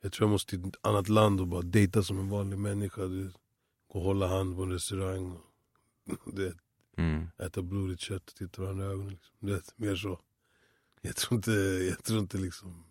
Jag 0.02 0.12
tror 0.12 0.26
jag 0.28 0.32
måste 0.32 0.50
till 0.50 0.68
ett 0.68 0.76
annat 0.82 1.10
land 1.10 1.42
och 1.42 1.48
bara 1.48 1.62
dejta 1.62 2.04
som 2.04 2.20
en 2.20 2.30
vanlig 2.30 2.60
människa. 2.60 3.02
Du, 3.02 3.32
gå 3.88 4.00
och 4.00 4.02
hålla 4.02 4.28
hand 4.28 4.56
på 4.56 4.64
en 4.64 4.72
restaurang. 4.72 5.32
Och, 5.32 5.42
du 6.36 6.44
vet, 6.46 6.58
Mm. 6.98 7.28
äta 7.40 7.62
blodigt 7.62 8.02
kött 8.02 8.30
och 8.30 8.36
titta 8.36 8.62
varandra 8.62 8.86
i 8.86 8.88
ögonen. 8.90 9.10
Liksom. 9.10 9.36
Du 9.40 9.54
vet, 9.54 9.74
mer 9.78 9.96
så. 9.96 10.20
Jag 11.02 11.16
tror 11.16 11.36
inte, 11.38 11.52
jag 11.90 12.04
tror 12.04 12.20
inte 12.20 12.38
liksom, 12.38 12.84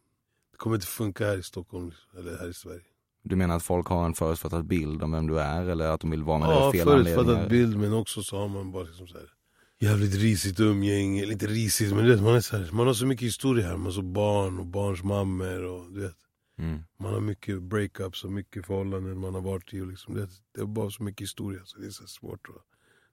det 0.50 0.56
kommer 0.56 0.76
inte 0.76 0.86
funka 0.86 1.26
här 1.26 1.38
i 1.38 1.42
Stockholm 1.42 1.88
liksom, 1.88 2.18
eller 2.18 2.38
här 2.38 2.48
i 2.48 2.54
Sverige. 2.54 2.84
Du 3.22 3.36
menar 3.36 3.56
att 3.56 3.62
folk 3.62 3.86
har 3.86 4.06
en 4.06 4.14
förutfattad 4.14 4.66
bild 4.66 5.02
om 5.02 5.12
vem 5.12 5.26
du 5.26 5.40
är 5.40 5.64
eller 5.66 5.88
att 5.88 6.00
de 6.00 6.10
vill 6.10 6.22
vara 6.22 6.38
med 6.38 6.48
dig 6.48 6.56
Ja, 6.56 6.66
av 6.66 6.72
fel 6.72 6.84
förutfattad 6.86 7.18
anledningar? 7.20 7.48
bild 7.48 7.78
men 7.78 7.92
också 7.92 8.22
så 8.22 8.36
har 8.38 8.48
man 8.48 8.72
bara 8.72 8.82
liksom 8.84 9.06
så 9.08 9.18
här, 9.18 9.30
jävligt 9.78 10.14
risigt 10.14 10.60
umgänge, 10.60 11.24
inte 11.24 11.46
risigt 11.46 11.94
men 11.94 12.04
du 12.04 12.10
vet, 12.10 12.22
man, 12.22 12.34
är 12.34 12.40
så 12.40 12.56
här, 12.56 12.70
man 12.72 12.86
har 12.86 12.94
så 12.94 13.06
mycket 13.06 13.26
historia 13.26 13.66
här, 13.66 13.76
man 13.76 13.84
har 13.84 13.92
så 13.92 14.02
barn 14.02 14.58
och 14.58 14.66
barns 14.66 15.02
mammor 15.02 15.62
och 15.62 15.92
du 15.92 16.00
vet. 16.00 16.16
Mm. 16.58 16.84
Man 16.98 17.12
har 17.14 17.20
mycket 17.20 17.62
breakups 17.62 18.24
och 18.24 18.32
mycket 18.32 18.66
förhållanden 18.66 19.18
man 19.18 19.34
har 19.34 19.40
varit 19.40 19.74
i 19.74 19.80
och 19.80 19.86
liksom, 19.86 20.14
det, 20.14 20.28
det 20.54 20.60
är 20.60 20.66
bara 20.66 20.90
så 20.90 21.02
mycket 21.02 21.22
historia 21.22 21.60
så 21.64 21.78
det 21.78 21.86
är 21.86 21.90
så 21.90 22.06
svårt 22.06 22.48
att, 22.48 22.62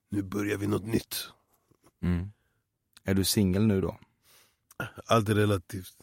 nu 0.10 0.24
börjar 0.24 0.58
vi 0.58 0.68
något 0.68 0.86
nytt. 0.86 1.16
Mm. 2.02 2.32
Är 3.04 3.14
du 3.14 3.24
singel 3.24 3.68
nu 3.68 3.82
då? 3.82 3.98
Allt 5.06 5.30
är 5.30 5.36
relativt. 5.36 5.98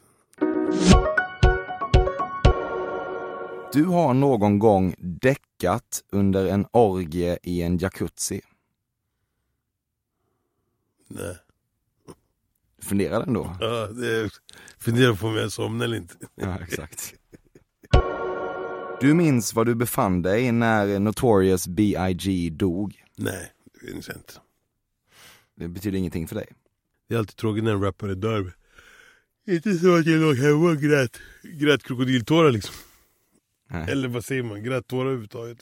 Du 3.73 3.85
har 3.85 4.15
någon 4.15 4.59
gång 4.59 4.95
däckat 4.99 6.05
under 6.11 6.47
en 6.47 6.67
orgie 6.71 7.39
i 7.43 7.63
en 7.63 7.79
jacuzzi. 7.79 8.41
Nej. 11.15 11.37
Funderar 12.83 13.25
den 13.25 13.35
då? 13.35 13.57
Ja, 13.61 13.87
det 13.87 14.31
funderar 14.79 15.15
på 15.15 15.27
om 15.27 15.37
jag 15.37 15.53
somnar 15.53 15.85
eller 15.85 15.97
inte. 15.97 16.15
Ja, 16.35 16.59
exakt. 16.59 17.15
Du 19.01 19.15
minns 19.15 19.55
var 19.55 19.65
du 19.65 19.75
befann 19.75 20.23
dig 20.23 20.53
när 20.53 20.99
Notorious 20.99 21.67
B.I.G. 21.69 22.51
dog. 22.51 23.05
Nej, 23.17 23.53
det 23.81 23.93
minns 23.93 24.09
jag 24.09 24.17
inte. 24.17 24.33
Det 25.57 25.69
betyder 25.69 25.99
ingenting 25.99 26.29
för 26.29 26.35
dig? 26.35 26.47
Det 27.09 27.15
är 27.15 27.19
alltid 27.19 27.37
tråkigt 27.37 27.65
när 27.65 27.73
en 27.73 27.83
rappare 27.83 28.15
dör. 28.15 28.53
Inte 29.47 29.75
så 29.75 29.97
att 29.97 30.07
jag 30.07 30.21
låg 30.21 30.37
hemma 30.37 30.71
och 30.71 30.77
grät, 30.77 31.19
grät 31.43 31.83
krokodiltårar 31.83 32.51
liksom. 32.51 32.75
Nej. 33.71 33.91
Eller 33.91 34.09
vad 34.09 34.25
säger 34.25 34.43
man? 34.43 34.63
Grät 34.63 34.87
tårar 34.87 35.07
överhuvudtaget. 35.07 35.59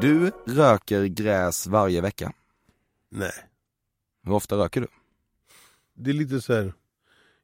Du 0.00 0.32
röker 0.46 1.04
gräs 1.04 1.66
varje 1.66 2.00
vecka. 2.00 2.32
Nej. 3.10 3.32
Hur 4.30 4.36
ofta 4.36 4.56
röker 4.56 4.80
du? 4.80 4.86
Det 5.94 6.10
är 6.10 6.14
lite 6.14 6.40
så 6.40 6.52
här. 6.52 6.72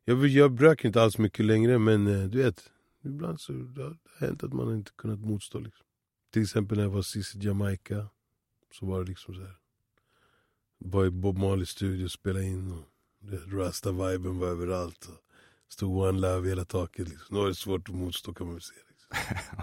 Jag, 0.05 0.27
jag 0.27 0.63
röker 0.63 0.87
inte 0.87 1.03
alls 1.03 1.19
mycket 1.19 1.45
längre 1.45 1.79
men 1.79 2.07
eh, 2.07 2.29
du 2.29 2.43
vet. 2.43 2.71
Ibland 3.05 3.41
så 3.41 3.53
det 3.53 3.83
har 3.83 3.91
det 3.91 4.27
hänt 4.27 4.45
att 4.45 4.53
man 4.53 4.77
inte 4.77 4.91
kunnat 4.97 5.19
motstå. 5.19 5.59
Liksom. 5.59 5.87
Till 6.33 6.43
exempel 6.43 6.77
när 6.77 6.85
jag 6.85 6.91
var 6.91 7.03
sist 7.03 7.35
i 7.35 7.39
Jamaica. 7.39 8.09
Så 8.73 8.87
var 8.87 9.03
det 9.03 9.09
liksom 9.09 9.35
så 9.35 9.41
här. 9.41 9.57
Var 10.79 11.07
i 11.07 11.11
Bob 11.11 11.39
Marleys 11.39 11.69
studio 11.69 12.05
och 12.05 12.11
spelade 12.11 12.45
in. 12.45 12.73
Och 12.73 12.85
Rasta-viben 13.53 14.39
var 14.39 14.49
överallt. 14.49 15.07
Och 15.07 15.23
stod 15.73 16.09
One 16.09 16.21
Love 16.21 16.47
i 16.47 16.49
hela 16.49 16.65
taket. 16.65 17.09
Liksom. 17.09 17.37
Då 17.37 17.43
var 17.43 17.49
det 17.49 17.55
svårt 17.55 17.89
att 17.89 17.95
motstå 17.95 18.35
kan 18.35 18.47
man 18.47 18.55
väl 18.55 18.63
säga. 18.63 18.81
Liksom. 18.89 19.63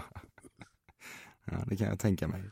Ja, 1.46 1.64
det 1.66 1.76
kan 1.76 1.86
jag 1.86 1.98
tänka 1.98 2.28
mig. 2.28 2.42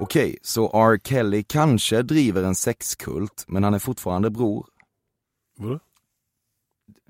Okej, 0.00 0.38
så 0.42 0.66
R. 0.66 1.00
Kelly 1.04 1.42
kanske 1.42 2.02
driver 2.02 2.42
en 2.42 2.54
sexkult, 2.54 3.44
men 3.48 3.64
han 3.64 3.74
är 3.74 3.78
fortfarande 3.78 4.30
bror. 4.30 4.66
Vadå? 5.56 5.80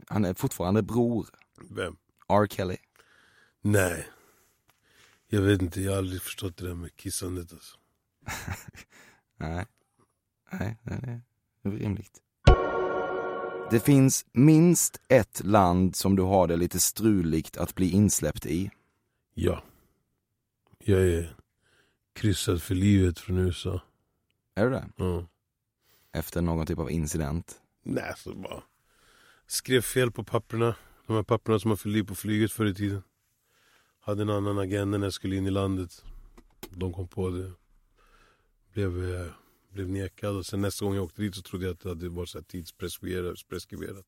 Han 0.06 0.24
är 0.24 0.34
fortfarande 0.34 0.82
bror. 0.82 1.26
Vem? 1.70 1.96
R. 2.28 2.46
Kelly. 2.46 2.76
Nej. 3.62 4.06
Jag 5.28 5.42
vet 5.42 5.62
inte, 5.62 5.80
jag 5.80 5.92
har 5.92 5.98
aldrig 5.98 6.22
förstått 6.22 6.56
det 6.56 6.66
där 6.66 6.74
med 6.74 6.96
kissandet 6.96 7.52
alltså. 7.52 7.76
Nej. 9.36 9.66
Nej, 10.52 10.76
det 10.82 10.92
är 11.62 11.70
rimligt. 11.70 12.20
Det 13.70 13.80
finns 13.80 14.26
minst 14.32 15.00
ett 15.08 15.44
land 15.44 15.96
som 15.96 16.16
du 16.16 16.22
har 16.22 16.46
det 16.46 16.56
lite 16.56 16.80
struligt 16.80 17.56
att 17.56 17.74
bli 17.74 17.90
insläppt 17.90 18.46
i. 18.46 18.70
Ja. 19.34 19.62
Jag 20.78 21.00
är 21.00 21.36
kryssad 22.16 22.62
för 22.62 22.74
livet 22.74 23.18
från 23.18 23.38
USA. 23.38 23.80
Är 24.54 24.64
du 24.64 24.70
det? 24.70 24.88
Ja. 24.96 25.26
Efter 26.12 26.42
någon 26.42 26.66
typ 26.66 26.78
av 26.78 26.90
incident? 26.90 27.60
Nej, 27.82 28.12
så 28.16 28.34
bara 28.34 28.62
skrev 29.46 29.80
fel 29.80 30.12
på 30.12 30.24
papperna. 30.24 30.74
De 31.06 31.16
här 31.16 31.22
papperna 31.22 31.58
som 31.58 31.68
man 31.68 31.78
fyllde 31.78 31.98
i 31.98 32.04
på 32.04 32.14
flyget 32.14 32.52
förr 32.52 32.66
i 32.66 32.74
tiden. 32.74 33.02
Hade 34.00 34.22
en 34.22 34.30
annan 34.30 34.58
agenda 34.58 34.98
när 34.98 35.06
jag 35.06 35.12
skulle 35.12 35.36
in 35.36 35.46
i 35.46 35.50
landet. 35.50 36.04
De 36.70 36.92
kom 36.92 37.08
på 37.08 37.30
det. 37.30 37.52
Blev, 38.72 39.14
eh, 39.14 39.26
blev 39.72 39.88
nekad 39.88 40.36
och 40.36 40.46
sen 40.46 40.60
nästa 40.60 40.84
gång 40.84 40.94
jag 40.94 41.04
åkte 41.04 41.22
dit 41.22 41.34
så 41.34 41.42
trodde 41.42 41.64
jag 41.64 41.72
att 41.72 41.80
det 41.80 41.88
hade 41.88 42.08
varit 42.08 42.28
så 42.28 42.38
här 42.38 42.44
tidspreskriberat. 42.44 43.48
preskriberat. 43.48 44.06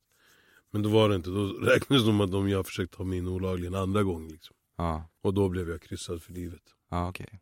Men 0.71 0.83
då 0.83 0.89
var 0.89 1.09
det 1.09 1.15
inte. 1.17 1.31
Då 1.31 1.47
räknades 1.47 2.03
det 2.03 2.07
som 2.07 2.21
att 2.21 2.33
de 2.33 2.49
jag 2.49 2.67
försökt 2.67 2.93
ta 2.95 3.05
mig 3.05 3.19
in 3.19 3.29
olagligen 3.29 3.75
andra 3.75 4.03
gången. 4.03 4.29
Liksom. 4.29 4.57
Ja, 4.77 5.05
Och 5.23 5.35
då 5.35 5.49
blev 5.49 5.71
jag 5.71 5.83
kryssad 5.83 6.23
för 6.23 6.33
livet. 6.33 6.63
ja 6.89 7.09
okej. 7.09 7.41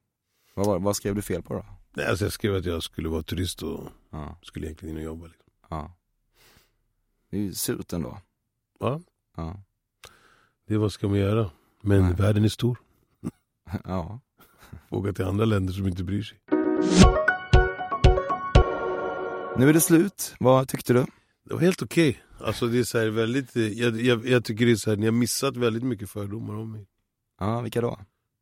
Vad, 0.57 0.67
var- 0.67 0.79
vad 0.79 0.97
skrev 0.97 1.15
du 1.15 1.23
fel 1.23 1.43
på 1.43 1.55
då? 1.55 1.65
Nej, 1.95 2.07
alltså 2.07 2.25
jag 2.25 2.33
skrev 2.33 2.55
att 2.55 2.65
jag 2.65 2.83
skulle 2.83 3.09
vara 3.09 3.23
turist 3.23 3.63
och 3.63 3.89
Ja, 4.11 4.39
skulle 4.43 4.67
egentligen 4.67 4.95
in 4.95 4.99
och 4.99 5.05
jobba. 5.05 5.27
Liksom. 5.27 5.45
ja. 5.71 5.97
Det 7.31 7.37
är 7.37 7.41
ju 7.41 7.55
surt 7.55 7.93
ändå. 7.93 8.19
Ja, 8.81 9.01
Ja. 9.37 9.63
det 10.69 10.77
vad 10.79 10.93
ska 10.93 11.09
man 11.09 11.19
göra? 11.19 11.51
Men 11.83 12.03
Nej. 12.03 12.15
världen 12.15 12.45
är 12.45 12.49
stor. 12.49 12.79
ja. 13.85 14.21
Åka 14.91 15.13
till 15.13 15.25
andra 15.25 15.45
länder 15.45 15.73
som 15.73 15.87
inte 15.87 16.05
bryr 16.05 16.23
sig. 16.23 16.39
Nu 19.59 19.69
är 19.69 19.73
det 19.73 19.81
slut. 19.81 20.35
Vad 20.41 20.69
tyckte 20.69 20.93
du? 20.93 21.07
Det 21.45 21.55
var 21.55 21.61
helt 21.61 21.83
okej. 21.83 22.23
Alltså 22.41 22.67
det 22.67 22.79
är 22.79 22.85
så 22.85 23.11
väldigt, 23.11 23.57
eh, 23.57 23.63
jag, 23.69 24.01
jag, 24.01 24.27
jag 24.27 24.45
tycker 24.45 24.67
det 24.67 24.73
är 24.73 24.77
så 24.77 24.91
här, 24.91 24.97
ni 24.97 25.07
har 25.07 25.13
missat 25.13 25.57
väldigt 25.57 25.83
mycket 25.83 26.11
fördomar 26.11 26.55
om 26.55 26.73
mig. 26.73 26.87
Ja, 27.41 27.61
vilka 27.61 27.81
då? 27.81 27.99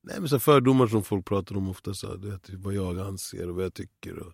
Nej 0.07 0.21
men 0.21 0.29
så 0.29 0.39
fördomar 0.39 0.87
som 0.87 1.03
folk 1.03 1.25
pratar 1.25 1.57
om 1.57 1.69
ofta, 1.69 1.95
så 1.95 2.17
du 2.17 2.31
vet, 2.31 2.51
vad 2.51 2.75
jag 2.75 2.99
anser 2.99 3.49
och 3.49 3.55
vad 3.57 3.65
jag 3.65 3.75
tycker. 3.75 4.19
Och 4.19 4.33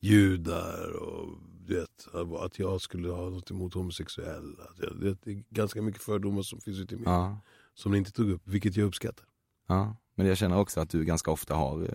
judar 0.00 0.92
och 1.02 1.38
du 1.66 1.74
vet, 1.80 2.08
att 2.40 2.58
jag 2.58 2.80
skulle 2.80 3.08
ha 3.10 3.30
något 3.30 3.50
emot 3.50 3.74
homosexuella. 3.74 4.64
Jag- 4.80 5.16
Det 5.24 5.30
är 5.30 5.44
ganska 5.50 5.82
mycket 5.82 6.02
fördomar 6.02 6.42
som 6.42 6.60
finns 6.60 6.78
ute 6.78 6.94
i 6.94 6.98
mig. 6.98 7.04
Ja. 7.06 7.38
Som 7.74 7.92
ni 7.92 7.98
inte 7.98 8.12
tog 8.12 8.30
upp, 8.30 8.42
vilket 8.44 8.76
jag 8.76 8.86
uppskattar. 8.86 9.24
ja. 9.68 9.96
Men 10.14 10.26
jag 10.26 10.36
känner 10.38 10.58
också 10.58 10.80
att 10.80 10.90
du 10.90 11.04
ganska 11.04 11.30
ofta 11.30 11.54
har 11.54 11.82
eh, 11.82 11.88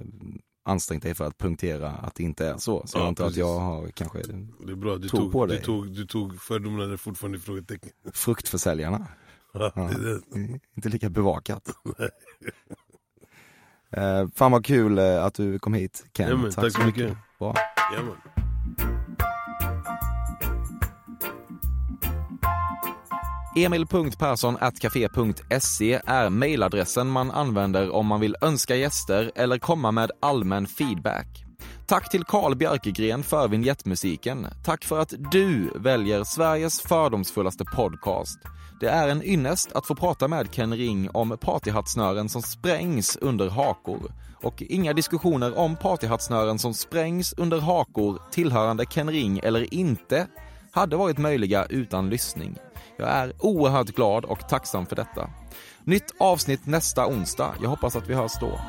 ansträngt 0.66 1.04
dig 1.04 1.16
för 1.16 1.26
att 1.26 1.38
punktera 1.38 1.92
att 1.92 2.16
det 2.16 2.24
inte 2.24 2.48
är 2.48 2.58
så. 2.58 2.88
Så 2.88 2.98
Ja, 2.98 3.02
jag 3.02 3.08
antar 3.08 3.28
att 3.28 3.36
jag 3.36 3.60
har 3.60 3.88
kanske 3.90 4.18
Det 4.66 4.72
är 4.72 4.76
bra, 4.76 4.98
du 4.98 5.10
Tog 5.10 5.32
på 5.32 5.46
du 5.46 5.54
dig. 5.54 5.64
tog, 5.64 5.92
du 5.92 6.06
tog 6.06 6.42
fördomarna 6.42 6.86
där 6.86 6.98
fortfarande 6.98 7.38
i 7.38 7.42
frågetecken. 7.42 7.92
fruktförsäljarna. 8.14 9.08
Ja, 9.54 9.72
det 9.76 10.14
det. 10.32 10.60
Inte 10.76 10.90
lika 10.90 11.10
bevakat. 11.10 11.70
Eh, 13.92 14.28
fan 14.36 14.52
vad 14.52 14.66
kul 14.66 14.98
eh, 14.98 15.26
att 15.26 15.34
du 15.34 15.60
kom 15.60 15.74
hit 15.74 16.06
Ken. 16.18 16.30
Ja, 16.30 16.38
men 16.38 16.52
tack 16.52 16.72
så 16.72 16.82
mycket. 16.82 17.18
Bra. 17.40 17.54
Ja, 17.96 18.04
man. 18.04 18.16
Emil.Persson.café.se 23.56 26.02
är 26.06 26.30
mejladressen 26.30 27.08
man 27.08 27.32
använder 27.32 27.90
om 27.90 28.06
man 28.06 28.20
vill 28.20 28.36
önska 28.42 28.76
gäster 28.76 29.32
eller 29.36 29.58
komma 29.58 29.92
med 29.92 30.12
allmän 30.20 30.68
feedback. 30.68 31.47
Tack 31.90 32.10
till 32.10 32.24
Carl 32.24 32.56
Björkegren 32.56 33.24
för 33.24 33.48
vignettmusiken. 33.48 34.48
Tack 34.64 34.86
för 34.86 35.00
att 35.00 35.14
du 35.32 35.72
väljer 35.76 36.24
Sveriges 36.24 36.82
fördomsfullaste 36.82 37.66
podcast. 37.66 38.40
Det 38.80 38.88
är 38.88 39.08
en 39.08 39.24
ynnest 39.24 39.72
att 39.72 39.88
få 39.88 39.96
prata 39.96 40.28
med 40.28 40.52
Ken 40.52 40.74
Ring 40.74 41.10
om 41.10 41.38
partyhattsnören 41.42 42.30
som 42.30 42.42
sprängs 42.42 43.18
under 43.22 43.50
hakor. 43.50 44.12
Och 44.44 44.62
inga 44.62 44.94
diskussioner 44.94 45.58
om 45.58 45.76
partyhattsnören 45.76 46.60
som 46.60 46.74
sprängs 46.74 47.34
under 47.38 47.60
hakor 47.60 48.22
tillhörande 48.32 48.86
Ken 48.86 49.10
Ring 49.10 49.40
eller 49.44 49.74
inte 49.74 50.28
hade 50.72 50.96
varit 50.96 51.18
möjliga 51.18 51.66
utan 51.66 52.10
lyssning. 52.10 52.58
Jag 52.98 53.10
är 53.10 53.34
oerhört 53.40 53.96
glad 53.96 54.26
och 54.26 54.50
tacksam 54.50 54.86
för 54.86 54.96
detta. 54.96 55.30
Nytt 55.84 56.14
avsnitt 56.20 56.66
nästa 56.66 57.08
onsdag. 57.08 57.54
Jag 57.62 57.70
hoppas 57.70 57.96
att 57.96 58.10
vi 58.10 58.14
hörs 58.14 58.34
då. 58.40 58.60